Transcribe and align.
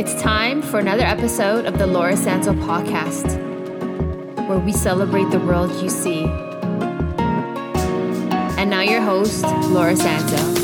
It's 0.00 0.14
time 0.14 0.62
for 0.62 0.78
another 0.78 1.02
episode 1.02 1.66
of 1.66 1.76
the 1.76 1.86
Laura 1.86 2.14
Sanzo 2.14 2.58
podcast, 2.64 3.36
where 4.48 4.58
we 4.58 4.72
celebrate 4.72 5.28
the 5.30 5.40
world 5.40 5.70
you 5.82 5.90
see. 5.90 6.24
And 8.56 8.70
now, 8.70 8.80
your 8.80 9.02
host, 9.02 9.42
Laura 9.42 9.92
Sanzo. 9.92 10.59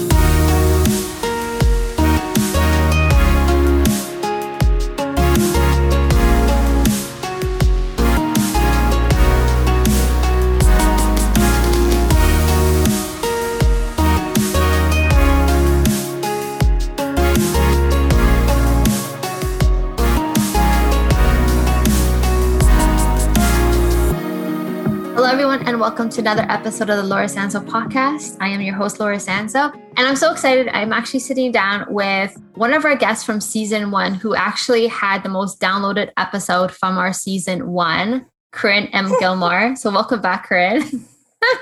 And 25.77 25.83
welcome 25.83 26.09
to 26.09 26.23
another 26.23 26.47
episode 26.49 26.89
of 26.89 26.97
the 26.97 27.03
Laura 27.03 27.27
Sanzo 27.27 27.63
podcast. 27.63 28.39
I 28.41 28.49
am 28.49 28.63
your 28.63 28.75
host, 28.75 28.99
Laura 28.99 29.19
Sanzo, 29.19 29.75
and 29.75 30.09
I'm 30.09 30.17
so 30.17 30.33
excited. 30.33 30.69
I'm 30.69 30.91
actually 30.91 31.21
sitting 31.21 31.53
down 31.53 31.85
with 31.93 32.35
one 32.55 32.73
of 32.73 32.87
our 32.87 32.97
guests 32.97 33.27
from 33.27 33.43
season 33.43 33.91
one 33.91 34.15
who 34.15 34.35
actually 34.35 34.87
had 34.87 35.23
the 35.23 35.29
most 35.29 35.61
downloaded 35.61 36.13
episode 36.17 36.73
from 36.73 36.97
our 36.97 37.13
season 37.13 37.73
one, 37.73 38.25
Carrin 38.55 38.87
M. 38.95 39.13
Gilmore. 39.21 39.77
So, 39.77 39.91
welcome 39.91 40.23
back, 40.23 40.49
Carrin. 40.49 40.83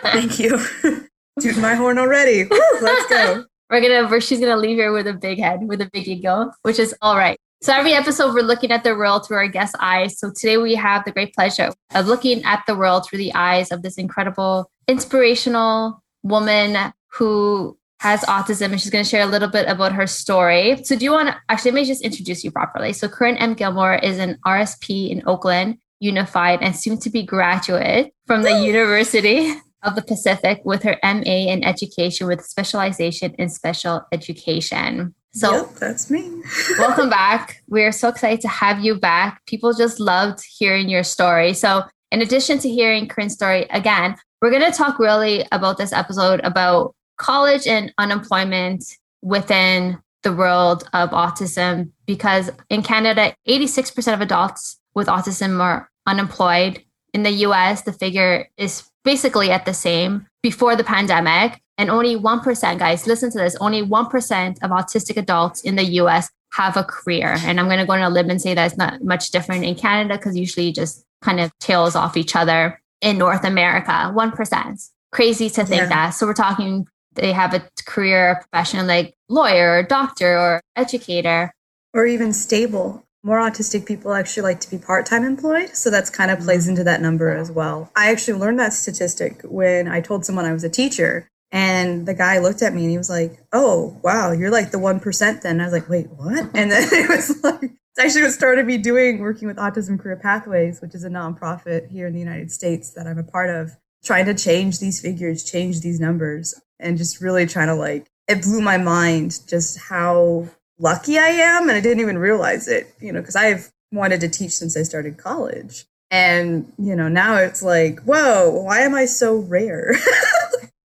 Thank 0.02 0.38
you. 0.38 0.64
Toot 1.40 1.58
my 1.58 1.74
horn 1.74 1.98
already. 1.98 2.44
let's 2.82 3.10
go. 3.10 3.44
We're 3.68 3.80
gonna, 3.80 4.20
she's 4.20 4.38
gonna 4.38 4.56
leave 4.56 4.76
here 4.76 4.92
with 4.92 5.08
a 5.08 5.14
big 5.14 5.40
head, 5.40 5.66
with 5.66 5.80
a 5.80 5.90
big 5.92 6.06
ego, 6.06 6.52
which 6.62 6.78
is 6.78 6.94
all 7.02 7.16
right. 7.16 7.40
So 7.64 7.72
every 7.72 7.94
episode, 7.94 8.34
we're 8.34 8.42
looking 8.42 8.70
at 8.72 8.84
the 8.84 8.94
world 8.94 9.26
through 9.26 9.38
our 9.38 9.48
guest 9.48 9.74
eyes. 9.80 10.18
So 10.18 10.30
today 10.30 10.58
we 10.58 10.74
have 10.74 11.06
the 11.06 11.12
great 11.12 11.32
pleasure 11.32 11.70
of 11.94 12.06
looking 12.06 12.44
at 12.44 12.62
the 12.66 12.76
world 12.76 13.06
through 13.08 13.20
the 13.20 13.34
eyes 13.34 13.72
of 13.72 13.80
this 13.80 13.96
incredible, 13.96 14.70
inspirational 14.86 16.04
woman 16.22 16.92
who 17.06 17.78
has 18.00 18.20
autism 18.24 18.72
and 18.72 18.78
she's 18.82 18.90
going 18.90 19.02
to 19.02 19.08
share 19.08 19.22
a 19.22 19.30
little 19.30 19.48
bit 19.48 19.66
about 19.66 19.92
her 19.92 20.06
story. 20.06 20.84
So 20.84 20.94
do 20.94 21.06
you 21.06 21.12
want 21.12 21.30
to 21.30 21.36
actually 21.48 21.70
let 21.70 21.80
me 21.80 21.84
just 21.86 22.02
introduce 22.02 22.44
you 22.44 22.50
properly. 22.50 22.92
So 22.92 23.08
Carrin 23.08 23.38
M. 23.38 23.54
Gilmore 23.54 23.94
is 23.94 24.18
an 24.18 24.38
RSP 24.44 25.08
in 25.08 25.22
Oakland 25.26 25.78
Unified 26.00 26.58
and 26.60 26.76
soon 26.76 26.98
to 26.98 27.08
be 27.08 27.22
graduate 27.22 28.12
from 28.26 28.42
the 28.42 28.62
University 28.62 29.54
of 29.82 29.94
the 29.94 30.02
Pacific 30.02 30.60
with 30.66 30.82
her 30.82 30.98
MA 31.02 31.48
in 31.48 31.64
education 31.64 32.26
with 32.26 32.44
specialization 32.44 33.34
in 33.38 33.48
special 33.48 34.02
education. 34.12 35.14
So 35.34 35.52
yep, 35.52 35.74
that's 35.74 36.10
me. 36.10 36.42
welcome 36.78 37.10
back. 37.10 37.62
We're 37.68 37.90
so 37.90 38.08
excited 38.08 38.40
to 38.42 38.48
have 38.48 38.80
you 38.80 38.94
back. 38.94 39.44
People 39.46 39.72
just 39.72 39.98
loved 39.98 40.44
hearing 40.58 40.88
your 40.88 41.02
story. 41.02 41.54
So, 41.54 41.82
in 42.12 42.22
addition 42.22 42.60
to 42.60 42.68
hearing 42.68 43.08
Carrin's 43.08 43.34
story 43.34 43.66
again, 43.70 44.14
we're 44.40 44.50
going 44.50 44.70
to 44.70 44.76
talk 44.76 45.00
really 45.00 45.44
about 45.50 45.76
this 45.76 45.92
episode 45.92 46.40
about 46.44 46.94
college 47.16 47.66
and 47.66 47.92
unemployment 47.98 48.84
within 49.22 49.98
the 50.22 50.32
world 50.32 50.88
of 50.92 51.10
autism 51.10 51.90
because 52.06 52.50
in 52.70 52.82
Canada, 52.82 53.34
86% 53.48 54.14
of 54.14 54.20
adults 54.20 54.78
with 54.94 55.08
autism 55.08 55.60
are 55.60 55.90
unemployed. 56.06 56.82
In 57.12 57.24
the 57.24 57.30
US, 57.30 57.82
the 57.82 57.92
figure 57.92 58.48
is 58.56 58.88
basically 59.02 59.50
at 59.50 59.64
the 59.64 59.74
same 59.74 60.26
before 60.42 60.76
the 60.76 60.84
pandemic. 60.84 61.60
And 61.76 61.90
only 61.90 62.16
1%, 62.16 62.78
guys, 62.78 63.06
listen 63.06 63.30
to 63.32 63.38
this 63.38 63.56
only 63.56 63.82
1% 63.82 64.62
of 64.62 64.70
autistic 64.70 65.16
adults 65.16 65.62
in 65.62 65.76
the 65.76 65.84
US 66.00 66.30
have 66.52 66.76
a 66.76 66.84
career. 66.84 67.36
And 67.40 67.58
I'm 67.58 67.66
going 67.66 67.80
to 67.80 67.86
go 67.86 67.94
on 67.94 68.02
a 68.02 68.10
limb 68.10 68.30
and 68.30 68.40
say 68.40 68.54
that 68.54 68.66
it's 68.66 68.76
not 68.76 69.02
much 69.02 69.30
different 69.30 69.64
in 69.64 69.74
Canada 69.74 70.16
because 70.16 70.36
usually 70.36 70.72
just 70.72 71.04
kind 71.20 71.40
of 71.40 71.50
tails 71.58 71.96
off 71.96 72.16
each 72.16 72.36
other 72.36 72.80
in 73.00 73.18
North 73.18 73.44
America. 73.44 74.12
1%. 74.14 74.90
Crazy 75.10 75.50
to 75.50 75.64
think 75.64 75.82
yeah. 75.82 75.88
that. 75.88 76.10
So 76.10 76.26
we're 76.26 76.34
talking, 76.34 76.86
they 77.14 77.32
have 77.32 77.54
a 77.54 77.68
career 77.86 78.40
profession 78.50 78.86
like 78.86 79.14
lawyer 79.28 79.78
or 79.78 79.82
doctor 79.82 80.38
or 80.38 80.60
educator. 80.76 81.52
Or 81.92 82.06
even 82.06 82.32
stable. 82.32 83.04
More 83.24 83.38
autistic 83.38 83.86
people 83.86 84.12
actually 84.12 84.42
like 84.42 84.60
to 84.60 84.70
be 84.70 84.78
part 84.78 85.06
time 85.06 85.24
employed. 85.24 85.74
So 85.74 85.90
that's 85.90 86.10
kind 86.10 86.30
of 86.30 86.40
plays 86.40 86.64
mm-hmm. 86.64 86.70
into 86.70 86.84
that 86.84 87.00
number 87.00 87.34
as 87.34 87.50
well. 87.50 87.90
I 87.96 88.10
actually 88.10 88.38
learned 88.38 88.60
that 88.60 88.74
statistic 88.74 89.42
when 89.42 89.88
I 89.88 90.00
told 90.00 90.24
someone 90.24 90.44
I 90.44 90.52
was 90.52 90.62
a 90.62 90.68
teacher 90.68 91.28
and 91.54 92.04
the 92.04 92.14
guy 92.14 92.40
looked 92.40 92.62
at 92.62 92.74
me 92.74 92.82
and 92.82 92.90
he 92.90 92.98
was 92.98 93.08
like, 93.08 93.38
"Oh, 93.52 93.98
wow, 94.02 94.32
you're 94.32 94.50
like 94.50 94.72
the 94.72 94.78
one 94.78 94.98
percent." 94.98 95.42
Then 95.42 95.60
I 95.60 95.64
was 95.64 95.72
like, 95.72 95.88
"Wait, 95.88 96.10
what?" 96.10 96.50
And 96.52 96.70
then 96.70 96.88
it 96.92 97.08
was 97.08 97.42
like, 97.44 97.62
it's 97.62 97.98
actually 97.98 98.22
what 98.22 98.32
started 98.32 98.66
me 98.66 98.76
doing 98.76 99.20
working 99.20 99.46
with 99.46 99.56
Autism 99.56 100.00
Career 100.00 100.16
Pathways, 100.16 100.80
which 100.80 100.96
is 100.96 101.04
a 101.04 101.08
nonprofit 101.08 101.88
here 101.90 102.08
in 102.08 102.12
the 102.12 102.18
United 102.18 102.50
States 102.50 102.90
that 102.94 103.06
I'm 103.06 103.18
a 103.18 103.22
part 103.22 103.50
of, 103.50 103.70
trying 104.02 104.26
to 104.26 104.34
change 104.34 104.80
these 104.80 105.00
figures, 105.00 105.44
change 105.44 105.80
these 105.80 106.00
numbers, 106.00 106.60
and 106.80 106.98
just 106.98 107.20
really 107.20 107.46
trying 107.46 107.68
to 107.68 107.74
like. 107.76 108.10
It 108.26 108.42
blew 108.42 108.60
my 108.60 108.76
mind 108.76 109.38
just 109.46 109.78
how 109.78 110.48
lucky 110.80 111.18
I 111.18 111.28
am, 111.28 111.68
and 111.68 111.78
I 111.78 111.80
didn't 111.80 112.00
even 112.00 112.18
realize 112.18 112.66
it, 112.66 112.92
you 113.00 113.12
know, 113.12 113.20
because 113.20 113.36
I've 113.36 113.70
wanted 113.92 114.20
to 114.22 114.28
teach 114.28 114.52
since 114.52 114.76
I 114.76 114.82
started 114.82 115.18
college. 115.18 115.84
And, 116.10 116.72
you 116.78 116.96
know, 116.96 117.08
now 117.08 117.36
it's 117.36 117.62
like, 117.62 118.00
whoa, 118.00 118.50
why 118.50 118.80
am 118.80 118.94
I 118.94 119.04
so 119.04 119.36
rare? 119.36 119.94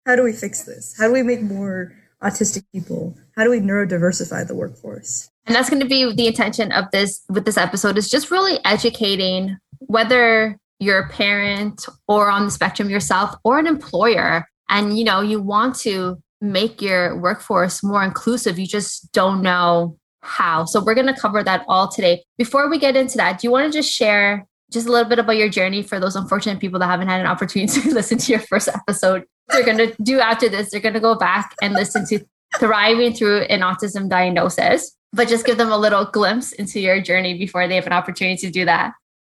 how 0.07 0.17
do 0.17 0.23
we 0.23 0.33
fix 0.33 0.65
this? 0.65 0.95
How 0.99 1.07
do 1.07 1.13
we 1.13 1.23
make 1.23 1.43
more 1.43 1.93
autistic 2.23 2.65
people? 2.73 3.17
How 3.37 3.45
do 3.45 3.51
we 3.51 3.61
neurodiversify 3.61 4.47
the 4.47 4.55
workforce? 4.55 5.31
And 5.47 5.55
that's 5.55 5.71
going 5.71 5.83
to 5.83 5.89
be 5.89 6.13
the 6.15 6.27
intention 6.27 6.73
of 6.73 6.87
this 6.93 7.23
with 7.29 7.45
this 7.45 7.57
episode 7.57 7.99
is 7.99 8.09
just 8.09 8.31
really 8.31 8.59
educating 8.65 9.57
whether 9.81 10.57
you're 10.79 11.01
a 11.01 11.09
parent 11.09 11.87
or 12.09 12.31
on 12.31 12.45
the 12.45 12.51
spectrum 12.51 12.91
yourself 12.91 13.35
or 13.45 13.59
an 13.59 13.67
employer 13.67 14.47
and 14.69 14.99
you 14.99 15.05
know 15.05 15.21
you 15.21 15.41
want 15.41 15.77
to 15.77 16.21
make 16.41 16.81
your 16.81 17.19
workforce 17.19 17.83
more 17.83 18.03
inclusive 18.03 18.59
you 18.59 18.67
just 18.67 19.13
don't 19.13 19.43
know 19.43 19.97
how. 20.23 20.65
So 20.65 20.83
we're 20.83 20.95
going 20.95 21.13
to 21.13 21.21
cover 21.21 21.43
that 21.43 21.65
all 21.69 21.89
today. 21.89 22.25
Before 22.39 22.71
we 22.71 22.79
get 22.79 22.97
into 22.97 23.17
that, 23.17 23.41
do 23.41 23.47
you 23.47 23.51
want 23.51 23.73
to 23.73 23.77
just 23.77 23.93
share 23.93 24.47
just 24.71 24.87
a 24.87 24.91
little 24.91 25.09
bit 25.09 25.19
about 25.19 25.37
your 25.37 25.49
journey 25.49 25.83
for 25.83 26.01
those 26.01 26.17
unfortunate 26.17 26.61
people 26.61 26.79
that 26.79 26.87
haven't 26.87 27.09
had 27.09 27.21
an 27.21 27.27
opportunity 27.27 27.81
to 27.83 27.93
listen 27.93 28.19
to 28.19 28.33
your 28.33 28.41
first 28.41 28.69
episode 28.69 29.25
they're 29.49 29.65
going 29.65 29.79
to 29.79 29.95
do 30.03 30.21
after 30.21 30.49
this, 30.49 30.71
they're 30.71 30.81
going 30.81 30.95
to 30.95 31.01
go 31.01 31.15
back 31.15 31.55
and 31.63 31.75
listen 31.75 32.07
to 32.07 32.25
Thriving 32.59 33.15
Through 33.15 33.43
an 33.43 33.61
Autism 33.61 34.09
Diagnosis, 34.09 34.97
but 35.13 35.29
just 35.29 35.47
give 35.47 35.59
them 35.59 35.73
a 35.73 35.79
little 35.79 36.05
glimpse 36.05 36.53
into 36.53 36.81
your 36.81 37.01
journey 37.01 37.39
before 37.39 37.67
they 37.67 37.77
have 37.77 37.87
an 37.87 37.93
opportunity 37.93 38.47
to 38.47 38.51
do 38.51 38.65
that. 38.65 38.93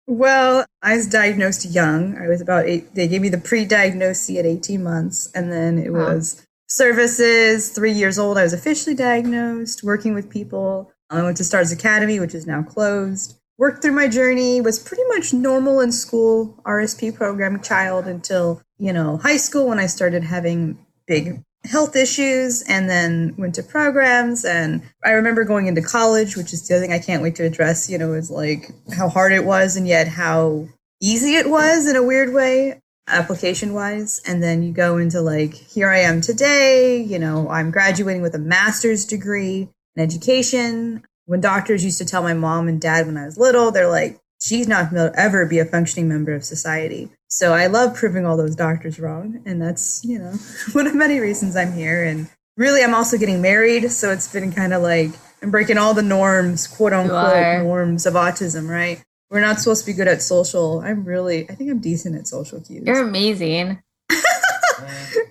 Well, 0.07 0.67
I 0.83 0.97
was 0.97 1.07
diagnosed 1.07 1.65
young. 1.71 2.19
I 2.19 2.29
was 2.29 2.41
about 2.41 2.67
eight. 2.67 2.95
They 2.95 3.07
gave 3.07 3.21
me 3.21 3.29
the 3.29 3.39
pre 3.39 3.65
diagnosis 3.65 4.37
at 4.37 4.47
18 4.47 4.83
months, 4.83 5.31
and 5.35 5.53
then 5.53 5.79
it 5.79 5.93
was 5.93 6.45
services. 6.69 7.71
Three 7.71 7.93
years 7.93 8.19
old, 8.19 8.37
I 8.37 8.43
was 8.43 8.53
officially 8.53 8.97
diagnosed, 8.97 9.85
working 9.85 10.15
with 10.15 10.29
people. 10.29 10.93
I 11.09 11.23
went 11.23 11.37
to 11.37 11.45
Stars 11.45 11.71
Academy, 11.71 12.19
which 12.19 12.35
is 12.35 12.47
now 12.47 12.63
closed. 12.63 13.39
Worked 13.59 13.83
through 13.83 13.93
my 13.93 14.09
journey, 14.09 14.61
was 14.61 14.79
pretty 14.79 15.05
much 15.09 15.33
normal 15.33 15.79
in 15.81 15.93
school, 15.93 16.59
RSP 16.65 17.15
program 17.15 17.61
child 17.61 18.09
until 18.09 18.61
you 18.83 18.93
know, 18.93 19.17
high 19.17 19.37
school 19.37 19.69
when 19.69 19.79
I 19.79 19.87
started 19.87 20.25
having 20.25 20.77
big 21.07 21.41
health 21.65 21.95
issues 21.95 22.63
and 22.63 22.91
then 22.91 23.33
went 23.39 23.55
to 23.55 23.63
programs 23.63 24.45
and 24.45 24.83
I 25.05 25.13
remember 25.13 25.45
going 25.45 25.69
into 25.69 25.81
college, 25.81 26.37
which 26.37 26.53
is 26.53 26.67
the 26.67 26.75
other 26.75 26.85
thing 26.85 26.93
I 26.93 26.99
can't 26.99 27.23
wait 27.23 27.37
to 27.37 27.45
address, 27.45 27.89
you 27.89 27.97
know, 27.97 28.13
is 28.15 28.29
like 28.29 28.73
how 28.93 29.09
hard 29.09 29.31
it 29.31 29.45
was 29.45 29.77
and 29.77 29.87
yet 29.87 30.09
how 30.09 30.67
easy 31.01 31.37
it 31.37 31.49
was 31.49 31.87
in 31.87 31.95
a 31.95 32.03
weird 32.03 32.35
way 32.35 32.81
application 33.07 33.73
wise 33.73 34.21
and 34.27 34.43
then 34.43 34.65
you 34.65 34.73
go 34.73 34.97
into 34.97 35.21
like 35.21 35.55
here 35.55 35.89
I 35.89 35.99
am 35.99 36.21
today, 36.21 37.01
you 37.01 37.21
know, 37.21 37.49
I'm 37.49 37.71
graduating 37.71 38.23
with 38.23 38.35
a 38.35 38.41
master's 38.41 39.05
degree 39.05 39.69
in 39.95 40.03
education. 40.03 41.05
When 41.27 41.41
doctors 41.41 41.85
used 41.85 41.99
to 41.99 42.05
tell 42.05 42.25
my 42.25 42.35
mom 42.35 42.67
and 42.67 42.81
dad 42.81 43.07
when 43.07 43.17
I 43.17 43.27
was 43.27 43.39
little, 43.39 43.71
they're 43.71 43.89
like 43.89 44.19
she's 44.43 44.67
not 44.67 44.91
going 44.91 45.11
to 45.11 45.19
ever 45.19 45.47
be 45.47 45.59
a 45.59 45.65
functioning 45.65 46.09
member 46.09 46.35
of 46.35 46.45
society. 46.45 47.11
So 47.29 47.53
I 47.55 47.69
love 47.69 47.95
proving 47.95 48.27
all 48.27 48.37
those 48.37 48.57
doctors 48.57 48.99
wrong. 48.99 49.43
And 49.47 49.63
that's, 49.63 50.05
you 50.05 50.19
know, 50.19 50.35
one 50.73 50.87
of 50.87 50.95
many 50.95 51.21
reasons 51.21 51.57
I'm 51.57 51.73
here. 51.73 52.05
And 52.05 52.29
really, 52.57 52.83
I'm 52.83 52.95
also 52.95 53.17
getting 53.17 53.41
married. 53.41 53.91
So 53.91 54.11
it's 54.11 54.31
been 54.31 54.53
kind 54.53 54.75
of 54.75 54.83
like 54.83 55.11
I'm 55.43 55.51
breaking 55.51 55.79
all 55.79 55.95
the 55.95 56.03
norms, 56.03 56.67
quote 56.67 56.93
unquote, 56.93 57.63
norms 57.63 58.05
of 58.07 58.15
autism, 58.15 58.69
right? 58.69 59.03
We're 59.31 59.41
not 59.41 59.61
supposed 59.61 59.87
to 59.87 59.91
be 59.91 59.97
good 59.97 60.09
at 60.09 60.21
social. 60.21 60.81
I'm 60.81 61.05
really, 61.05 61.49
I 61.49 61.55
think 61.55 61.71
I'm 61.71 61.81
decent 61.81 62.17
at 62.17 62.29
social 62.29 62.61
cues. 62.61 62.83
You're 62.87 63.03
amazing. 63.03 63.83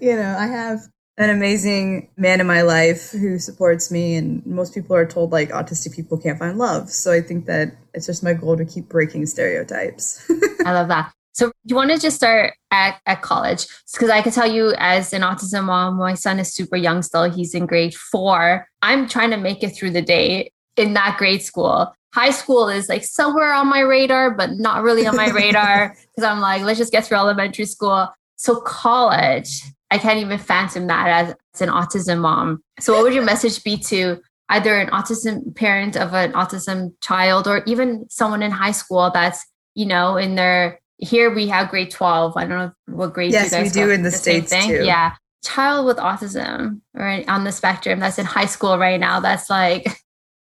you 0.01 0.15
know, 0.15 0.35
I 0.39 0.47
have 0.47 0.87
an 1.21 1.29
amazing 1.29 2.09
man 2.17 2.41
in 2.41 2.47
my 2.47 2.63
life 2.63 3.11
who 3.11 3.37
supports 3.37 3.91
me 3.91 4.15
and 4.15 4.45
most 4.45 4.73
people 4.73 4.95
are 4.95 5.05
told 5.05 5.31
like 5.31 5.49
autistic 5.49 5.95
people 5.95 6.17
can't 6.17 6.39
find 6.39 6.57
love. 6.57 6.89
So 6.89 7.11
i 7.11 7.21
think 7.21 7.45
that 7.45 7.75
it's 7.93 8.07
just 8.07 8.23
my 8.23 8.33
goal 8.33 8.57
to 8.57 8.65
keep 8.65 8.89
breaking 8.89 9.25
stereotypes. 9.27 10.29
I 10.65 10.73
love 10.73 10.87
that. 10.87 11.13
So 11.33 11.51
you 11.63 11.75
want 11.75 11.91
to 11.91 11.97
just 11.97 12.15
start 12.17 12.53
at, 12.71 12.99
at 13.05 13.21
college 13.21 13.65
because 13.93 14.09
i 14.09 14.21
can 14.21 14.31
tell 14.31 14.51
you 14.51 14.73
as 14.77 15.13
an 15.13 15.21
autism 15.21 15.65
mom 15.65 15.97
my 15.97 16.13
son 16.15 16.39
is 16.39 16.53
super 16.53 16.75
young 16.75 17.01
still. 17.01 17.29
He's 17.29 17.53
in 17.53 17.67
grade 17.67 17.93
four. 17.93 18.67
I'm 18.81 19.07
trying 19.07 19.29
to 19.31 19.37
make 19.37 19.63
it 19.63 19.75
through 19.75 19.91
the 19.91 20.01
day 20.01 20.51
in 20.75 20.93
that 20.93 21.17
grade 21.17 21.43
school. 21.43 21.93
High 22.13 22.31
school 22.31 22.67
is 22.67 22.89
like 22.89 23.05
somewhere 23.05 23.53
on 23.53 23.67
my 23.67 23.79
radar, 23.79 24.31
but 24.31 24.51
not 24.51 24.83
really 24.83 25.05
on 25.05 25.15
my 25.15 25.29
radar 25.41 25.89
because 25.89 26.29
I'm 26.29 26.39
like, 26.39 26.63
let's 26.63 26.79
just 26.79 26.91
get 26.91 27.05
through 27.05 27.17
elementary 27.17 27.65
school. 27.65 28.09
So 28.35 28.59
college, 28.61 29.61
I 29.91 29.97
can't 29.97 30.19
even 30.19 30.39
phantom 30.39 30.87
that 30.87 31.07
as, 31.07 31.35
as 31.53 31.61
an 31.61 31.69
autism 31.69 32.19
mom. 32.19 32.63
So 32.79 32.93
what 32.93 33.03
would 33.03 33.13
your 33.13 33.23
message 33.23 33.63
be 33.63 33.77
to 33.77 34.21
either 34.49 34.75
an 34.75 34.89
autism 34.89 35.55
parent 35.55 35.95
of 35.95 36.13
an 36.13 36.31
autism 36.33 36.93
child 37.01 37.47
or 37.47 37.63
even 37.65 38.05
someone 38.09 38.41
in 38.41 38.51
high 38.51 38.71
school 38.71 39.11
that's, 39.13 39.45
you 39.75 39.85
know, 39.85 40.17
in 40.17 40.35
their 40.35 40.79
here 40.97 41.33
we 41.33 41.47
have 41.47 41.69
grade 41.69 41.91
12. 41.91 42.37
I 42.37 42.45
don't 42.45 42.49
know 42.49 42.71
what 42.95 43.13
grade 43.13 43.31
yes, 43.31 43.51
we 43.51 43.69
do 43.69 43.89
in 43.89 44.03
the, 44.03 44.11
the 44.11 44.17
States 44.17 44.51
too. 44.51 44.83
Yeah. 44.83 45.15
Child 45.43 45.87
with 45.87 45.97
autism 45.97 46.81
or 46.95 47.23
on 47.27 47.43
the 47.43 47.51
spectrum 47.51 47.99
that's 47.99 48.19
in 48.19 48.25
high 48.25 48.45
school 48.45 48.77
right 48.77 48.99
now. 48.99 49.19
That's 49.19 49.49
like 49.49 49.87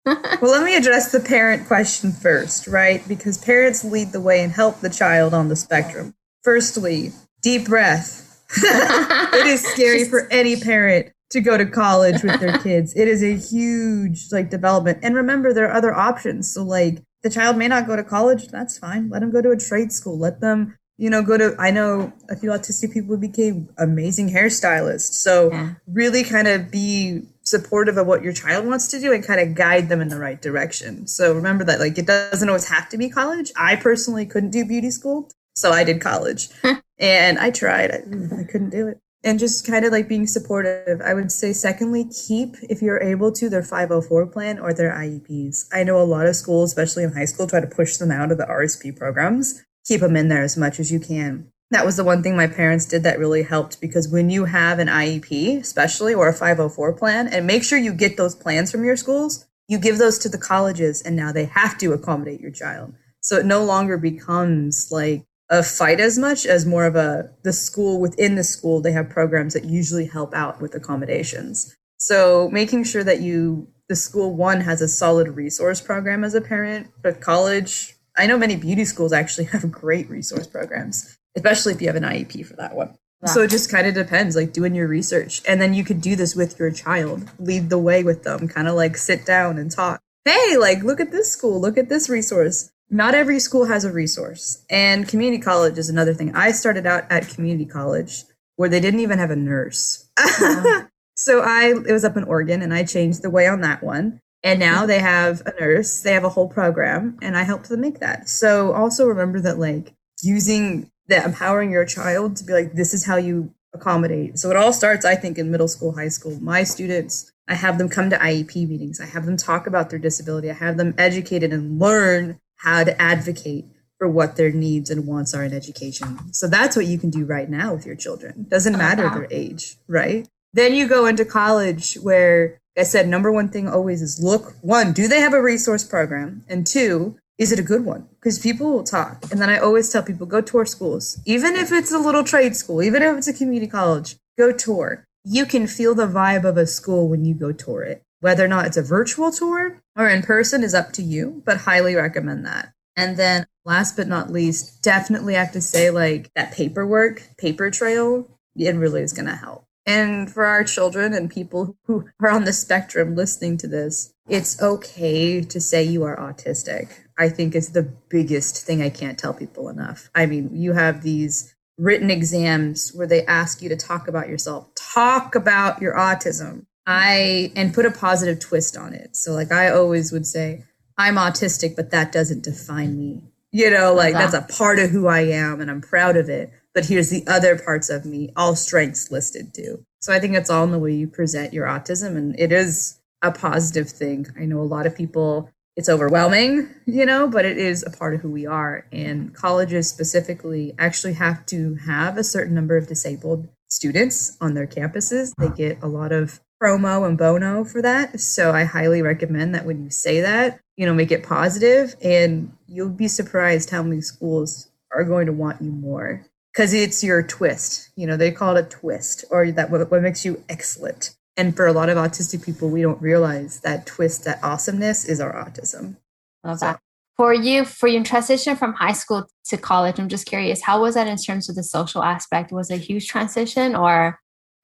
well, 0.06 0.50
let 0.50 0.64
me 0.64 0.76
address 0.76 1.12
the 1.12 1.20
parent 1.20 1.66
question 1.66 2.12
first, 2.12 2.66
right? 2.66 3.06
Because 3.06 3.36
parents 3.36 3.84
lead 3.84 4.12
the 4.12 4.20
way 4.20 4.42
and 4.42 4.52
help 4.52 4.80
the 4.80 4.88
child 4.88 5.34
on 5.34 5.48
the 5.48 5.56
spectrum. 5.56 6.14
Firstly, 6.42 7.12
deep 7.42 7.66
breath. 7.66 8.29
It 8.56 9.46
is 9.46 9.62
scary 9.62 10.04
for 10.04 10.26
any 10.30 10.60
parent 10.60 11.12
to 11.30 11.40
go 11.40 11.56
to 11.56 11.64
college 11.66 12.22
with 12.22 12.40
their 12.40 12.58
kids. 12.58 12.92
It 12.96 13.08
is 13.08 13.22
a 13.22 13.36
huge 13.36 14.26
like 14.32 14.50
development. 14.50 14.98
And 15.02 15.14
remember 15.14 15.52
there 15.52 15.68
are 15.68 15.76
other 15.76 15.94
options. 15.94 16.52
So 16.52 16.64
like 16.64 17.02
the 17.22 17.30
child 17.30 17.56
may 17.56 17.68
not 17.68 17.86
go 17.86 17.96
to 17.96 18.04
college, 18.04 18.48
that's 18.48 18.78
fine. 18.78 19.08
Let 19.08 19.20
them 19.20 19.30
go 19.30 19.40
to 19.40 19.50
a 19.50 19.56
trade 19.56 19.92
school. 19.92 20.18
Let 20.18 20.40
them, 20.40 20.76
you 20.96 21.08
know, 21.08 21.22
go 21.22 21.38
to 21.38 21.54
I 21.58 21.70
know 21.70 22.12
a 22.28 22.36
few 22.36 22.50
autistic 22.50 22.92
people 22.92 23.16
became 23.16 23.68
amazing 23.78 24.30
hairstylists. 24.30 25.12
So 25.12 25.52
yeah. 25.52 25.74
really 25.86 26.24
kind 26.24 26.48
of 26.48 26.70
be 26.70 27.22
supportive 27.42 27.96
of 27.96 28.06
what 28.06 28.22
your 28.22 28.32
child 28.32 28.66
wants 28.66 28.88
to 28.88 29.00
do 29.00 29.12
and 29.12 29.24
kind 29.24 29.40
of 29.40 29.54
guide 29.54 29.88
them 29.88 30.00
in 30.00 30.08
the 30.08 30.18
right 30.18 30.40
direction. 30.40 31.06
So 31.06 31.34
remember 31.34 31.64
that 31.64 31.78
like 31.78 31.96
it 31.96 32.06
doesn't 32.06 32.48
always 32.48 32.68
have 32.68 32.88
to 32.90 32.98
be 32.98 33.08
college. 33.08 33.52
I 33.56 33.76
personally 33.76 34.26
couldn't 34.26 34.50
do 34.50 34.64
beauty 34.64 34.90
school, 34.90 35.30
so 35.60 35.72
I 35.72 35.84
did 35.84 36.00
college. 36.00 36.48
and 36.98 37.38
I 37.38 37.50
tried. 37.50 37.90
I, 37.90 38.40
I 38.40 38.44
couldn't 38.44 38.70
do 38.70 38.88
it 38.88 39.00
and 39.22 39.38
just 39.38 39.66
kind 39.66 39.84
of 39.84 39.92
like 39.92 40.08
being 40.08 40.26
supportive. 40.26 41.00
I 41.00 41.14
would 41.14 41.30
say, 41.30 41.52
secondly, 41.52 42.04
keep, 42.04 42.56
if 42.62 42.80
you're 42.80 43.02
able 43.02 43.32
to, 43.32 43.48
their 43.48 43.62
504 43.62 44.26
plan 44.26 44.58
or 44.58 44.72
their 44.72 44.92
IEPs. 44.92 45.66
I 45.72 45.82
know 45.82 46.00
a 46.00 46.04
lot 46.04 46.26
of 46.26 46.36
schools, 46.36 46.70
especially 46.70 47.04
in 47.04 47.12
high 47.12 47.26
school, 47.26 47.46
try 47.46 47.60
to 47.60 47.66
push 47.66 47.96
them 47.96 48.10
out 48.10 48.32
of 48.32 48.38
the 48.38 48.46
RSP 48.46 48.96
programs. 48.96 49.62
Keep 49.86 50.00
them 50.00 50.16
in 50.16 50.28
there 50.28 50.42
as 50.42 50.56
much 50.56 50.80
as 50.80 50.90
you 50.90 51.00
can. 51.00 51.50
That 51.70 51.86
was 51.86 51.96
the 51.96 52.04
one 52.04 52.22
thing 52.22 52.36
my 52.36 52.48
parents 52.48 52.84
did 52.84 53.04
that 53.04 53.18
really 53.18 53.42
helped 53.42 53.80
because 53.80 54.08
when 54.08 54.28
you 54.28 54.46
have 54.46 54.78
an 54.78 54.88
IEP, 54.88 55.60
especially, 55.60 56.14
or 56.14 56.28
a 56.28 56.32
504 56.32 56.94
plan, 56.94 57.28
and 57.28 57.46
make 57.46 57.62
sure 57.62 57.78
you 57.78 57.92
get 57.92 58.16
those 58.16 58.34
plans 58.34 58.72
from 58.72 58.84
your 58.84 58.96
schools, 58.96 59.46
you 59.68 59.78
give 59.78 59.98
those 59.98 60.18
to 60.18 60.28
the 60.28 60.38
colleges 60.38 61.00
and 61.00 61.14
now 61.14 61.30
they 61.30 61.44
have 61.44 61.78
to 61.78 61.92
accommodate 61.92 62.40
your 62.40 62.50
child. 62.50 62.94
So 63.20 63.36
it 63.36 63.46
no 63.46 63.62
longer 63.62 63.98
becomes 63.98 64.88
like 64.90 65.24
a 65.50 65.62
fight 65.62 66.00
as 66.00 66.16
much 66.18 66.46
as 66.46 66.64
more 66.64 66.86
of 66.86 66.96
a 66.96 67.30
the 67.42 67.52
school 67.52 68.00
within 68.00 68.36
the 68.36 68.44
school 68.44 68.80
they 68.80 68.92
have 68.92 69.10
programs 69.10 69.54
that 69.54 69.64
usually 69.64 70.06
help 70.06 70.32
out 70.34 70.60
with 70.60 70.74
accommodations. 70.74 71.76
So 71.98 72.48
making 72.50 72.84
sure 72.84 73.04
that 73.04 73.20
you 73.20 73.68
the 73.88 73.96
school 73.96 74.34
one 74.34 74.60
has 74.60 74.80
a 74.80 74.88
solid 74.88 75.28
resource 75.28 75.80
program 75.80 76.22
as 76.22 76.34
a 76.34 76.40
parent 76.40 76.86
but 77.02 77.20
college 77.20 77.96
i 78.16 78.24
know 78.24 78.38
many 78.38 78.54
beauty 78.54 78.84
schools 78.84 79.12
actually 79.12 79.44
have 79.52 79.70
great 79.72 80.08
resource 80.08 80.46
programs 80.46 81.18
especially 81.36 81.72
if 81.72 81.80
you 81.80 81.86
have 81.86 81.96
an 81.96 82.02
iep 82.04 82.46
for 82.46 82.56
that 82.56 82.74
one. 82.74 82.96
Yeah. 83.22 83.28
so 83.32 83.42
it 83.42 83.50
just 83.50 83.70
kind 83.70 83.86
of 83.86 83.94
depends 83.94 84.34
like 84.34 84.54
doing 84.54 84.74
your 84.74 84.88
research. 84.88 85.42
And 85.46 85.60
then 85.60 85.74
you 85.74 85.84
could 85.84 86.00
do 86.00 86.16
this 86.16 86.34
with 86.34 86.58
your 86.58 86.70
child 86.70 87.28
lead 87.38 87.68
the 87.68 87.78
way 87.78 88.02
with 88.02 88.22
them 88.22 88.48
kind 88.48 88.66
of 88.66 88.74
like 88.74 88.96
sit 88.96 89.26
down 89.26 89.58
and 89.58 89.70
talk. 89.70 90.00
Hey 90.24 90.56
like 90.56 90.82
look 90.82 91.00
at 91.00 91.10
this 91.10 91.30
school 91.30 91.60
look 91.60 91.76
at 91.76 91.88
this 91.88 92.08
resource 92.08 92.70
not 92.90 93.14
every 93.14 93.38
school 93.38 93.66
has 93.66 93.84
a 93.84 93.92
resource. 93.92 94.64
And 94.68 95.08
community 95.08 95.42
college 95.42 95.78
is 95.78 95.88
another 95.88 96.12
thing. 96.12 96.34
I 96.34 96.52
started 96.52 96.86
out 96.86 97.04
at 97.10 97.28
community 97.28 97.64
college 97.64 98.24
where 98.56 98.68
they 98.68 98.80
didn't 98.80 99.00
even 99.00 99.18
have 99.18 99.30
a 99.30 99.36
nurse. 99.36 100.10
so 101.14 101.40
I 101.40 101.72
it 101.86 101.92
was 101.92 102.04
up 102.04 102.16
in 102.16 102.24
Oregon 102.24 102.62
and 102.62 102.74
I 102.74 102.84
changed 102.84 103.22
the 103.22 103.30
way 103.30 103.46
on 103.46 103.60
that 103.62 103.82
one. 103.82 104.20
And 104.42 104.58
now 104.58 104.78
mm-hmm. 104.78 104.88
they 104.88 104.98
have 104.98 105.42
a 105.46 105.60
nurse, 105.60 106.00
they 106.00 106.12
have 106.12 106.24
a 106.24 106.30
whole 106.30 106.48
program, 106.48 107.18
and 107.20 107.36
I 107.36 107.42
helped 107.42 107.68
them 107.68 107.82
make 107.82 108.00
that. 108.00 108.28
So 108.28 108.72
also 108.72 109.06
remember 109.06 109.40
that 109.40 109.58
like 109.58 109.92
using 110.22 110.90
that 111.08 111.26
empowering 111.26 111.70
your 111.70 111.84
child 111.84 112.36
to 112.36 112.44
be 112.44 112.52
like, 112.52 112.72
this 112.72 112.94
is 112.94 113.04
how 113.04 113.16
you 113.16 113.52
accommodate. 113.74 114.38
So 114.38 114.50
it 114.50 114.56
all 114.56 114.72
starts, 114.72 115.04
I 115.04 115.14
think, 115.14 115.38
in 115.38 115.50
middle 115.50 115.68
school, 115.68 115.94
high 115.94 116.08
school. 116.08 116.38
My 116.40 116.64
students, 116.64 117.30
I 117.48 117.54
have 117.54 117.78
them 117.78 117.88
come 117.88 118.10
to 118.10 118.16
IEP 118.16 118.68
meetings. 118.68 119.00
I 119.00 119.06
have 119.06 119.26
them 119.26 119.36
talk 119.36 119.66
about 119.66 119.90
their 119.90 119.98
disability. 119.98 120.50
I 120.50 120.54
have 120.54 120.76
them 120.76 120.94
educated 120.96 121.52
and 121.52 121.78
learn 121.78 122.38
how 122.60 122.84
to 122.84 123.00
advocate 123.00 123.66
for 123.98 124.08
what 124.08 124.36
their 124.36 124.50
needs 124.50 124.88
and 124.90 125.06
wants 125.06 125.34
are 125.34 125.44
in 125.44 125.52
education. 125.52 126.32
So 126.32 126.48
that's 126.48 126.74
what 126.74 126.86
you 126.86 126.98
can 126.98 127.10
do 127.10 127.24
right 127.26 127.48
now 127.48 127.74
with 127.74 127.84
your 127.84 127.96
children. 127.96 128.46
Doesn't 128.48 128.74
oh, 128.74 128.78
matter 128.78 129.08
their 129.10 129.28
age, 129.30 129.76
right? 129.88 130.26
Then 130.52 130.74
you 130.74 130.88
go 130.88 131.06
into 131.06 131.24
college 131.24 131.94
where 131.94 132.58
like 132.76 132.86
I 132.86 132.88
said 132.88 133.08
number 133.08 133.30
one 133.30 133.50
thing 133.50 133.68
always 133.68 134.00
is 134.00 134.22
look 134.22 134.54
one, 134.62 134.92
do 134.92 135.06
they 135.06 135.20
have 135.20 135.34
a 135.34 135.42
resource 135.42 135.84
program? 135.84 136.44
And 136.48 136.66
two, 136.66 137.18
is 137.38 137.52
it 137.52 137.58
a 137.58 137.62
good 137.62 137.84
one? 137.84 138.08
Because 138.20 138.38
people 138.38 138.70
will 138.70 138.84
talk. 138.84 139.24
And 139.30 139.40
then 139.40 139.48
I 139.48 139.58
always 139.58 139.90
tell 139.90 140.02
people 140.02 140.26
go 140.26 140.40
tour 140.40 140.66
schools. 140.66 141.20
Even 141.24 141.56
if 141.56 141.72
it's 141.72 141.92
a 141.92 141.98
little 141.98 142.24
trade 142.24 142.56
school, 142.56 142.82
even 142.82 143.02
if 143.02 143.16
it's 143.16 143.28
a 143.28 143.32
community 143.32 143.70
college, 143.70 144.16
go 144.38 144.52
tour. 144.52 145.04
You 145.24 145.46
can 145.46 145.66
feel 145.66 145.94
the 145.94 146.06
vibe 146.06 146.44
of 146.44 146.56
a 146.56 146.66
school 146.66 147.08
when 147.08 147.24
you 147.24 147.34
go 147.34 147.52
tour 147.52 147.82
it. 147.82 148.02
Whether 148.20 148.44
or 148.44 148.48
not 148.48 148.66
it's 148.66 148.76
a 148.76 148.82
virtual 148.82 149.32
tour 149.32 149.82
or 149.96 150.08
in 150.08 150.22
person 150.22 150.62
is 150.62 150.74
up 150.74 150.92
to 150.92 151.02
you, 151.02 151.42
but 151.44 151.58
highly 151.58 151.94
recommend 151.94 152.44
that. 152.46 152.72
And 152.96 153.16
then 153.16 153.46
last 153.64 153.96
but 153.96 154.08
not 154.08 154.30
least, 154.30 154.82
definitely 154.82 155.34
have 155.34 155.52
to 155.52 155.60
say 155.60 155.90
like 155.90 156.30
that 156.34 156.52
paperwork, 156.52 157.22
paper 157.38 157.70
trail, 157.70 158.28
it 158.56 158.76
really 158.76 159.02
is 159.02 159.12
going 159.12 159.28
to 159.28 159.36
help. 159.36 159.64
And 159.86 160.30
for 160.30 160.44
our 160.44 160.64
children 160.64 161.14
and 161.14 161.30
people 161.30 161.76
who 161.86 162.08
are 162.20 162.30
on 162.30 162.44
the 162.44 162.52
spectrum 162.52 163.16
listening 163.16 163.56
to 163.58 163.66
this, 163.66 164.12
it's 164.28 164.60
okay 164.62 165.40
to 165.40 165.60
say 165.60 165.82
you 165.82 166.04
are 166.04 166.16
autistic. 166.16 166.90
I 167.18 167.28
think 167.28 167.54
is 167.54 167.70
the 167.70 167.92
biggest 168.08 168.64
thing 168.64 168.82
I 168.82 168.90
can't 168.90 169.18
tell 169.18 169.34
people 169.34 169.68
enough. 169.68 170.10
I 170.14 170.26
mean, 170.26 170.50
you 170.54 170.72
have 170.72 171.02
these 171.02 171.54
written 171.76 172.10
exams 172.10 172.92
where 172.94 173.06
they 173.06 173.24
ask 173.26 173.62
you 173.62 173.68
to 173.70 173.76
talk 173.76 174.06
about 174.06 174.28
yourself, 174.28 174.68
talk 174.74 175.34
about 175.34 175.80
your 175.80 175.94
autism. 175.94 176.66
I 176.90 177.52
and 177.54 177.72
put 177.72 177.86
a 177.86 177.90
positive 177.92 178.40
twist 178.40 178.76
on 178.76 178.94
it. 178.94 179.14
So 179.14 179.32
like 179.32 179.52
I 179.52 179.70
always 179.70 180.10
would 180.10 180.26
say, 180.26 180.64
I'm 180.98 181.14
autistic, 181.14 181.76
but 181.76 181.92
that 181.92 182.10
doesn't 182.10 182.42
define 182.42 182.98
me. 182.98 183.22
You 183.52 183.70
know, 183.70 183.94
like 183.94 184.14
that's 184.14 184.34
a 184.34 184.42
part 184.42 184.80
of 184.80 184.90
who 184.90 185.06
I 185.06 185.20
am 185.20 185.60
and 185.60 185.70
I'm 185.70 185.80
proud 185.80 186.16
of 186.16 186.28
it. 186.28 186.52
But 186.74 186.86
here's 186.86 187.10
the 187.10 187.24
other 187.28 187.56
parts 187.56 187.90
of 187.90 188.04
me, 188.04 188.30
all 188.36 188.56
strengths 188.56 189.10
listed 189.10 189.54
too. 189.54 189.84
So 190.00 190.12
I 190.12 190.18
think 190.18 190.34
it's 190.34 190.50
all 190.50 190.64
in 190.64 190.72
the 190.72 190.78
way 190.80 190.92
you 190.92 191.06
present 191.06 191.52
your 191.52 191.66
autism 191.66 192.16
and 192.16 192.38
it 192.38 192.50
is 192.50 192.98
a 193.22 193.30
positive 193.30 193.88
thing. 193.88 194.26
I 194.36 194.44
know 194.44 194.60
a 194.60 194.62
lot 194.62 194.86
of 194.86 194.96
people 194.96 195.48
it's 195.76 195.88
overwhelming, 195.88 196.68
you 196.86 197.06
know, 197.06 197.28
but 197.28 197.44
it 197.44 197.56
is 197.56 197.84
a 197.84 197.90
part 197.90 198.14
of 198.14 198.20
who 198.20 198.30
we 198.30 198.46
are. 198.46 198.84
And 198.90 199.32
colleges 199.32 199.88
specifically 199.88 200.74
actually 200.78 201.14
have 201.14 201.46
to 201.46 201.76
have 201.76 202.18
a 202.18 202.24
certain 202.24 202.54
number 202.54 202.76
of 202.76 202.88
disabled 202.88 203.48
students 203.68 204.36
on 204.40 204.54
their 204.54 204.66
campuses. 204.66 205.32
They 205.38 205.48
get 205.48 205.82
a 205.82 205.86
lot 205.86 206.10
of 206.10 206.40
promo 206.60 207.06
and 207.06 207.16
bono 207.16 207.64
for 207.64 207.82
that. 207.82 208.20
So 208.20 208.52
I 208.52 208.64
highly 208.64 209.02
recommend 209.02 209.54
that 209.54 209.64
when 209.64 209.82
you 209.82 209.90
say 209.90 210.20
that, 210.20 210.60
you 210.76 210.86
know, 210.86 210.94
make 210.94 211.10
it 211.10 211.22
positive 211.22 211.94
and 212.02 212.52
you'll 212.66 212.90
be 212.90 213.08
surprised 213.08 213.70
how 213.70 213.82
many 213.82 214.00
schools 214.00 214.68
are 214.92 215.04
going 215.04 215.26
to 215.26 215.32
want 215.32 215.62
you 215.62 215.70
more 215.70 216.26
because 216.52 216.74
it's 216.74 217.02
your 217.02 217.22
twist. 217.22 217.90
You 217.96 218.06
know, 218.06 218.16
they 218.16 218.30
call 218.30 218.56
it 218.56 218.66
a 218.66 218.68
twist 218.68 219.24
or 219.30 219.50
that 219.52 219.70
what, 219.70 219.90
what 219.90 220.02
makes 220.02 220.24
you 220.24 220.42
excellent. 220.48 221.14
And 221.36 221.56
for 221.56 221.66
a 221.66 221.72
lot 221.72 221.88
of 221.88 221.96
autistic 221.96 222.44
people, 222.44 222.68
we 222.68 222.82
don't 222.82 223.00
realize 223.00 223.60
that 223.60 223.86
twist, 223.86 224.24
that 224.24 224.40
awesomeness 224.42 225.04
is 225.06 225.20
our 225.20 225.32
autism. 225.32 225.96
Love 226.44 226.58
so. 226.58 226.66
that. 226.66 226.80
For 227.16 227.34
you, 227.34 227.64
for 227.66 227.86
your 227.86 228.02
transition 228.02 228.56
from 228.56 228.72
high 228.72 228.92
school 228.92 229.26
to 229.46 229.56
college, 229.58 229.98
I'm 229.98 230.08
just 230.08 230.26
curious, 230.26 230.62
how 230.62 230.80
was 230.80 230.94
that 230.94 231.06
in 231.06 231.18
terms 231.18 231.48
of 231.50 231.54
the 231.54 231.62
social 231.62 232.02
aspect? 232.02 232.50
Was 232.50 232.70
it 232.70 232.74
a 232.74 232.78
huge 232.78 233.08
transition 233.08 233.76
or 233.76 234.18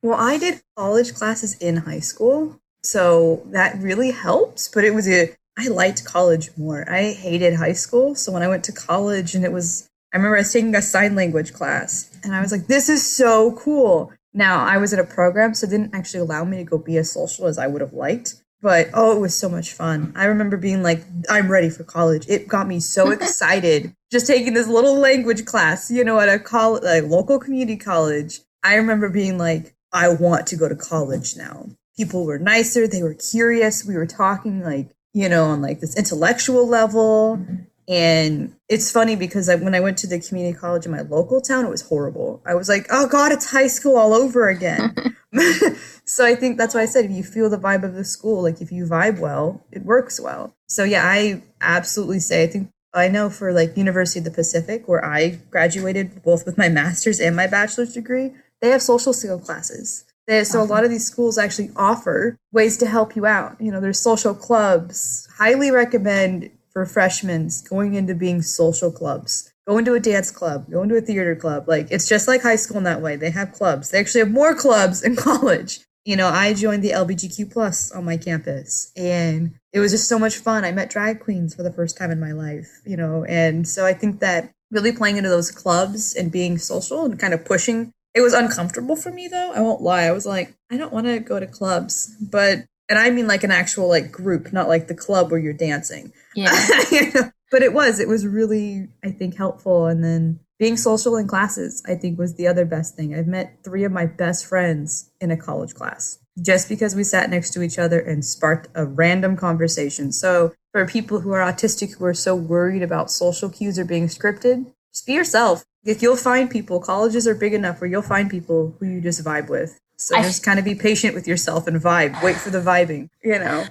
well, 0.06 0.18
I 0.18 0.38
did 0.38 0.62
college 0.76 1.14
classes 1.14 1.56
in 1.58 1.78
high 1.78 2.00
school, 2.00 2.60
so 2.82 3.42
that 3.46 3.76
really 3.82 4.12
helped, 4.12 4.70
but 4.72 4.84
it 4.84 4.94
was 4.94 5.08
a 5.08 5.34
I 5.58 5.68
liked 5.68 6.04
college 6.04 6.50
more. 6.56 6.88
I 6.90 7.12
hated 7.12 7.54
high 7.54 7.72
school, 7.72 8.14
so 8.14 8.30
when 8.30 8.42
I 8.42 8.48
went 8.48 8.64
to 8.64 8.72
college 8.72 9.34
and 9.34 9.44
it 9.44 9.52
was 9.52 9.88
I 10.12 10.18
remember 10.18 10.36
I 10.36 10.40
was 10.40 10.52
taking 10.52 10.74
a 10.74 10.82
sign 10.82 11.14
language 11.14 11.52
class 11.52 12.10
and 12.22 12.34
I 12.34 12.40
was 12.40 12.52
like 12.52 12.66
this 12.66 12.88
is 12.88 13.10
so 13.10 13.52
cool. 13.52 14.12
Now, 14.32 14.64
I 14.64 14.76
was 14.76 14.92
in 14.92 14.98
a 14.98 15.04
program 15.04 15.54
so 15.54 15.66
it 15.66 15.70
didn't 15.70 15.94
actually 15.94 16.20
allow 16.20 16.44
me 16.44 16.58
to 16.58 16.64
go 16.64 16.78
be 16.78 16.98
as 16.98 17.10
social 17.10 17.46
as 17.46 17.58
I 17.58 17.66
would 17.66 17.80
have 17.80 17.94
liked, 17.94 18.34
but 18.60 18.88
oh, 18.92 19.16
it 19.16 19.20
was 19.20 19.34
so 19.34 19.48
much 19.48 19.72
fun. 19.72 20.12
I 20.14 20.26
remember 20.26 20.56
being 20.56 20.82
like 20.82 21.02
I'm 21.28 21.50
ready 21.50 21.70
for 21.70 21.84
college. 21.84 22.26
It 22.28 22.46
got 22.46 22.68
me 22.68 22.80
so 22.80 23.10
excited 23.12 23.92
just 24.12 24.26
taking 24.26 24.54
this 24.54 24.68
little 24.68 24.98
language 24.98 25.46
class, 25.46 25.90
you 25.90 26.04
know, 26.04 26.20
at 26.20 26.28
a 26.28 26.38
college 26.38 26.84
like 26.84 27.04
local 27.04 27.38
community 27.38 27.76
college. 27.76 28.40
I 28.62 28.76
remember 28.76 29.08
being 29.08 29.38
like 29.38 29.75
I 29.92 30.08
want 30.08 30.46
to 30.48 30.56
go 30.56 30.68
to 30.68 30.76
college 30.76 31.36
now. 31.36 31.68
People 31.96 32.24
were 32.24 32.38
nicer, 32.38 32.86
they 32.86 33.02
were 33.02 33.14
curious. 33.14 33.84
We 33.84 33.94
were 33.94 34.06
talking 34.06 34.62
like, 34.62 34.90
you 35.12 35.28
know, 35.28 35.44
on 35.44 35.62
like 35.62 35.80
this 35.80 35.96
intellectual 35.96 36.66
level. 36.68 37.44
And 37.88 38.54
it's 38.68 38.90
funny 38.90 39.16
because 39.16 39.48
I, 39.48 39.54
when 39.54 39.74
I 39.74 39.80
went 39.80 39.98
to 39.98 40.06
the 40.06 40.20
community 40.20 40.58
college 40.58 40.86
in 40.86 40.92
my 40.92 41.02
local 41.02 41.40
town, 41.40 41.64
it 41.64 41.70
was 41.70 41.82
horrible. 41.82 42.42
I 42.44 42.54
was 42.54 42.68
like, 42.68 42.86
oh 42.90 43.06
God, 43.06 43.32
it's 43.32 43.50
high 43.50 43.68
school 43.68 43.96
all 43.96 44.12
over 44.12 44.48
again. 44.48 44.94
so 46.04 46.24
I 46.24 46.34
think 46.34 46.56
that's 46.56 46.74
why 46.74 46.82
I 46.82 46.86
said 46.86 47.04
if 47.04 47.10
you 47.10 47.22
feel 47.22 47.50
the 47.50 47.58
vibe 47.58 47.84
of 47.84 47.94
the 47.94 48.04
school, 48.04 48.42
like 48.42 48.60
if 48.60 48.72
you 48.72 48.86
vibe 48.86 49.18
well, 49.18 49.64
it 49.70 49.84
works 49.84 50.20
well. 50.20 50.54
So 50.66 50.84
yeah, 50.84 51.02
I 51.04 51.42
absolutely 51.60 52.20
say 52.20 52.44
I 52.44 52.46
think 52.46 52.70
I 52.94 53.08
know 53.08 53.28
for 53.28 53.52
like 53.52 53.76
University 53.76 54.20
of 54.20 54.24
the 54.24 54.30
Pacific, 54.30 54.88
where 54.88 55.04
I 55.04 55.38
graduated 55.50 56.22
both 56.22 56.46
with 56.46 56.56
my 56.56 56.68
master's 56.68 57.20
and 57.20 57.36
my 57.36 57.46
bachelor's 57.46 57.92
degree, 57.92 58.32
they 58.66 58.72
have 58.72 58.82
social 58.82 59.12
skill 59.12 59.38
classes. 59.38 60.04
They, 60.26 60.42
so 60.42 60.58
awesome. 60.58 60.70
a 60.70 60.74
lot 60.74 60.84
of 60.84 60.90
these 60.90 61.06
schools 61.06 61.38
actually 61.38 61.70
offer 61.76 62.36
ways 62.52 62.76
to 62.78 62.86
help 62.86 63.14
you 63.14 63.26
out. 63.26 63.60
You 63.60 63.70
know, 63.70 63.80
there's 63.80 64.00
social 64.00 64.34
clubs. 64.34 65.28
Highly 65.38 65.70
recommend 65.70 66.50
for 66.72 66.84
freshmen 66.84 67.48
going 67.70 67.94
into 67.94 68.14
being 68.14 68.42
social 68.42 68.90
clubs. 68.90 69.52
Go 69.68 69.78
into 69.78 69.94
a 69.94 70.00
dance 70.00 70.30
club, 70.30 70.70
go 70.70 70.82
into 70.82 70.96
a 70.96 71.00
theater 71.00 71.36
club. 71.36 71.68
Like 71.68 71.90
it's 71.90 72.08
just 72.08 72.26
like 72.26 72.42
high 72.42 72.56
school 72.56 72.78
in 72.78 72.84
that 72.84 73.00
way. 73.00 73.16
They 73.16 73.30
have 73.30 73.52
clubs. 73.52 73.90
They 73.90 74.00
actually 74.00 74.20
have 74.20 74.30
more 74.30 74.54
clubs 74.64 75.02
in 75.02 75.14
college. 75.14 75.80
You 76.04 76.16
know, 76.16 76.28
I 76.28 76.54
joined 76.54 76.82
the 76.84 76.90
LBGQ 76.90 77.52
plus 77.52 77.90
on 77.92 78.04
my 78.04 78.16
campus 78.16 78.92
and 78.96 79.54
it 79.72 79.80
was 79.80 79.92
just 79.92 80.08
so 80.08 80.18
much 80.18 80.36
fun. 80.36 80.64
I 80.64 80.72
met 80.72 80.90
drag 80.90 81.20
queens 81.20 81.54
for 81.54 81.62
the 81.62 81.72
first 81.72 81.96
time 81.96 82.10
in 82.10 82.20
my 82.20 82.32
life, 82.32 82.80
you 82.84 82.96
know, 82.96 83.24
and 83.24 83.66
so 83.66 83.86
I 83.86 83.92
think 83.92 84.20
that 84.20 84.52
really 84.70 84.92
playing 84.92 85.16
into 85.16 85.30
those 85.30 85.50
clubs 85.50 86.14
and 86.14 86.30
being 86.30 86.58
social 86.58 87.04
and 87.04 87.18
kind 87.18 87.34
of 87.34 87.44
pushing 87.44 87.92
it 88.16 88.22
was 88.22 88.32
uncomfortable 88.32 88.96
for 88.96 89.12
me 89.12 89.28
though. 89.28 89.52
I 89.52 89.60
won't 89.60 89.82
lie. 89.82 90.04
I 90.04 90.12
was 90.12 90.24
like, 90.24 90.54
I 90.72 90.78
don't 90.78 90.92
want 90.92 91.06
to 91.06 91.20
go 91.20 91.38
to 91.38 91.46
clubs, 91.46 92.16
but 92.18 92.64
and 92.88 92.98
I 92.98 93.10
mean 93.10 93.26
like 93.26 93.44
an 93.44 93.50
actual 93.50 93.88
like 93.88 94.10
group, 94.10 94.52
not 94.52 94.68
like 94.68 94.88
the 94.88 94.94
club 94.94 95.30
where 95.30 95.38
you're 95.38 95.52
dancing. 95.52 96.12
Yeah. 96.34 96.50
you 96.90 97.12
know? 97.12 97.30
But 97.50 97.62
it 97.62 97.74
was, 97.74 98.00
it 98.00 98.08
was 98.08 98.26
really, 98.26 98.88
I 99.04 99.10
think, 99.10 99.36
helpful. 99.36 99.86
And 99.86 100.02
then 100.02 100.40
being 100.58 100.76
social 100.76 101.16
in 101.16 101.28
classes, 101.28 101.82
I 101.86 101.94
think, 101.94 102.18
was 102.18 102.34
the 102.34 102.48
other 102.48 102.64
best 102.64 102.96
thing. 102.96 103.14
I've 103.14 103.26
met 103.26 103.58
three 103.62 103.84
of 103.84 103.92
my 103.92 104.06
best 104.06 104.46
friends 104.46 105.10
in 105.20 105.30
a 105.30 105.36
college 105.36 105.74
class 105.74 106.18
just 106.42 106.68
because 106.68 106.94
we 106.94 107.04
sat 107.04 107.30
next 107.30 107.52
to 107.52 107.62
each 107.62 107.78
other 107.78 108.00
and 108.00 108.24
sparked 108.24 108.68
a 108.74 108.84
random 108.84 109.36
conversation. 109.36 110.10
So 110.10 110.54
for 110.72 110.86
people 110.86 111.20
who 111.20 111.32
are 111.32 111.40
autistic 111.40 111.96
who 111.96 112.04
are 112.04 112.14
so 112.14 112.34
worried 112.34 112.82
about 112.82 113.10
social 113.10 113.48
cues 113.48 113.78
or 113.78 113.84
being 113.84 114.06
scripted, 114.08 114.72
just 114.92 115.06
be 115.06 115.12
yourself. 115.12 115.64
If 115.86 116.02
you'll 116.02 116.16
find 116.16 116.50
people, 116.50 116.80
colleges 116.80 117.26
are 117.26 117.34
big 117.34 117.54
enough 117.54 117.80
where 117.80 117.88
you'll 117.88 118.02
find 118.02 118.28
people 118.28 118.76
who 118.80 118.86
you 118.86 119.00
just 119.00 119.24
vibe 119.24 119.48
with. 119.48 119.78
So 119.98 120.16
I 120.16 120.22
just 120.22 120.42
kind 120.42 120.58
of 120.58 120.64
be 120.64 120.74
patient 120.74 121.14
with 121.14 121.26
yourself 121.26 121.66
and 121.66 121.80
vibe. 121.80 122.22
Wait 122.22 122.36
for 122.36 122.50
the 122.50 122.60
vibing, 122.60 123.08
you 123.22 123.38
know. 123.38 123.64
I 123.64 123.68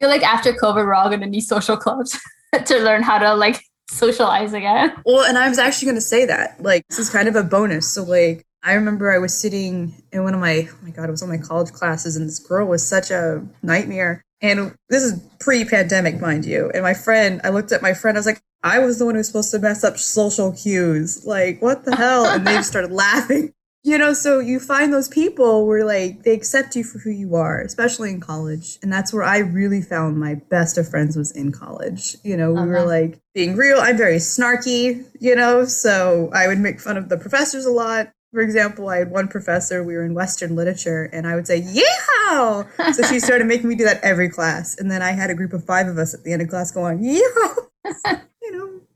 feel 0.00 0.08
like 0.08 0.22
after 0.22 0.52
COVID, 0.52 0.76
we're 0.76 0.94
all 0.94 1.08
going 1.08 1.20
to 1.20 1.26
need 1.26 1.40
social 1.40 1.76
clubs 1.76 2.18
to 2.66 2.78
learn 2.78 3.02
how 3.02 3.18
to 3.18 3.34
like 3.34 3.60
socialize 3.90 4.52
again. 4.52 4.92
Well, 5.04 5.24
and 5.24 5.38
I 5.38 5.48
was 5.48 5.58
actually 5.58 5.86
going 5.86 5.96
to 5.96 6.02
say 6.02 6.26
that. 6.26 6.62
Like, 6.62 6.86
this 6.88 6.98
is 6.98 7.10
kind 7.10 7.28
of 7.28 7.36
a 7.36 7.42
bonus. 7.42 7.90
So, 7.90 8.04
like, 8.04 8.44
I 8.62 8.74
remember 8.74 9.10
I 9.12 9.18
was 9.18 9.36
sitting 9.36 9.94
in 10.12 10.22
one 10.22 10.34
of 10.34 10.40
my, 10.40 10.68
oh 10.70 10.76
my 10.82 10.90
God, 10.90 11.08
it 11.08 11.10
was 11.10 11.22
one 11.22 11.34
of 11.34 11.40
my 11.40 11.46
college 11.46 11.72
classes, 11.72 12.16
and 12.16 12.26
this 12.26 12.38
girl 12.38 12.66
was 12.66 12.86
such 12.86 13.10
a 13.10 13.44
nightmare. 13.62 14.22
And 14.40 14.74
this 14.90 15.02
is 15.02 15.20
pre 15.40 15.64
pandemic, 15.64 16.20
mind 16.20 16.44
you. 16.44 16.70
And 16.74 16.82
my 16.82 16.94
friend, 16.94 17.40
I 17.44 17.50
looked 17.50 17.72
at 17.72 17.82
my 17.82 17.94
friend, 17.94 18.16
I 18.16 18.20
was 18.20 18.26
like, 18.26 18.40
I 18.64 18.78
was 18.78 18.98
the 18.98 19.04
one 19.04 19.14
who 19.14 19.18
was 19.18 19.26
supposed 19.26 19.50
to 19.50 19.58
mess 19.58 19.84
up 19.84 19.98
social 19.98 20.50
cues. 20.50 21.26
Like, 21.26 21.60
what 21.60 21.84
the 21.84 21.94
hell? 21.94 22.24
And 22.24 22.46
they 22.46 22.62
started 22.62 22.90
laughing. 22.92 23.52
You 23.86 23.98
know 23.98 24.14
so 24.14 24.38
you 24.38 24.60
find 24.60 24.94
those 24.94 25.08
people 25.08 25.66
where 25.66 25.84
like 25.84 26.22
they 26.22 26.32
accept 26.32 26.74
you 26.74 26.82
for 26.84 26.98
who 27.00 27.10
you 27.10 27.34
are 27.34 27.60
especially 27.60 28.08
in 28.08 28.18
college. 28.18 28.78
And 28.82 28.90
that's 28.90 29.12
where 29.12 29.22
i 29.22 29.36
really 29.36 29.82
found 29.82 30.16
my 30.16 30.36
best 30.36 30.78
of 30.78 30.88
friends 30.88 31.18
was 31.18 31.30
in 31.30 31.52
college. 31.52 32.16
You 32.24 32.38
know 32.38 32.50
we 32.50 32.60
uh-huh. 32.60 32.68
were 32.68 32.86
like 32.86 33.20
being 33.34 33.56
real. 33.56 33.78
I'm 33.78 33.98
very 33.98 34.16
snarky 34.16 35.04
you 35.20 35.36
know 35.36 35.66
so 35.66 36.30
i 36.32 36.46
would 36.46 36.60
make 36.60 36.80
fun 36.80 36.96
of 36.96 37.10
the 37.10 37.18
professors 37.18 37.66
a 37.66 37.70
lot. 37.70 38.10
For 38.32 38.40
example 38.40 38.88
i 38.88 38.96
had 38.96 39.10
one 39.10 39.28
professor 39.28 39.84
we 39.84 39.96
were 39.96 40.04
in 40.06 40.14
western 40.14 40.56
literature 40.56 41.10
and 41.12 41.26
i 41.26 41.34
would 41.34 41.46
say 41.46 41.60
yeehaw! 41.60 42.94
So 42.94 43.02
she 43.02 43.20
started 43.20 43.46
making 43.46 43.68
me 43.68 43.74
do 43.74 43.84
that 43.84 44.02
every 44.02 44.30
class. 44.30 44.78
And 44.78 44.90
then 44.90 45.02
i 45.02 45.12
had 45.12 45.28
a 45.28 45.34
group 45.34 45.52
of 45.52 45.62
five 45.62 45.88
of 45.88 45.98
us 45.98 46.14
at 46.14 46.24
the 46.24 46.32
end 46.32 46.40
of 46.40 46.48
class 46.48 46.70
going 46.70 47.00
yeehaw 47.04 48.20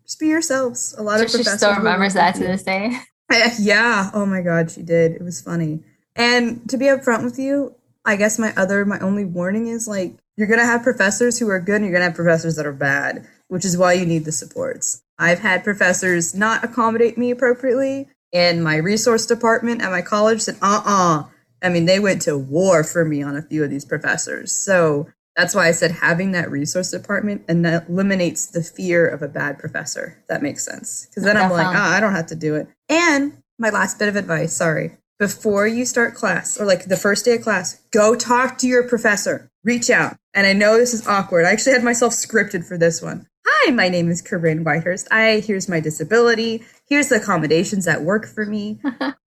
just 0.09 0.19
be 0.19 0.27
yourselves 0.27 0.95
a 0.99 1.03
lot 1.03 1.19
so 1.19 1.25
of 1.25 1.31
professors 1.31 1.53
she 1.53 1.59
still 1.59 1.77
remembers 1.77 2.15
that 2.15 2.35
to 2.35 2.41
this 2.41 2.63
day 2.63 2.99
yeah. 3.59 4.11
Oh 4.15 4.27
my 4.27 4.41
God, 4.41 4.71
she 4.71 4.83
did. 4.83 5.13
It 5.13 5.23
was 5.23 5.41
funny. 5.41 5.81
And 6.17 6.69
to 6.71 6.77
be 6.77 6.87
upfront 6.87 7.25
with 7.25 7.39
you, 7.39 7.75
I 8.05 8.17
guess 8.17 8.39
my 8.39 8.53
other, 8.57 8.85
my 8.85 8.99
only 9.01 9.25
warning 9.25 9.67
is 9.67 9.87
like, 9.87 10.17
you're 10.37 10.47
going 10.47 10.61
to 10.61 10.67
have 10.67 10.83
professors 10.83 11.39
who 11.39 11.49
are 11.51 11.61
good 11.61 11.77
and 11.77 11.85
you're 11.85 11.93
going 11.93 12.01
to 12.01 12.07
have 12.07 12.15
professors 12.15 12.57
that 12.57 12.67
are 12.67 12.73
bad, 12.73 13.27
which 13.49 13.65
is 13.65 13.77
why 13.77 13.93
you 13.93 14.07
need 14.07 14.25
the 14.25 14.33
supports. 14.33 15.03
I've 15.19 15.41
had 15.41 15.65
professors 15.65 16.35
not 16.35 16.65
accommodate 16.65 17.19
me 17.19 17.33
appropriately, 17.33 18.09
and 18.33 18.63
my 18.63 18.77
resource 18.77 19.27
department 19.27 19.83
at 19.83 19.91
my 19.91 20.01
college 20.03 20.43
said, 20.43 20.57
uh 20.63 20.81
uh-uh. 20.87 21.21
uh 21.21 21.25
I 21.61 21.71
mean, 21.71 21.87
they 21.87 21.99
went 21.99 22.23
to 22.23 22.39
war 22.39 22.85
for 22.85 23.05
me 23.05 23.21
on 23.21 23.37
a 23.37 23.43
few 23.43 23.65
of 23.65 23.71
these 23.71 23.85
professors. 23.85 24.53
So 24.53 25.09
that's 25.39 25.55
why 25.55 25.69
I 25.69 25.71
said 25.71 25.93
having 25.93 26.33
that 26.33 26.51
resource 26.51 26.91
department 26.91 27.45
and 27.47 27.65
that 27.65 27.89
eliminates 27.89 28.47
the 28.47 28.61
fear 28.61 29.07
of 29.07 29.23
a 29.23 29.29
bad 29.29 29.57
professor. 29.57 30.21
That 30.29 30.43
makes 30.43 30.65
sense. 30.65 31.07
Because 31.07 31.23
then 31.23 31.37
I'm 31.37 31.53
like, 31.53 31.69
oh, 31.69 31.79
I 31.79 32.01
don't 32.01 32.13
have 32.13 32.27
to 32.27 32.35
do 32.35 32.57
it. 32.57 32.67
And 32.89 33.41
my 33.57 33.71
last 33.71 34.01
bit 34.01 34.09
of 34.09 34.17
advice, 34.17 34.57
sorry. 34.57 34.99
Before 35.17 35.65
you 35.65 35.85
start 35.85 36.17
class 36.17 36.61
or 36.61 36.65
like 36.65 36.87
the 36.87 36.97
first 36.97 37.25
day 37.25 37.37
of 37.37 37.43
class, 37.43 37.81
go 37.93 38.17
talk 38.17 38.59
to 38.59 38.67
your 38.67 38.89
professor. 38.89 39.49
Reach 39.63 39.91
out. 39.91 40.17
And 40.35 40.45
I 40.45 40.55
know 40.55 40.77
this 40.77 40.93
is 40.93 41.07
awkward. 41.07 41.47
I 41.47 41.53
actually 41.53 41.75
had 41.75 41.85
myself 41.85 42.15
scripted 42.15 42.67
for 42.67 42.77
this 42.77 43.01
one. 43.01 43.29
Hi, 43.47 43.71
my 43.71 43.89
name 43.89 44.11
is 44.11 44.21
Carrin 44.21 44.65
Whitehurst. 44.65 45.07
I 45.13 45.39
here's 45.47 45.69
my 45.69 45.79
disability. 45.79 46.65
Here's 46.89 47.11
the 47.11 47.17
accommodations 47.17 47.85
that 47.85 48.03
work 48.03 48.27
for 48.27 48.45
me. 48.45 48.81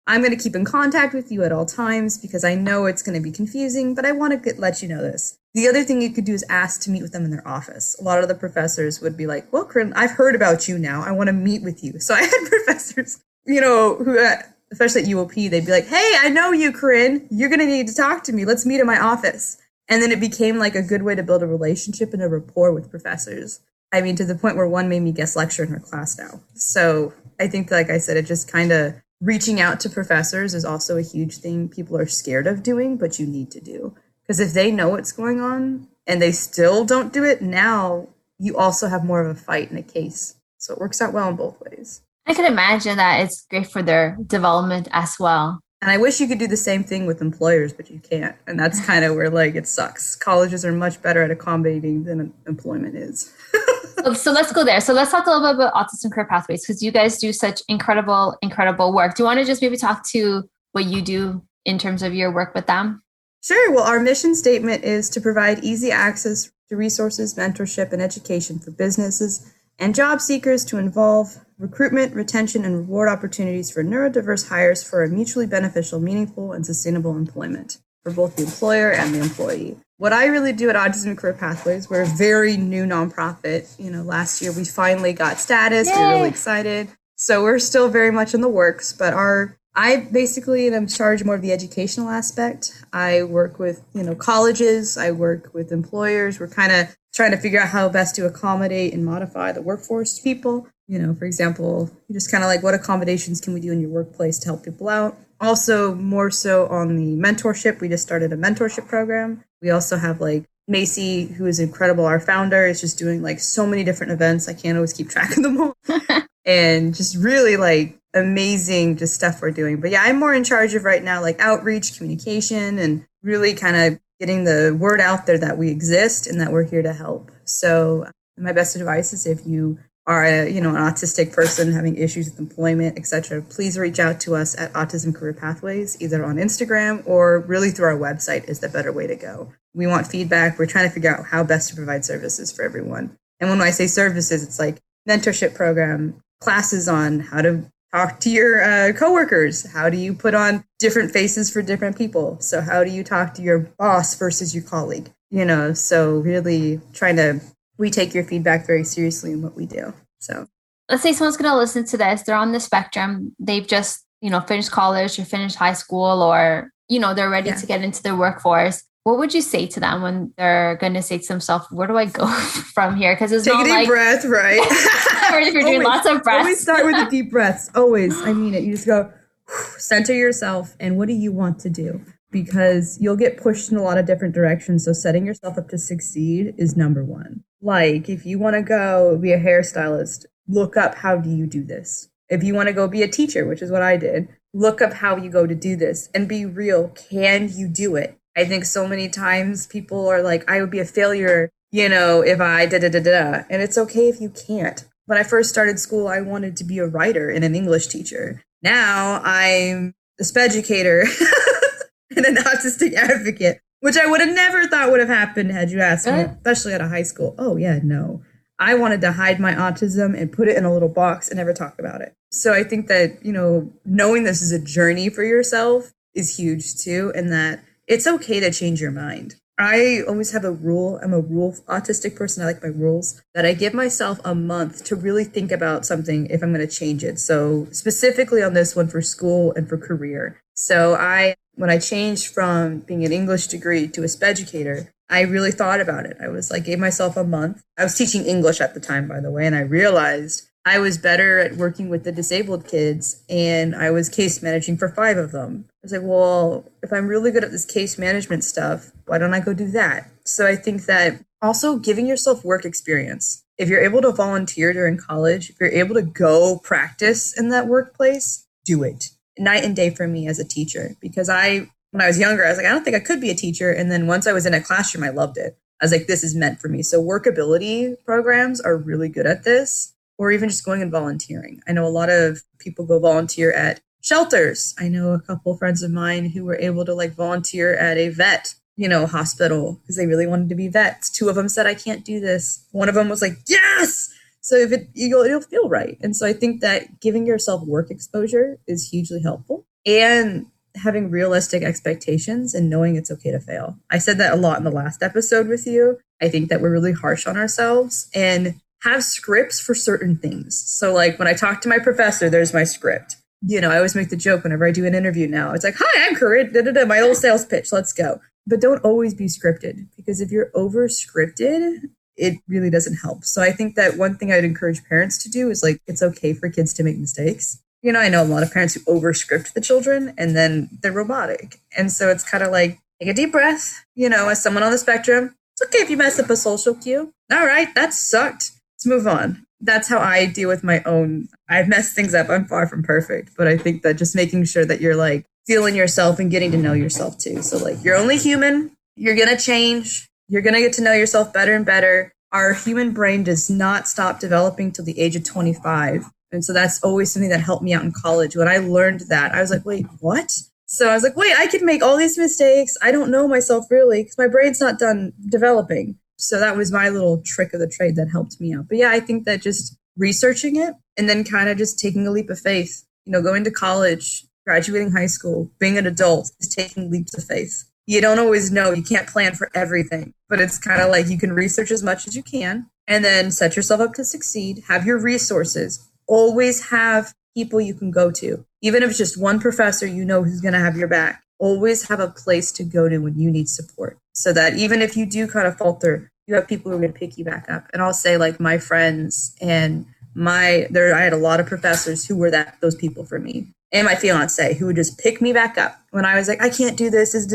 I'm 0.08 0.22
going 0.22 0.34
to 0.34 0.42
keep 0.42 0.56
in 0.56 0.64
contact 0.64 1.12
with 1.12 1.30
you 1.30 1.44
at 1.44 1.52
all 1.52 1.66
times 1.66 2.16
because 2.16 2.42
I 2.42 2.54
know 2.54 2.86
it's 2.86 3.02
going 3.02 3.14
to 3.14 3.22
be 3.22 3.30
confusing, 3.30 3.94
but 3.94 4.06
I 4.06 4.12
want 4.12 4.32
to 4.32 4.38
get, 4.38 4.58
let 4.58 4.80
you 4.80 4.88
know 4.88 5.02
this. 5.02 5.38
The 5.58 5.66
other 5.66 5.82
thing 5.82 6.00
you 6.00 6.10
could 6.10 6.24
do 6.24 6.34
is 6.34 6.44
ask 6.48 6.82
to 6.82 6.90
meet 6.90 7.02
with 7.02 7.10
them 7.10 7.24
in 7.24 7.32
their 7.32 7.46
office. 7.46 7.96
A 7.98 8.04
lot 8.04 8.22
of 8.22 8.28
the 8.28 8.36
professors 8.36 9.00
would 9.00 9.16
be 9.16 9.26
like, 9.26 9.52
"Well, 9.52 9.64
Carrin, 9.64 9.92
I've 9.94 10.12
heard 10.12 10.36
about 10.36 10.68
you 10.68 10.78
now. 10.78 11.02
I 11.02 11.10
want 11.10 11.26
to 11.26 11.32
meet 11.32 11.64
with 11.64 11.82
you." 11.82 11.98
So 11.98 12.14
I 12.14 12.22
had 12.22 12.48
professors, 12.48 13.18
you 13.44 13.60
know, 13.60 13.96
who, 13.96 14.20
uh, 14.20 14.36
especially 14.70 15.02
at 15.02 15.08
UOP, 15.08 15.48
they'd 15.50 15.66
be 15.66 15.72
like, 15.72 15.88
"Hey, 15.88 16.12
I 16.20 16.28
know 16.28 16.52
you, 16.52 16.70
Carrin. 16.70 17.26
You're 17.32 17.48
going 17.48 17.58
to 17.58 17.66
need 17.66 17.88
to 17.88 17.94
talk 17.94 18.22
to 18.24 18.32
me. 18.32 18.44
Let's 18.44 18.66
meet 18.66 18.78
in 18.78 18.86
my 18.86 19.00
office." 19.00 19.58
And 19.88 20.00
then 20.00 20.12
it 20.12 20.20
became 20.20 20.58
like 20.58 20.76
a 20.76 20.82
good 20.82 21.02
way 21.02 21.16
to 21.16 21.24
build 21.24 21.42
a 21.42 21.46
relationship 21.48 22.12
and 22.12 22.22
a 22.22 22.28
rapport 22.28 22.72
with 22.72 22.88
professors. 22.88 23.58
I 23.92 24.00
mean, 24.00 24.14
to 24.14 24.24
the 24.24 24.36
point 24.36 24.54
where 24.54 24.68
one 24.68 24.88
made 24.88 25.00
me 25.00 25.10
guest 25.10 25.34
lecture 25.34 25.64
in 25.64 25.70
her 25.70 25.80
class 25.80 26.16
now. 26.16 26.40
So 26.54 27.14
I 27.40 27.48
think, 27.48 27.72
like 27.72 27.90
I 27.90 27.98
said, 27.98 28.16
it 28.16 28.26
just 28.26 28.46
kind 28.46 28.70
of 28.70 28.94
reaching 29.20 29.60
out 29.60 29.80
to 29.80 29.90
professors 29.90 30.54
is 30.54 30.64
also 30.64 30.96
a 30.96 31.02
huge 31.02 31.38
thing 31.38 31.68
people 31.68 31.98
are 31.98 32.06
scared 32.06 32.46
of 32.46 32.62
doing, 32.62 32.96
but 32.96 33.18
you 33.18 33.26
need 33.26 33.50
to 33.50 33.60
do. 33.60 33.96
Because 34.28 34.40
if 34.40 34.52
they 34.52 34.70
know 34.70 34.90
what's 34.90 35.10
going 35.10 35.40
on 35.40 35.88
and 36.06 36.20
they 36.20 36.32
still 36.32 36.84
don't 36.84 37.14
do 37.14 37.24
it, 37.24 37.40
now 37.40 38.08
you 38.38 38.58
also 38.58 38.88
have 38.88 39.02
more 39.02 39.22
of 39.22 39.34
a 39.34 39.40
fight 39.40 39.70
in 39.70 39.78
a 39.78 39.82
case. 39.82 40.36
So 40.58 40.74
it 40.74 40.80
works 40.80 41.00
out 41.00 41.14
well 41.14 41.30
in 41.30 41.36
both 41.36 41.58
ways. 41.62 42.02
I 42.26 42.34
can 42.34 42.44
imagine 42.44 42.98
that 42.98 43.20
it's 43.20 43.46
great 43.46 43.68
for 43.68 43.82
their 43.82 44.18
development 44.26 44.86
as 44.92 45.16
well. 45.18 45.60
And 45.80 45.90
I 45.90 45.96
wish 45.96 46.20
you 46.20 46.28
could 46.28 46.38
do 46.38 46.46
the 46.46 46.58
same 46.58 46.84
thing 46.84 47.06
with 47.06 47.22
employers, 47.22 47.72
but 47.72 47.88
you 47.88 48.00
can't. 48.00 48.36
And 48.46 48.60
that's 48.60 48.84
kind 48.84 49.02
of 49.02 49.14
where 49.14 49.30
like 49.30 49.54
it 49.54 49.66
sucks. 49.66 50.14
Colleges 50.14 50.62
are 50.62 50.72
much 50.72 51.00
better 51.00 51.22
at 51.22 51.30
accommodating 51.30 52.04
than 52.04 52.34
employment 52.46 52.96
is. 52.96 53.32
so, 54.04 54.12
so, 54.12 54.32
let's 54.32 54.52
go 54.52 54.62
there. 54.62 54.80
So 54.82 54.92
let's 54.92 55.10
talk 55.10 55.26
a 55.26 55.30
little 55.30 55.48
bit 55.48 55.54
about 55.54 55.72
autism 55.72 56.12
career 56.12 56.26
pathways 56.26 56.66
because 56.66 56.82
you 56.82 56.90
guys 56.90 57.18
do 57.18 57.32
such 57.32 57.62
incredible, 57.68 58.36
incredible 58.42 58.92
work. 58.92 59.14
Do 59.14 59.22
you 59.22 59.24
want 59.24 59.38
to 59.38 59.46
just 59.46 59.62
maybe 59.62 59.78
talk 59.78 60.06
to 60.08 60.42
what 60.72 60.84
you 60.84 61.00
do 61.00 61.42
in 61.64 61.78
terms 61.78 62.02
of 62.02 62.12
your 62.12 62.30
work 62.32 62.54
with 62.54 62.66
them? 62.66 63.02
Sure. 63.40 63.72
Well, 63.72 63.84
our 63.84 64.00
mission 64.00 64.34
statement 64.34 64.84
is 64.84 65.08
to 65.10 65.20
provide 65.20 65.64
easy 65.64 65.90
access 65.90 66.50
to 66.68 66.76
resources, 66.76 67.34
mentorship, 67.34 67.92
and 67.92 68.02
education 68.02 68.58
for 68.58 68.70
businesses 68.70 69.52
and 69.78 69.94
job 69.94 70.20
seekers 70.20 70.64
to 70.66 70.78
involve 70.78 71.38
recruitment, 71.58 72.14
retention, 72.14 72.64
and 72.64 72.76
reward 72.76 73.08
opportunities 73.08 73.70
for 73.70 73.84
neurodiverse 73.84 74.48
hires 74.48 74.82
for 74.82 75.02
a 75.02 75.08
mutually 75.08 75.46
beneficial, 75.46 76.00
meaningful, 76.00 76.52
and 76.52 76.66
sustainable 76.66 77.16
employment 77.16 77.78
for 78.02 78.12
both 78.12 78.36
the 78.36 78.42
employer 78.44 78.90
and 78.90 79.14
the 79.14 79.20
employee. 79.20 79.76
What 79.96 80.12
I 80.12 80.26
really 80.26 80.52
do 80.52 80.70
at 80.70 80.76
Autism 80.76 81.16
Career 81.16 81.32
Pathways, 81.34 81.90
we're 81.90 82.02
a 82.02 82.06
very 82.06 82.56
new 82.56 82.86
nonprofit. 82.86 83.78
You 83.78 83.90
know, 83.90 84.02
last 84.02 84.40
year 84.40 84.52
we 84.52 84.64
finally 84.64 85.12
got 85.12 85.38
status. 85.38 85.88
Yay! 85.88 85.94
We're 85.96 86.12
really 86.14 86.28
excited. 86.28 86.88
So 87.16 87.42
we're 87.42 87.58
still 87.58 87.88
very 87.88 88.12
much 88.12 88.34
in 88.34 88.40
the 88.40 88.48
works, 88.48 88.92
but 88.92 89.12
our 89.12 89.58
I 89.78 90.08
basically 90.10 90.66
am 90.74 90.88
charged 90.88 91.24
more 91.24 91.36
of 91.36 91.40
the 91.40 91.52
educational 91.52 92.08
aspect. 92.08 92.84
I 92.92 93.22
work 93.22 93.60
with, 93.60 93.84
you 93.94 94.02
know, 94.02 94.16
colleges, 94.16 94.98
I 94.98 95.12
work 95.12 95.54
with 95.54 95.70
employers. 95.70 96.40
We're 96.40 96.48
kind 96.48 96.72
of 96.72 96.96
trying 97.14 97.30
to 97.30 97.36
figure 97.36 97.60
out 97.60 97.68
how 97.68 97.88
best 97.88 98.16
to 98.16 98.26
accommodate 98.26 98.92
and 98.92 99.04
modify 99.04 99.52
the 99.52 99.62
workforce 99.62 100.18
people. 100.18 100.66
You 100.88 100.98
know, 100.98 101.14
for 101.14 101.26
example, 101.26 101.92
just 102.10 102.28
kind 102.28 102.42
of 102.42 102.48
like 102.48 102.64
what 102.64 102.74
accommodations 102.74 103.40
can 103.40 103.54
we 103.54 103.60
do 103.60 103.70
in 103.70 103.80
your 103.80 103.90
workplace 103.90 104.40
to 104.40 104.46
help 104.46 104.64
people 104.64 104.88
out? 104.88 105.16
Also, 105.40 105.94
more 105.94 106.32
so 106.32 106.66
on 106.66 106.96
the 106.96 107.14
mentorship, 107.16 107.80
we 107.80 107.88
just 107.88 108.02
started 108.02 108.32
a 108.32 108.36
mentorship 108.36 108.88
program. 108.88 109.44
We 109.62 109.70
also 109.70 109.96
have 109.96 110.20
like 110.20 110.44
Macy, 110.66 111.26
who 111.26 111.46
is 111.46 111.60
incredible, 111.60 112.04
our 112.04 112.18
founder, 112.18 112.66
is 112.66 112.80
just 112.80 112.98
doing 112.98 113.22
like 113.22 113.38
so 113.38 113.64
many 113.64 113.84
different 113.84 114.10
events. 114.10 114.48
I 114.48 114.54
can't 114.54 114.76
always 114.76 114.92
keep 114.92 115.08
track 115.08 115.36
of 115.36 115.44
them 115.44 115.60
all. 115.60 115.76
and 116.44 116.96
just 116.96 117.16
really 117.16 117.56
like 117.56 117.97
amazing 118.14 118.96
just 118.96 119.14
stuff 119.14 119.40
we're 119.42 119.50
doing. 119.50 119.80
But 119.80 119.90
yeah, 119.90 120.02
I'm 120.02 120.18
more 120.18 120.34
in 120.34 120.44
charge 120.44 120.74
of 120.74 120.84
right 120.84 121.02
now 121.02 121.20
like 121.20 121.40
outreach, 121.40 121.96
communication, 121.96 122.78
and 122.78 123.06
really 123.22 123.54
kind 123.54 123.76
of 123.76 124.00
getting 124.20 124.44
the 124.44 124.76
word 124.78 125.00
out 125.00 125.26
there 125.26 125.38
that 125.38 125.58
we 125.58 125.70
exist 125.70 126.26
and 126.26 126.40
that 126.40 126.52
we're 126.52 126.64
here 126.64 126.82
to 126.82 126.92
help. 126.92 127.30
So 127.44 128.06
my 128.36 128.52
best 128.52 128.76
advice 128.76 129.12
is 129.12 129.26
if 129.26 129.46
you 129.46 129.78
are 130.08 130.24
a, 130.24 130.50
you 130.50 130.60
know 130.60 130.70
an 130.70 130.76
autistic 130.76 131.32
person 131.32 131.72
having 131.72 131.96
issues 131.96 132.30
with 132.30 132.38
employment 132.38 132.98
etc 132.98 133.42
please 133.42 133.78
reach 133.78 134.00
out 134.00 134.18
to 134.20 134.34
us 134.34 134.58
at 134.58 134.72
autism 134.72 135.14
career 135.14 135.34
pathways 135.34 136.00
either 136.00 136.24
on 136.24 136.36
instagram 136.36 137.06
or 137.06 137.40
really 137.40 137.70
through 137.70 137.86
our 137.86 137.98
website 137.98 138.48
is 138.48 138.60
the 138.60 138.68
better 138.68 138.90
way 138.90 139.06
to 139.06 139.14
go 139.14 139.52
we 139.74 139.86
want 139.86 140.06
feedback 140.06 140.58
we're 140.58 140.66
trying 140.66 140.88
to 140.88 140.94
figure 140.94 141.14
out 141.14 141.26
how 141.26 141.44
best 141.44 141.68
to 141.68 141.76
provide 141.76 142.04
services 142.04 142.50
for 142.50 142.62
everyone 142.62 143.16
and 143.38 143.50
when 143.50 143.60
i 143.60 143.70
say 143.70 143.86
services 143.86 144.42
it's 144.42 144.58
like 144.58 144.78
mentorship 145.06 145.54
program 145.54 146.18
classes 146.40 146.88
on 146.88 147.20
how 147.20 147.42
to 147.42 147.70
talk 147.92 148.20
to 148.20 148.30
your 148.30 148.62
uh, 148.62 148.92
coworkers 148.92 149.70
how 149.72 149.88
do 149.88 149.96
you 149.96 150.12
put 150.14 150.34
on 150.34 150.64
different 150.78 151.10
faces 151.10 151.50
for 151.50 151.62
different 151.62 151.96
people 151.96 152.38
so 152.40 152.60
how 152.60 152.84
do 152.84 152.90
you 152.90 153.02
talk 153.02 153.34
to 153.34 153.42
your 153.42 153.58
boss 153.78 154.14
versus 154.16 154.54
your 154.54 154.64
colleague 154.64 155.10
you 155.30 155.44
know 155.44 155.72
so 155.72 156.18
really 156.18 156.80
trying 156.92 157.16
to 157.16 157.40
we 157.78 157.90
take 157.90 158.12
your 158.12 158.24
feedback 158.24 158.66
very 158.66 158.84
seriously 158.84 159.32
in 159.32 159.40
what 159.40 159.54
we 159.54 159.64
do. 159.64 159.94
So 160.18 160.46
let's 160.88 161.02
say 161.02 161.12
someone's 161.12 161.36
going 161.36 161.50
to 161.50 161.56
listen 161.56 161.84
to 161.86 161.96
this, 161.96 162.22
they're 162.22 162.36
on 162.36 162.52
the 162.52 162.60
spectrum, 162.60 163.34
they've 163.38 163.66
just, 163.66 164.04
you 164.20 164.30
know, 164.30 164.40
finished 164.40 164.72
college 164.72 165.18
or 165.18 165.24
finished 165.24 165.56
high 165.56 165.72
school 165.72 166.22
or, 166.22 166.70
you 166.88 166.98
know, 166.98 167.14
they're 167.14 167.30
ready 167.30 167.50
yeah. 167.50 167.56
to 167.56 167.66
get 167.66 167.82
into 167.82 168.02
the 168.02 168.16
workforce. 168.16 168.82
What 169.04 169.18
would 169.18 169.32
you 169.32 169.40
say 169.40 169.66
to 169.68 169.80
them 169.80 170.02
when 170.02 170.34
they're 170.36 170.76
going 170.76 170.94
to 170.94 171.02
say 171.02 171.18
to 171.18 171.28
themselves, 171.28 171.66
where 171.70 171.86
do 171.86 171.96
I 171.96 172.06
go 172.06 172.26
from 172.74 172.96
here? 172.96 173.14
Because 173.14 173.32
it's 173.32 173.44
Take 173.44 173.54
not 173.54 173.62
a 173.62 173.64
deep 173.64 173.74
like, 173.74 173.88
breath, 173.88 174.24
right? 174.24 174.58
or 175.32 175.38
if 175.38 175.54
you're 175.54 175.62
doing 175.62 175.82
lots 175.82 176.06
of 176.06 176.22
breaths. 176.22 176.38
Always 176.40 176.60
start 176.60 176.84
with 176.84 176.96
the 176.96 177.10
deep 177.10 177.30
breaths. 177.30 177.70
Always. 177.74 178.20
I 178.22 178.32
mean 178.32 178.54
it. 178.54 178.64
You 178.64 178.72
just 178.72 178.86
go, 178.86 179.10
center 179.78 180.12
yourself 180.12 180.76
and 180.80 180.98
what 180.98 181.08
do 181.08 181.14
you 181.14 181.32
want 181.32 181.58
to 181.60 181.70
do? 181.70 182.02
Because 182.30 182.98
you'll 183.00 183.16
get 183.16 183.38
pushed 183.38 183.72
in 183.72 183.78
a 183.78 183.82
lot 183.82 183.96
of 183.96 184.06
different 184.06 184.34
directions. 184.34 184.84
So 184.84 184.92
setting 184.92 185.24
yourself 185.24 185.56
up 185.56 185.68
to 185.70 185.78
succeed 185.78 186.54
is 186.58 186.76
number 186.76 187.02
one. 187.02 187.44
Like, 187.62 188.08
if 188.08 188.26
you 188.26 188.38
want 188.38 188.54
to 188.54 188.62
go 188.62 189.16
be 189.16 189.32
a 189.32 189.40
hairstylist, 189.40 190.26
look 190.46 190.76
up 190.76 190.94
how 190.96 191.16
do 191.16 191.30
you 191.30 191.46
do 191.46 191.64
this. 191.64 192.10
If 192.28 192.44
you 192.44 192.54
want 192.54 192.68
to 192.68 192.74
go 192.74 192.86
be 192.86 193.02
a 193.02 193.08
teacher, 193.08 193.46
which 193.46 193.62
is 193.62 193.70
what 193.70 193.82
I 193.82 193.96
did, 193.96 194.28
look 194.52 194.82
up 194.82 194.92
how 194.92 195.16
you 195.16 195.30
go 195.30 195.46
to 195.46 195.54
do 195.54 195.76
this 195.76 196.10
and 196.14 196.28
be 196.28 196.44
real. 196.44 196.88
Can 196.88 197.48
you 197.50 197.68
do 197.68 197.96
it? 197.96 198.18
I 198.38 198.44
think 198.44 198.64
so 198.64 198.86
many 198.86 199.08
times 199.08 199.66
people 199.66 200.08
are 200.08 200.22
like, 200.22 200.48
I 200.50 200.60
would 200.60 200.70
be 200.70 200.78
a 200.78 200.84
failure, 200.84 201.50
you 201.70 201.88
know, 201.88 202.22
if 202.22 202.40
I 202.40 202.66
da 202.66 202.78
da 202.78 202.88
da 202.88 203.00
da. 203.00 203.42
And 203.50 203.60
it's 203.62 203.76
okay 203.78 204.08
if 204.08 204.20
you 204.20 204.30
can't. 204.30 204.84
When 205.06 205.18
I 205.18 205.22
first 205.22 205.50
started 205.50 205.78
school, 205.78 206.06
I 206.06 206.20
wanted 206.20 206.56
to 206.58 206.64
be 206.64 206.78
a 206.78 206.86
writer 206.86 207.30
and 207.30 207.44
an 207.44 207.54
English 207.54 207.88
teacher. 207.88 208.42
Now 208.62 209.20
I'm 209.24 209.94
a 210.20 210.22
speducator 210.22 211.02
and 212.16 212.26
an 212.26 212.36
autistic 212.36 212.94
advocate 212.94 213.60
which 213.80 213.96
I 213.96 214.06
would 214.06 214.20
have 214.20 214.34
never 214.34 214.66
thought 214.66 214.90
would 214.90 215.00
have 215.00 215.08
happened 215.08 215.52
had 215.52 215.70
you 215.70 215.80
asked 215.80 216.06
me, 216.06 216.12
especially 216.12 216.74
at 216.74 216.80
a 216.80 216.88
high 216.88 217.02
school. 217.02 217.34
Oh, 217.38 217.56
yeah, 217.56 217.78
no. 217.82 218.22
I 218.58 218.74
wanted 218.74 219.00
to 219.02 219.12
hide 219.12 219.38
my 219.38 219.54
autism 219.54 220.20
and 220.20 220.32
put 220.32 220.48
it 220.48 220.56
in 220.56 220.64
a 220.64 220.72
little 220.72 220.88
box 220.88 221.28
and 221.28 221.36
never 221.36 221.52
talk 221.52 221.78
about 221.78 222.00
it. 222.00 222.14
So 222.32 222.52
I 222.52 222.64
think 222.64 222.88
that, 222.88 223.24
you 223.24 223.32
know, 223.32 223.72
knowing 223.84 224.24
this 224.24 224.42
is 224.42 224.50
a 224.50 224.58
journey 224.58 225.08
for 225.10 225.22
yourself 225.22 225.92
is 226.12 226.36
huge 226.36 226.76
too, 226.76 227.12
and 227.14 227.32
that 227.32 227.62
it's 227.88 228.06
okay 228.06 228.38
to 228.38 228.52
change 228.52 228.80
your 228.80 228.92
mind. 228.92 229.34
I 229.58 230.02
always 230.06 230.30
have 230.30 230.44
a 230.44 230.52
rule. 230.52 231.00
I'm 231.02 231.12
a 231.12 231.20
rule 231.20 231.56
autistic 231.66 232.14
person. 232.14 232.44
I 232.44 232.46
like 232.46 232.62
my 232.62 232.68
rules 232.68 233.20
that 233.34 233.44
I 233.44 233.54
give 233.54 233.74
myself 233.74 234.20
a 234.24 234.34
month 234.34 234.84
to 234.84 234.94
really 234.94 235.24
think 235.24 235.50
about 235.50 235.84
something 235.84 236.26
if 236.26 236.42
I'm 236.42 236.52
going 236.52 236.64
to 236.66 236.72
change 236.72 237.02
it. 237.02 237.18
So 237.18 237.66
specifically 237.72 238.40
on 238.40 238.54
this 238.54 238.76
one 238.76 238.86
for 238.86 239.02
school 239.02 239.52
and 239.54 239.68
for 239.68 239.76
career. 239.76 240.40
So 240.54 240.94
I 240.94 241.34
when 241.56 241.70
I 241.70 241.78
changed 241.78 242.32
from 242.32 242.80
being 242.80 243.04
an 243.04 243.12
English 243.12 243.48
degree 243.48 243.88
to 243.88 244.04
a 244.04 244.06
speducator, 244.06 244.90
I 245.10 245.22
really 245.22 245.50
thought 245.50 245.80
about 245.80 246.06
it. 246.06 246.16
I 246.20 246.28
was 246.28 246.52
like, 246.52 246.64
gave 246.64 246.78
myself 246.78 247.16
a 247.16 247.24
month. 247.24 247.64
I 247.76 247.82
was 247.82 247.96
teaching 247.96 248.24
English 248.26 248.60
at 248.60 248.74
the 248.74 248.80
time, 248.80 249.08
by 249.08 249.18
the 249.18 249.32
way, 249.32 249.44
and 249.44 249.56
I 249.56 249.62
realized 249.62 250.47
I 250.64 250.78
was 250.78 250.98
better 250.98 251.38
at 251.38 251.56
working 251.56 251.88
with 251.88 252.04
the 252.04 252.12
disabled 252.12 252.66
kids 252.66 253.22
and 253.28 253.74
I 253.74 253.90
was 253.90 254.08
case 254.08 254.42
managing 254.42 254.76
for 254.76 254.88
five 254.88 255.16
of 255.16 255.32
them. 255.32 255.64
I 255.68 255.78
was 255.82 255.92
like, 255.92 256.02
well, 256.04 256.64
if 256.82 256.92
I'm 256.92 257.08
really 257.08 257.30
good 257.30 257.44
at 257.44 257.50
this 257.50 257.64
case 257.64 257.98
management 257.98 258.44
stuff, 258.44 258.92
why 259.06 259.18
don't 259.18 259.34
I 259.34 259.40
go 259.40 259.54
do 259.54 259.70
that? 259.70 260.10
So 260.24 260.46
I 260.46 260.56
think 260.56 260.84
that 260.84 261.24
also 261.40 261.78
giving 261.78 262.06
yourself 262.06 262.44
work 262.44 262.64
experience. 262.64 263.44
If 263.56 263.68
you're 263.68 263.82
able 263.82 264.02
to 264.02 264.12
volunteer 264.12 264.72
during 264.72 264.98
college, 264.98 265.50
if 265.50 265.56
you're 265.58 265.70
able 265.70 265.94
to 265.94 266.02
go 266.02 266.58
practice 266.58 267.36
in 267.36 267.48
that 267.48 267.66
workplace, 267.66 268.46
do 268.64 268.82
it 268.82 269.10
night 269.38 269.64
and 269.64 269.74
day 269.76 269.90
for 269.90 270.06
me 270.06 270.26
as 270.26 270.38
a 270.38 270.44
teacher 270.44 270.96
because 271.00 271.28
I, 271.28 271.70
when 271.90 272.02
I 272.02 272.06
was 272.06 272.18
younger, 272.18 272.44
I 272.44 272.48
was 272.48 272.58
like, 272.58 272.66
I 272.66 272.70
don't 272.70 272.84
think 272.84 272.96
I 272.96 273.00
could 273.00 273.20
be 273.20 273.30
a 273.30 273.34
teacher. 273.34 273.70
And 273.70 273.90
then 273.90 274.06
once 274.06 274.26
I 274.26 274.32
was 274.32 274.46
in 274.46 274.54
a 274.54 274.60
classroom, 274.60 275.04
I 275.04 275.10
loved 275.10 275.38
it. 275.38 275.56
I 275.80 275.84
was 275.84 275.92
like, 275.92 276.06
this 276.06 276.24
is 276.24 276.34
meant 276.34 276.60
for 276.60 276.68
me. 276.68 276.82
So 276.82 277.02
workability 277.02 277.94
programs 278.04 278.60
are 278.60 278.76
really 278.76 279.08
good 279.08 279.26
at 279.26 279.44
this, 279.44 279.94
or 280.18 280.32
even 280.32 280.48
just 280.48 280.64
going 280.64 280.82
and 280.82 280.90
volunteering. 280.90 281.62
I 281.66 281.72
know 281.72 281.86
a 281.86 281.88
lot 281.88 282.10
of 282.10 282.42
people 282.58 282.84
go 282.84 282.98
volunteer 282.98 283.52
at 283.52 283.80
shelters. 284.02 284.74
I 284.78 284.88
know 284.88 285.12
a 285.12 285.20
couple 285.20 285.56
friends 285.56 285.82
of 285.82 285.90
mine 285.90 286.30
who 286.30 286.44
were 286.44 286.58
able 286.58 286.84
to 286.84 286.94
like 286.94 287.14
volunteer 287.14 287.74
at 287.74 287.96
a 287.96 288.08
vet, 288.08 288.54
you 288.76 288.88
know, 288.88 289.06
hospital 289.06 289.78
because 289.82 289.96
they 289.96 290.06
really 290.06 290.26
wanted 290.26 290.48
to 290.48 290.54
be 290.54 290.68
vets. 290.68 291.08
Two 291.08 291.28
of 291.28 291.36
them 291.36 291.48
said, 291.48 291.66
I 291.66 291.74
can't 291.74 292.04
do 292.04 292.20
this. 292.20 292.66
One 292.72 292.88
of 292.88 292.94
them 292.94 293.08
was 293.08 293.22
like, 293.22 293.38
yes. 293.46 294.10
So 294.40 294.56
if 294.56 294.72
it 294.72 294.88
you'll, 294.94 295.24
it'll 295.24 295.40
feel 295.40 295.68
right. 295.68 295.98
And 296.00 296.16
so 296.16 296.26
I 296.26 296.32
think 296.32 296.60
that 296.60 297.00
giving 297.00 297.26
yourself 297.26 297.66
work 297.66 297.90
exposure 297.90 298.58
is 298.66 298.88
hugely 298.88 299.22
helpful 299.22 299.66
and 299.86 300.46
having 300.74 301.10
realistic 301.10 301.62
expectations 301.62 302.54
and 302.54 302.70
knowing 302.70 302.96
it's 302.96 303.10
okay 303.10 303.30
to 303.30 303.40
fail. 303.40 303.76
I 303.90 303.98
said 303.98 304.18
that 304.18 304.32
a 304.32 304.36
lot 304.36 304.58
in 304.58 304.64
the 304.64 304.70
last 304.70 305.02
episode 305.02 305.48
with 305.48 305.66
you. 305.66 305.98
I 306.20 306.28
think 306.28 306.48
that 306.48 306.60
we're 306.60 306.70
really 306.70 306.92
harsh 306.92 307.26
on 307.26 307.36
ourselves 307.36 308.08
and 308.14 308.60
have 308.82 309.02
scripts 309.02 309.60
for 309.60 309.74
certain 309.74 310.16
things. 310.16 310.62
So 310.66 310.92
like 310.92 311.18
when 311.18 311.28
I 311.28 311.34
talk 311.34 311.60
to 311.62 311.68
my 311.68 311.78
professor, 311.78 312.30
there's 312.30 312.54
my 312.54 312.64
script. 312.64 313.16
You 313.42 313.60
know, 313.60 313.70
I 313.70 313.76
always 313.76 313.94
make 313.94 314.08
the 314.08 314.16
joke 314.16 314.42
whenever 314.42 314.66
I 314.66 314.72
do 314.72 314.86
an 314.86 314.94
interview 314.94 315.28
now. 315.28 315.52
It's 315.52 315.64
like, 315.64 315.76
"Hi, 315.78 316.06
I'm 316.06 316.16
Carrin, 316.16 316.52
da, 316.52 316.62
da, 316.62 316.72
da, 316.72 316.84
my 316.84 317.00
old 317.00 317.16
sales 317.16 317.44
pitch. 317.44 317.72
Let's 317.72 317.92
go." 317.92 318.20
But 318.46 318.60
don't 318.60 318.82
always 318.84 319.14
be 319.14 319.26
scripted 319.26 319.88
because 319.96 320.20
if 320.20 320.30
you're 320.30 320.50
over 320.54 320.88
scripted, 320.88 321.90
it 322.16 322.38
really 322.48 322.70
doesn't 322.70 322.96
help. 322.96 323.24
So 323.24 323.40
I 323.40 323.52
think 323.52 323.76
that 323.76 323.96
one 323.96 324.16
thing 324.16 324.32
I'd 324.32 324.44
encourage 324.44 324.84
parents 324.84 325.22
to 325.22 325.30
do 325.30 325.50
is 325.50 325.62
like 325.62 325.80
it's 325.86 326.02
okay 326.02 326.32
for 326.34 326.50
kids 326.50 326.74
to 326.74 326.82
make 326.82 326.98
mistakes. 326.98 327.62
You 327.80 327.92
know, 327.92 328.00
I 328.00 328.08
know 328.08 328.22
a 328.22 328.24
lot 328.24 328.42
of 328.42 328.52
parents 328.52 328.74
who 328.74 328.80
overscript 328.80 329.52
the 329.52 329.60
children 329.60 330.14
and 330.18 330.36
then 330.36 330.68
they're 330.82 330.92
robotic. 330.92 331.60
And 331.76 331.92
so 331.92 332.10
it's 332.10 332.28
kind 332.28 332.42
of 332.42 332.50
like 332.50 332.80
take 333.00 333.08
a 333.08 333.14
deep 333.14 333.30
breath, 333.30 333.84
you 333.94 334.08
know, 334.08 334.28
as 334.28 334.42
someone 334.42 334.64
on 334.64 334.72
the 334.72 334.78
spectrum, 334.78 335.36
it's 335.54 335.68
okay 335.68 335.82
if 335.82 335.90
you 335.90 335.96
mess 335.96 336.18
up 336.18 336.30
a 336.30 336.36
social 336.36 336.74
cue. 336.74 337.12
All 337.32 337.46
right, 337.46 337.72
that 337.74 337.94
sucked. 337.94 338.52
Let's 338.78 338.86
move 338.86 339.06
on. 339.06 339.44
That's 339.60 339.88
how 339.88 339.98
I 339.98 340.26
deal 340.26 340.48
with 340.48 340.62
my 340.62 340.82
own. 340.84 341.28
I've 341.48 341.68
messed 341.68 341.94
things 341.94 342.14
up. 342.14 342.28
I'm 342.28 342.46
far 342.46 342.68
from 342.68 342.82
perfect, 342.82 343.32
but 343.36 343.48
I 343.48 343.58
think 343.58 343.82
that 343.82 343.94
just 343.94 344.14
making 344.14 344.44
sure 344.44 344.64
that 344.64 344.80
you're 344.80 344.96
like 344.96 345.26
feeling 345.46 345.74
yourself 345.74 346.18
and 346.18 346.30
getting 346.30 346.52
to 346.52 346.58
know 346.58 346.74
yourself 346.74 347.18
too. 347.18 347.42
So 347.42 347.58
like 347.58 347.82
you're 347.82 347.96
only 347.96 348.18
human. 348.18 348.70
You're 348.96 349.16
going 349.16 349.28
to 349.28 349.36
change 349.36 350.08
you're 350.28 350.42
going 350.42 350.54
to 350.54 350.60
get 350.60 350.74
to 350.74 350.82
know 350.82 350.92
yourself 350.92 351.32
better 351.32 351.54
and 351.54 351.64
better. 351.64 352.12
Our 352.32 352.52
human 352.52 352.92
brain 352.92 353.24
does 353.24 353.48
not 353.48 353.88
stop 353.88 354.20
developing 354.20 354.70
till 354.70 354.84
the 354.84 354.98
age 355.00 355.16
of 355.16 355.24
25. 355.24 356.04
And 356.30 356.44
so 356.44 356.52
that's 356.52 356.82
always 356.84 357.10
something 357.10 357.30
that 357.30 357.40
helped 357.40 357.62
me 357.62 357.72
out 357.72 357.82
in 357.82 357.92
college. 357.92 358.36
When 358.36 358.48
I 358.48 358.58
learned 358.58 359.00
that, 359.08 359.34
I 359.34 359.40
was 359.40 359.50
like, 359.50 359.64
wait, 359.64 359.86
what? 360.00 360.38
So 360.66 360.90
I 360.90 360.92
was 360.92 361.02
like, 361.02 361.16
wait, 361.16 361.34
I 361.38 361.46
can 361.46 361.64
make 361.64 361.82
all 361.82 361.96
these 361.96 362.18
mistakes. 362.18 362.76
I 362.82 362.92
don't 362.92 363.10
know 363.10 363.26
myself 363.26 363.64
really 363.70 364.02
because 364.02 364.18
my 364.18 364.28
brain's 364.28 364.60
not 364.60 364.78
done 364.78 365.14
developing. 365.30 365.98
So 366.18 366.38
that 366.38 366.56
was 366.56 366.72
my 366.72 366.88
little 366.88 367.22
trick 367.24 367.54
of 367.54 367.60
the 367.60 367.68
trade 367.68 367.96
that 367.96 368.10
helped 368.10 368.40
me 368.40 368.54
out. 368.54 368.68
But 368.68 368.78
yeah, 368.78 368.90
I 368.90 369.00
think 369.00 369.24
that 369.24 369.40
just 369.40 369.76
researching 369.96 370.56
it 370.56 370.74
and 370.96 371.08
then 371.08 371.24
kind 371.24 371.48
of 371.48 371.58
just 371.58 371.78
taking 371.78 372.06
a 372.06 372.10
leap 372.10 372.30
of 372.30 372.38
faith, 372.38 372.84
you 373.04 373.12
know, 373.12 373.22
going 373.22 373.44
to 373.44 373.50
college, 373.50 374.26
graduating 374.46 374.92
high 374.92 375.06
school, 375.06 375.50
being 375.58 375.78
an 375.78 375.86
adult 375.86 376.30
is 376.40 376.48
taking 376.48 376.90
leaps 376.90 377.16
of 377.16 377.24
faith 377.24 377.68
you 377.88 378.02
don't 378.02 378.18
always 378.18 378.50
know. 378.50 378.70
You 378.72 378.82
can't 378.82 379.08
plan 379.08 379.34
for 379.34 379.50
everything, 379.54 380.12
but 380.28 380.42
it's 380.42 380.58
kind 380.58 380.82
of 380.82 380.90
like 380.90 381.08
you 381.08 381.16
can 381.16 381.32
research 381.32 381.70
as 381.70 381.82
much 381.82 382.06
as 382.06 382.14
you 382.14 382.22
can 382.22 382.66
and 382.86 383.02
then 383.02 383.30
set 383.30 383.56
yourself 383.56 383.80
up 383.80 383.94
to 383.94 384.04
succeed. 384.04 384.62
Have 384.68 384.84
your 384.84 384.98
resources. 384.98 385.88
Always 386.06 386.68
have 386.68 387.14
people 387.34 387.62
you 387.62 387.72
can 387.72 387.90
go 387.90 388.10
to. 388.10 388.44
Even 388.60 388.82
if 388.82 388.90
it's 388.90 388.98
just 388.98 389.18
one 389.18 389.40
professor 389.40 389.86
you 389.86 390.04
know 390.04 390.22
who's 390.22 390.42
going 390.42 390.52
to 390.52 390.60
have 390.60 390.76
your 390.76 390.86
back. 390.86 391.24
Always 391.38 391.88
have 391.88 392.00
a 392.00 392.08
place 392.08 392.50
to 392.52 392.64
go 392.64 392.88
to 392.88 392.98
when 392.98 393.18
you 393.18 393.30
need 393.30 393.48
support 393.48 393.98
so 394.12 394.32
that 394.32 394.54
even 394.56 394.82
if 394.82 394.96
you 394.96 395.06
do 395.06 395.26
kind 395.26 395.46
of 395.46 395.56
falter, 395.56 396.10
you 396.26 396.34
have 396.34 396.48
people 396.48 396.70
who 396.70 396.76
are 396.76 396.80
going 396.80 396.92
to 396.92 396.98
pick 396.98 397.16
you 397.16 397.24
back 397.24 397.48
up. 397.48 397.68
And 397.72 397.80
I'll 397.80 397.94
say, 397.94 398.16
like, 398.16 398.40
my 398.40 398.58
friends 398.58 399.34
and 399.40 399.86
my 400.14 400.66
there 400.70 400.94
I 400.94 401.02
had 401.02 401.12
a 401.12 401.18
lot 401.18 401.38
of 401.38 401.46
professors 401.46 402.06
who 402.06 402.16
were 402.16 402.30
that 402.30 402.56
those 402.60 402.74
people 402.74 403.04
for 403.04 403.18
me. 403.18 403.48
And 403.70 403.84
my 403.84 403.94
fiance 403.94 404.54
who 404.54 404.66
would 404.66 404.76
just 404.76 404.98
pick 404.98 405.20
me 405.20 405.32
back 405.32 405.56
up 405.58 405.80
when 405.90 406.04
I 406.04 406.16
was 406.16 406.26
like, 406.26 406.42
I 406.42 406.48
can't 406.48 406.76
do 406.76 406.90
this, 406.90 407.14
is 407.14 407.28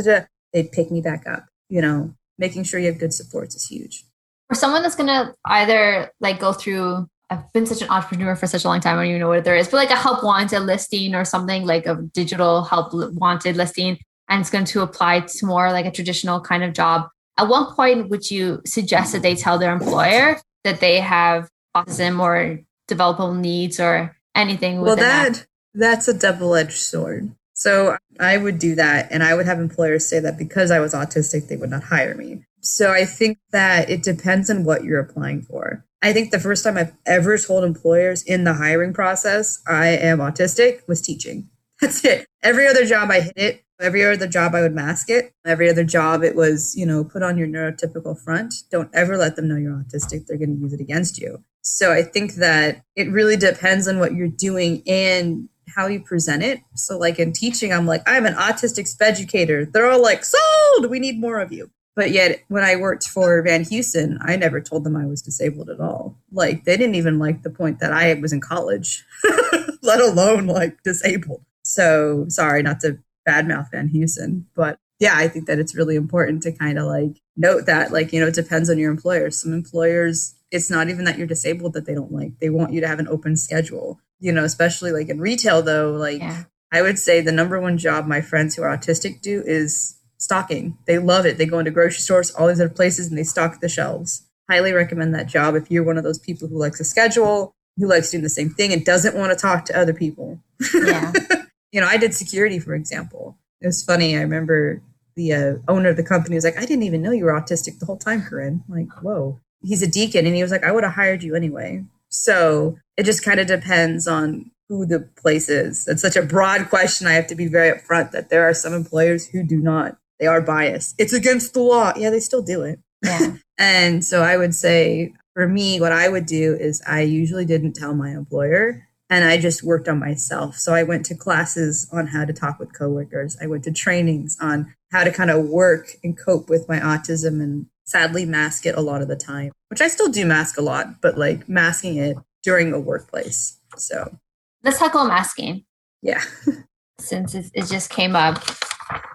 they'd 0.52 0.72
pick 0.72 0.92
me 0.92 1.00
back 1.00 1.26
up, 1.28 1.46
you 1.70 1.82
know, 1.82 2.14
making 2.38 2.64
sure 2.64 2.80
you 2.80 2.88
have 2.88 3.00
good 3.00 3.14
supports 3.14 3.56
is 3.56 3.68
huge. 3.68 4.06
For 4.50 4.56
someone 4.56 4.84
that's 4.84 4.96
gonna 4.96 5.36
either 5.46 6.12
like 6.20 6.40
go 6.40 6.52
through 6.54 7.08
I've 7.30 7.52
been 7.54 7.66
such 7.66 7.82
an 7.82 7.90
entrepreneur 7.90 8.36
for 8.36 8.48
such 8.48 8.64
a 8.64 8.68
long 8.68 8.80
time. 8.80 8.98
I 8.98 9.04
don't 9.04 9.10
even 9.10 9.22
know 9.22 9.30
what 9.30 9.44
there 9.44 9.56
is, 9.56 9.68
but 9.68 9.78
like 9.78 9.90
a 9.90 9.96
help 9.96 10.24
wanted 10.24 10.60
listing 10.60 11.16
or 11.16 11.26
something 11.26 11.66
like 11.66 11.86
a 11.86 11.96
digital 12.14 12.64
help 12.64 12.94
wanted 12.94 13.58
listing, 13.58 13.98
and 14.30 14.42
it's 14.42 14.50
going 14.50 14.66
to 14.66 14.82
apply 14.82 15.22
to 15.22 15.46
more 15.46 15.72
like 15.72 15.86
a 15.86 15.92
traditional 15.92 16.42
kind 16.42 16.64
of 16.64 16.74
job. 16.74 17.08
At 17.38 17.48
what 17.48 17.76
point 17.76 18.10
would 18.10 18.30
you 18.30 18.62
suggest 18.66 19.14
that 19.14 19.22
they 19.22 19.36
tell 19.36 19.58
their 19.58 19.74
employer 19.74 20.40
that 20.64 20.80
they 20.80 21.00
have 21.00 21.50
autism 21.76 22.20
or 22.20 22.60
developmental 22.88 23.34
needs 23.34 23.80
or 23.80 24.16
anything? 24.36 24.82
Well, 24.82 24.96
that, 24.96 25.34
that 25.34 25.46
that's 25.74 26.08
a 26.08 26.14
double 26.14 26.56
edged 26.56 26.78
sword. 26.78 27.34
So 27.54 27.98
I 28.20 28.38
would 28.38 28.60
do 28.60 28.76
that, 28.76 29.12
and 29.12 29.24
I 29.24 29.34
would 29.34 29.46
have 29.46 29.60
employers 29.60 30.06
say 30.06 30.20
that 30.20 30.38
because 30.38 30.72
I 30.72 30.80
was 30.80 30.94
autistic, 30.94 31.48
they 31.48 31.56
would 31.56 31.70
not 31.70 31.84
hire 31.84 32.16
me. 32.16 32.44
So 32.62 32.92
I 32.92 33.06
think 33.06 33.38
that 33.52 33.90
it 33.90 34.04
depends 34.04 34.50
on 34.50 34.64
what 34.64 34.84
you're 34.84 35.00
applying 35.00 35.42
for. 35.42 35.86
I 36.04 36.12
think 36.12 36.32
the 36.32 36.40
first 36.40 36.66
time 36.66 36.78
I've 36.78 36.94
ever 37.06 37.38
told 37.38 37.64
employers 37.64 38.24
in 38.24 38.44
the 38.44 38.54
hiring 38.54 38.94
process 38.94 39.62
I 39.66 39.88
am 39.88 40.20
autistic 40.20 40.86
was 40.86 41.02
teaching. 41.02 41.50
That's 41.82 42.04
it. 42.04 42.28
Every 42.44 42.68
other 42.68 42.86
job 42.86 43.10
I 43.10 43.22
hit 43.22 43.34
it. 43.38 43.64
Every 43.80 44.06
other 44.06 44.28
job 44.28 44.54
I 44.54 44.62
would 44.62 44.76
mask 44.76 45.10
it. 45.10 45.34
Every 45.46 45.70
other 45.70 45.86
job 45.86 46.22
it 46.22 46.36
was, 46.36 46.76
you 46.76 46.86
know, 46.86 47.06
put 47.06 47.24
on 47.24 47.38
your 47.38 47.48
neurotypical 47.48 48.22
front. 48.22 48.54
Don't 48.70 48.90
ever 48.94 49.18
let 49.18 49.38
them 49.38 49.48
know 49.48 49.56
you're 49.56 49.82
autistic. 49.82 50.28
They're 50.28 50.38
going 50.38 50.56
to 50.56 50.62
use 50.62 50.74
it 50.74 50.82
against 50.82 51.20
you. 51.20 51.42
So 51.62 51.94
I 51.94 52.04
think 52.04 52.36
that 52.36 52.84
it 52.98 53.10
really 53.10 53.38
depends 53.38 53.88
on 53.88 54.00
what 54.00 54.14
you're 54.14 54.28
doing 54.28 54.84
and 54.86 55.48
how 55.74 55.88
you 55.88 56.02
present 56.02 56.44
it. 56.44 56.60
So 56.76 56.98
like 56.98 57.18
in 57.18 57.32
teaching, 57.32 57.72
I'm 57.72 57.88
like, 57.88 58.04
I'm 58.06 58.26
an 58.26 58.36
autistic 58.36 58.94
educator. 59.02 59.66
They're 59.66 59.90
all 59.90 60.02
like, 60.02 60.26
sold, 60.26 60.90
we 60.90 61.00
need 61.00 61.20
more 61.20 61.40
of 61.40 61.54
you. 61.54 61.72
But 61.96 62.12
yet, 62.12 62.44
when 62.48 62.64
I 62.64 62.76
worked 62.76 63.08
for 63.08 63.42
Van 63.44 63.64
Heusen, 63.64 64.18
I 64.22 64.36
never 64.36 64.60
told 64.60 64.84
them 64.84 64.96
I 64.96 65.06
was 65.06 65.22
disabled 65.22 65.70
at 65.70 65.80
all. 65.80 66.18
Like, 66.32 66.66
they 66.66 66.76
didn't 66.76 66.96
even 66.96 67.20
like 67.20 67.44
the 67.44 67.52
point 67.52 67.80
that 67.80 67.94
I 67.94 68.14
was 68.16 68.34
in 68.34 68.42
college, 68.42 69.06
let 69.84 70.00
alone 70.00 70.48
like 70.48 70.82
disabled. 70.84 71.44
So, 71.64 72.26
sorry, 72.30 72.64
not 72.64 72.80
to 72.82 72.98
badmouth 73.28 73.72
Van 73.72 73.90
Heusen, 73.90 74.46
but 74.56 74.80
yeah, 75.00 75.14
I 75.16 75.28
think 75.28 75.46
that 75.48 75.60
it's 75.60 75.76
really 75.76 75.96
important 75.96 76.44
to 76.44 76.52
kind 76.52 76.80
of 76.80 76.86
like 76.86 77.20
note 77.36 77.68
that, 77.68 77.92
like, 77.92 78.12
you 78.12 78.20
know, 78.20 78.28
it 78.28 78.36
depends 78.36 78.70
on 78.70 78.80
your 78.80 78.92
employer. 78.92 79.30
Some 79.30 79.54
employers, 79.54 80.36
it's 80.50 80.72
not 80.72 80.90
even 80.90 81.06
that 81.06 81.18
you're 81.18 81.28
disabled 81.28 81.74
that 81.74 81.86
they 81.86 81.94
don't 81.94 82.12
like, 82.12 82.40
they 82.40 82.50
want 82.50 82.74
you 82.74 82.82
to 82.82 82.88
have 82.88 83.00
an 83.00 83.08
open 83.08 83.38
schedule, 83.38 84.00
you 84.20 84.32
know, 84.32 84.44
especially 84.44 84.92
like 84.92 85.10
in 85.10 85.20
retail, 85.20 85.62
though, 85.62 85.92
like, 85.92 86.20
yeah. 86.20 86.46
I 86.72 86.82
would 86.82 86.98
say 86.98 87.22
the 87.22 87.32
number 87.32 87.60
one 87.60 87.78
job 87.78 88.08
my 88.08 88.22
friends 88.22 88.56
who 88.56 88.64
are 88.64 88.76
autistic 88.76 89.22
do 89.22 89.44
is 89.46 89.96
stocking. 90.24 90.78
They 90.86 91.00
love 91.00 91.26
it. 91.26 91.38
They 91.38 91.46
go 91.46 91.60
into 91.60 91.72
grocery 91.72 92.00
stores, 92.00 92.32
all 92.32 92.48
these 92.48 92.62
other 92.62 92.74
places, 92.74 93.08
and 93.08 93.18
they 93.18 93.24
stock 93.24 93.60
the 93.60 93.70
shelves. 93.70 94.24
Highly 94.50 94.72
recommend 94.72 95.14
that 95.14 95.28
job 95.28 95.56
if 95.56 95.70
you're 95.70 95.84
one 95.84 95.98
of 95.98 96.04
those 96.04 96.20
people 96.20 96.48
who 96.48 96.58
likes 96.58 96.80
a 96.80 96.84
schedule, 96.86 97.54
who 97.78 97.88
likes 97.88 98.12
doing 98.12 98.24
the 98.24 98.30
same 98.30 98.50
thing, 98.50 98.72
and 98.72 98.86
doesn't 98.86 99.16
want 99.16 99.32
to 99.32 99.38
talk 99.38 99.66
to 99.66 99.78
other 99.78 99.94
people. 99.94 100.40
Yeah. 100.74 101.12
you 101.72 101.82
know, 101.82 101.88
I 101.88 101.98
did 101.98 102.14
security, 102.14 102.60
for 102.60 102.74
example. 102.74 103.38
It 103.62 103.68
was 103.68 103.84
funny. 103.84 104.18
I 104.18 104.22
remember 104.22 104.82
the 105.16 105.34
uh, 105.34 105.54
owner 105.68 105.90
of 105.90 105.98
the 105.98 106.04
company 106.04 106.36
was 106.36 106.44
like, 106.44 106.58
I 106.58 106.66
didn't 106.66 106.84
even 106.84 107.02
know 107.02 107.12
you 107.12 107.26
were 107.26 107.40
autistic 107.40 107.80
the 107.80 107.86
whole 107.86 107.98
time, 107.98 108.26
Carrin. 108.28 108.64
I'm 108.68 108.76
like, 108.76 109.04
whoa. 109.04 109.40
He's 109.62 109.82
a 109.82 109.88
deacon, 109.88 110.26
and 110.26 110.36
he 110.36 110.42
was 110.42 110.52
like, 110.52 110.64
I 110.64 110.72
would 110.72 110.84
have 110.84 110.94
hired 110.94 111.24
you 111.24 111.36
anyway. 111.36 111.84
So 112.10 112.78
it 112.98 113.04
just 113.04 113.24
kind 113.24 113.40
of 113.40 113.48
depends 113.48 114.08
on 114.08 114.52
who 114.70 114.86
the 114.86 115.00
place 115.18 115.50
is. 115.50 115.88
It's 115.88 116.02
such 116.02 116.16
a 116.16 116.22
broad 116.22 116.70
question. 116.70 117.08
I 117.08 117.14
have 117.14 117.28
to 117.28 117.36
be 117.36 117.48
very 117.48 117.78
upfront 117.78 118.12
that 118.12 118.30
there 118.30 118.48
are 118.48 118.54
some 118.54 118.74
employers 118.74 119.28
who 119.28 119.44
do 119.44 119.58
not 119.58 119.98
they 120.20 120.28
are 120.28 120.42
biased. 120.42 120.96
It's 120.98 121.14
against 121.14 121.54
the 121.54 121.62
law. 121.62 121.94
Yeah, 121.96 122.10
they 122.10 122.20
still 122.20 122.42
do 122.42 122.64
it. 122.64 122.80
Yeah. 123.04 123.38
and 123.58 124.04
so 124.04 124.22
I 124.22 124.38
would 124.38 124.56
say 124.56 125.14
for 125.34 125.48
me, 125.48 125.80
what 125.80 125.92
I 125.92 126.10
would 126.10 126.26
do 126.26 126.56
is 126.56 126.82
I 126.88 127.02
usually 127.02 127.46
didn't 127.46 127.74
tell 127.74 127.94
my 127.94 128.12
employer 128.12 128.88
and 129.10 129.26
I 129.26 129.38
just 129.38 129.64
worked 129.64 129.88
on 129.88 130.00
myself. 130.00 130.58
So 130.58 130.74
I 130.74 130.84
went 130.84 131.06
to 131.08 131.16
classes 131.16 131.88
on 131.92 132.08
how 132.08 132.26
to 132.26 132.34
talk 132.34 132.60
with 132.60 132.74
coworkers. 132.74 133.38
I 133.42 133.48
went 133.48 133.64
to 133.66 133.72
trainings 133.72 134.38
on 134.40 134.74
how 134.92 135.04
to 135.04 135.12
kind 135.12 135.30
of 135.30 135.46
work 135.46 135.90
and 136.04 136.18
cope 136.18 136.50
with 136.50 136.68
my 136.70 136.80
autism 136.80 137.42
and 137.42 137.68
sadly 137.84 138.26
mask 138.26 138.66
it 138.66 138.76
a 138.76 138.82
lot 138.82 139.02
of 139.02 139.08
the 139.08 139.16
time, 139.16 139.52
which 139.70 139.82
I 139.82 139.88
still 139.88 140.10
do 140.10 140.26
mask 140.26 140.58
a 140.58 140.62
lot, 140.62 141.02
but 141.02 141.18
like 141.18 141.50
masking 141.50 141.98
it 141.98 142.18
during 142.44 142.74
a 142.74 142.80
workplace. 142.80 143.60
So 143.76 144.18
let's 144.64 144.80
talk 144.80 144.94
about 144.94 145.08
masking. 145.08 145.66
Yeah. 146.02 146.22
Since 147.00 147.36
it, 147.36 147.52
it 147.54 147.66
just 147.68 147.90
came 147.90 148.16
up. 148.16 148.44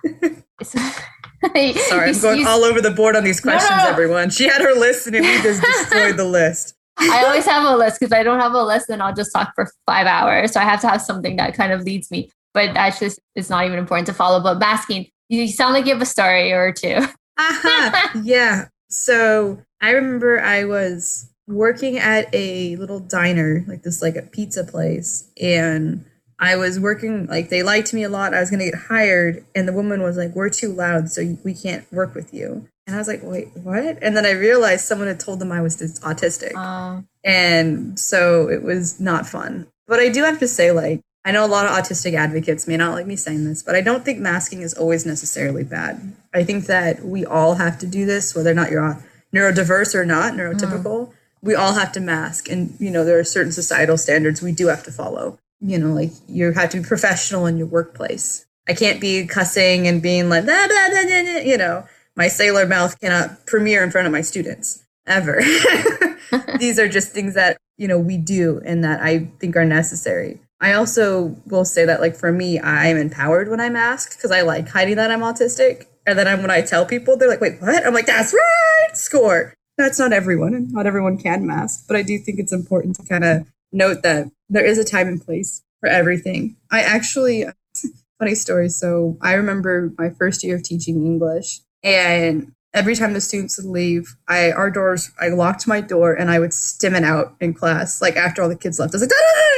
Sorry, 0.64 2.10
I'm 2.10 2.20
going 2.20 2.46
all 2.46 2.64
over 2.64 2.80
the 2.80 2.90
board 2.90 3.14
on 3.16 3.24
these 3.24 3.40
questions, 3.40 3.70
no, 3.70 3.84
no. 3.84 3.90
everyone. 3.90 4.30
She 4.30 4.48
had 4.48 4.60
her 4.60 4.74
list 4.74 5.06
and 5.06 5.14
we 5.14 5.42
just 5.42 5.62
destroyed 5.78 6.16
the 6.16 6.24
list. 6.24 6.74
I 6.98 7.24
always 7.24 7.44
have 7.46 7.64
a 7.64 7.76
list 7.76 8.00
because 8.00 8.12
I 8.12 8.22
don't 8.24 8.40
have 8.40 8.52
a 8.52 8.62
list, 8.62 8.88
then 8.88 9.00
I'll 9.00 9.14
just 9.14 9.32
talk 9.32 9.52
for 9.54 9.70
five 9.86 10.06
hours. 10.06 10.52
So 10.52 10.60
I 10.60 10.64
have 10.64 10.80
to 10.80 10.88
have 10.88 11.00
something 11.00 11.36
that 11.36 11.54
kind 11.54 11.72
of 11.72 11.82
leads 11.82 12.10
me. 12.10 12.30
But 12.54 12.74
that's 12.74 12.98
just 12.98 13.20
it's 13.36 13.50
not 13.50 13.66
even 13.66 13.78
important 13.78 14.06
to 14.08 14.12
follow. 14.12 14.42
But 14.42 14.58
masking, 14.58 15.06
you 15.28 15.46
sound 15.48 15.74
like 15.74 15.86
you 15.86 15.92
have 15.92 16.02
a 16.02 16.06
story 16.06 16.52
or 16.52 16.72
two. 16.72 16.96
uh-huh. 17.36 18.20
Yeah. 18.24 18.66
So 18.88 19.62
I 19.80 19.90
remember 19.90 20.40
I 20.40 20.64
was 20.64 21.30
working 21.46 21.98
at 21.98 22.28
a 22.32 22.76
little 22.76 23.00
diner, 23.00 23.64
like 23.68 23.82
this 23.82 24.02
like 24.02 24.16
a 24.16 24.22
pizza 24.22 24.64
place, 24.64 25.30
and 25.40 26.04
I 26.40 26.56
was 26.56 26.78
working 26.78 27.26
like 27.26 27.48
they 27.48 27.62
liked 27.62 27.92
me 27.92 28.04
a 28.04 28.08
lot. 28.08 28.32
I 28.32 28.40
was 28.40 28.50
going 28.50 28.60
to 28.60 28.70
get 28.70 28.86
hired, 28.88 29.44
and 29.54 29.66
the 29.66 29.72
woman 29.72 30.02
was 30.02 30.16
like, 30.16 30.34
"We're 30.34 30.50
too 30.50 30.72
loud, 30.72 31.10
so 31.10 31.36
we 31.44 31.54
can't 31.54 31.90
work 31.92 32.14
with 32.14 32.32
you." 32.32 32.68
And 32.86 32.94
I 32.94 32.98
was 32.98 33.08
like, 33.08 33.22
"Wait, 33.22 33.48
what?" 33.56 33.98
And 34.02 34.16
then 34.16 34.24
I 34.24 34.30
realized 34.30 34.84
someone 34.84 35.08
had 35.08 35.18
told 35.18 35.40
them 35.40 35.50
I 35.50 35.60
was 35.60 35.76
autistic, 35.76 36.52
uh. 36.54 37.02
and 37.24 37.98
so 37.98 38.48
it 38.48 38.62
was 38.62 39.00
not 39.00 39.26
fun. 39.26 39.66
But 39.86 40.00
I 40.00 40.10
do 40.10 40.22
have 40.22 40.38
to 40.38 40.48
say, 40.48 40.70
like, 40.70 41.00
I 41.24 41.32
know 41.32 41.44
a 41.44 41.48
lot 41.48 41.66
of 41.66 41.72
autistic 41.72 42.14
advocates 42.14 42.68
may 42.68 42.76
not 42.76 42.94
like 42.94 43.06
me 43.06 43.16
saying 43.16 43.44
this, 43.44 43.62
but 43.62 43.74
I 43.74 43.80
don't 43.80 44.04
think 44.04 44.20
masking 44.20 44.62
is 44.62 44.74
always 44.74 45.04
necessarily 45.04 45.64
bad. 45.64 46.12
I 46.32 46.44
think 46.44 46.66
that 46.66 47.04
we 47.04 47.24
all 47.24 47.56
have 47.56 47.78
to 47.80 47.86
do 47.86 48.06
this, 48.06 48.34
whether 48.34 48.50
or 48.50 48.54
not 48.54 48.70
you're 48.70 49.02
neurodiverse 49.34 49.94
or 49.94 50.04
not, 50.04 50.34
neurotypical. 50.34 51.08
Mm. 51.08 51.12
We 51.42 51.54
all 51.54 51.74
have 51.74 51.92
to 51.92 52.00
mask, 52.00 52.48
and 52.48 52.76
you 52.78 52.92
know 52.92 53.04
there 53.04 53.18
are 53.18 53.24
certain 53.24 53.52
societal 53.52 53.98
standards 53.98 54.40
we 54.40 54.52
do 54.52 54.68
have 54.68 54.84
to 54.84 54.92
follow 54.92 55.38
you 55.60 55.78
know, 55.78 55.92
like 55.92 56.10
you 56.28 56.52
have 56.52 56.70
to 56.70 56.80
be 56.80 56.86
professional 56.86 57.46
in 57.46 57.58
your 57.58 57.66
workplace. 57.66 58.46
I 58.68 58.74
can't 58.74 59.00
be 59.00 59.26
cussing 59.26 59.86
and 59.86 60.02
being 60.02 60.28
like, 60.28 60.44
blah, 60.44 60.66
blah, 60.66 60.88
blah, 60.90 61.00
you 61.00 61.56
know, 61.56 61.84
my 62.16 62.28
sailor 62.28 62.66
mouth 62.66 63.00
cannot 63.00 63.46
premiere 63.46 63.82
in 63.82 63.90
front 63.90 64.06
of 64.06 64.12
my 64.12 64.20
students 64.20 64.84
ever. 65.06 65.40
These 66.58 66.78
are 66.78 66.88
just 66.88 67.12
things 67.12 67.34
that, 67.34 67.56
you 67.78 67.88
know, 67.88 67.98
we 67.98 68.18
do 68.18 68.60
and 68.64 68.84
that 68.84 69.00
I 69.00 69.30
think 69.40 69.56
are 69.56 69.64
necessary. 69.64 70.40
I 70.60 70.72
also 70.72 71.36
will 71.46 71.64
say 71.64 71.84
that, 71.84 72.00
like, 72.00 72.16
for 72.16 72.32
me, 72.32 72.58
I'm 72.58 72.96
empowered 72.96 73.48
when 73.48 73.60
I'm 73.60 73.76
asked 73.76 74.16
because 74.16 74.32
I 74.32 74.42
like 74.42 74.68
hiding 74.68 74.96
that 74.96 75.10
I'm 75.10 75.20
autistic. 75.20 75.86
And 76.04 76.18
then 76.18 76.26
I'm, 76.26 76.42
when 76.42 76.50
I 76.50 76.62
tell 76.62 76.84
people, 76.84 77.16
they're 77.16 77.28
like, 77.28 77.40
wait, 77.40 77.60
what? 77.60 77.86
I'm 77.86 77.94
like, 77.94 78.06
that's 78.06 78.34
right, 78.34 78.96
score. 78.96 79.54
That's 79.76 79.98
not 79.98 80.12
everyone, 80.12 80.54
and 80.54 80.72
not 80.72 80.86
everyone 80.86 81.18
can 81.18 81.46
mask. 81.46 81.84
But 81.86 81.96
I 81.96 82.02
do 82.02 82.18
think 82.18 82.40
it's 82.40 82.52
important 82.52 82.96
to 82.96 83.04
kind 83.04 83.24
of 83.24 83.46
note 83.72 84.02
that 84.02 84.26
there 84.48 84.64
is 84.64 84.78
a 84.78 84.84
time 84.84 85.08
and 85.08 85.20
place 85.20 85.62
for 85.80 85.88
everything. 85.88 86.56
I 86.70 86.80
actually, 86.80 87.44
funny 88.18 88.34
story. 88.34 88.68
So 88.68 89.16
I 89.20 89.34
remember 89.34 89.92
my 89.98 90.10
first 90.10 90.42
year 90.42 90.56
of 90.56 90.62
teaching 90.62 91.04
English, 91.04 91.60
and 91.82 92.52
every 92.74 92.94
time 92.94 93.12
the 93.12 93.20
students 93.20 93.56
would 93.58 93.70
leave, 93.70 94.16
I 94.28 94.52
our 94.52 94.70
doors, 94.70 95.10
I 95.20 95.28
locked 95.28 95.66
my 95.66 95.80
door 95.80 96.14
and 96.14 96.30
I 96.30 96.38
would 96.38 96.52
stim 96.52 96.94
it 96.94 97.04
out 97.04 97.34
in 97.40 97.54
class. 97.54 98.02
Like 98.02 98.16
after 98.16 98.42
all 98.42 98.48
the 98.48 98.56
kids 98.56 98.78
left, 98.78 98.94
I 98.94 98.96
was 98.96 99.02
like, 99.02 99.10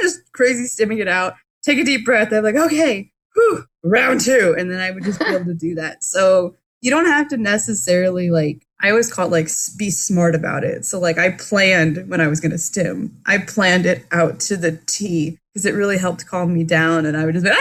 just 0.03 0.33
crazy 0.33 0.65
stimming 0.65 1.01
it 1.01 1.09
out. 1.09 1.35
Take 1.63 1.79
a 1.79 1.85
deep 1.85 2.05
breath. 2.05 2.33
I'm 2.33 2.45
like, 2.45 2.57
okay, 2.57 3.11
whew, 3.35 3.65
round 3.85 4.21
two, 4.21 4.55
and 4.59 4.71
then 4.71 4.81
I 4.81 4.91
would 4.91 5.05
just 5.05 5.19
be 5.19 5.27
able 5.27 5.45
to 5.47 5.55
do 5.55 5.75
that. 5.75 6.03
So 6.05 6.57
you 6.81 6.91
don't 6.91 7.07
have 7.07 7.29
to 7.29 7.37
necessarily 7.37 8.31
like 8.31 8.67
I 8.83 8.91
always 8.91 9.13
call 9.13 9.27
it 9.27 9.31
like 9.31 9.49
be 9.77 9.91
smart 9.91 10.35
about 10.35 10.65
it. 10.65 10.85
So 10.85 10.99
like 10.99 11.19
I 11.19 11.33
planned 11.33 12.09
when 12.09 12.21
I 12.21 12.29
was 12.29 12.41
going 12.41 12.53
to 12.53 12.59
stim, 12.59 13.15
I 13.27 13.39
planned 13.39 13.87
it 13.87 14.07
out 14.11 14.41
to 14.41 14.57
the 14.57 14.81
T 14.87 15.39
because 15.53 15.67
it 15.67 15.75
really 15.75 15.99
helped 15.99 16.27
calm 16.27 16.55
me 16.55 16.65
down, 16.65 17.07
and 17.07 17.17
I 17.17 17.25
would 17.25 17.35
just 17.35 17.45
be, 17.45 17.51
ah! 17.51 17.57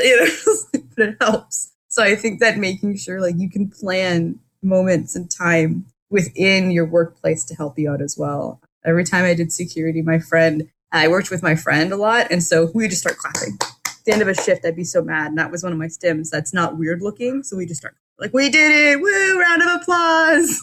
you 0.02 0.16
know, 0.16 0.80
but 0.96 1.08
it 1.08 1.16
helps. 1.20 1.72
So 1.88 2.02
I 2.02 2.14
think 2.14 2.40
that 2.40 2.58
making 2.58 2.96
sure 2.96 3.20
like 3.20 3.36
you 3.36 3.50
can 3.50 3.68
plan 3.68 4.38
moments 4.62 5.16
and 5.16 5.30
time 5.30 5.86
within 6.10 6.70
your 6.70 6.84
workplace 6.84 7.44
to 7.44 7.54
help 7.54 7.78
you 7.78 7.90
out 7.90 8.00
as 8.00 8.16
well. 8.16 8.60
Every 8.84 9.04
time 9.04 9.24
I 9.24 9.34
did 9.34 9.52
security, 9.52 10.02
my 10.02 10.18
friend, 10.18 10.68
I 10.92 11.08
worked 11.08 11.30
with 11.30 11.42
my 11.42 11.54
friend 11.56 11.92
a 11.92 11.96
lot, 11.96 12.28
and 12.30 12.42
so 12.42 12.70
we 12.74 12.88
just 12.88 13.00
start 13.00 13.18
clapping. 13.18 13.58
At 13.86 14.04
the 14.06 14.12
end 14.12 14.22
of 14.22 14.28
a 14.28 14.34
shift, 14.34 14.64
I'd 14.64 14.76
be 14.76 14.84
so 14.84 15.02
mad, 15.02 15.28
and 15.28 15.38
that 15.38 15.50
was 15.50 15.62
one 15.62 15.72
of 15.72 15.78
my 15.78 15.86
stims. 15.86 16.30
That's 16.30 16.54
not 16.54 16.78
weird 16.78 17.02
looking, 17.02 17.42
so 17.42 17.56
we 17.56 17.66
just 17.66 17.80
start 17.80 17.96
like 18.20 18.32
we 18.32 18.48
did 18.50 18.70
it 18.70 19.00
woo 19.00 19.40
round 19.40 19.62
of 19.62 19.80
applause 19.80 20.60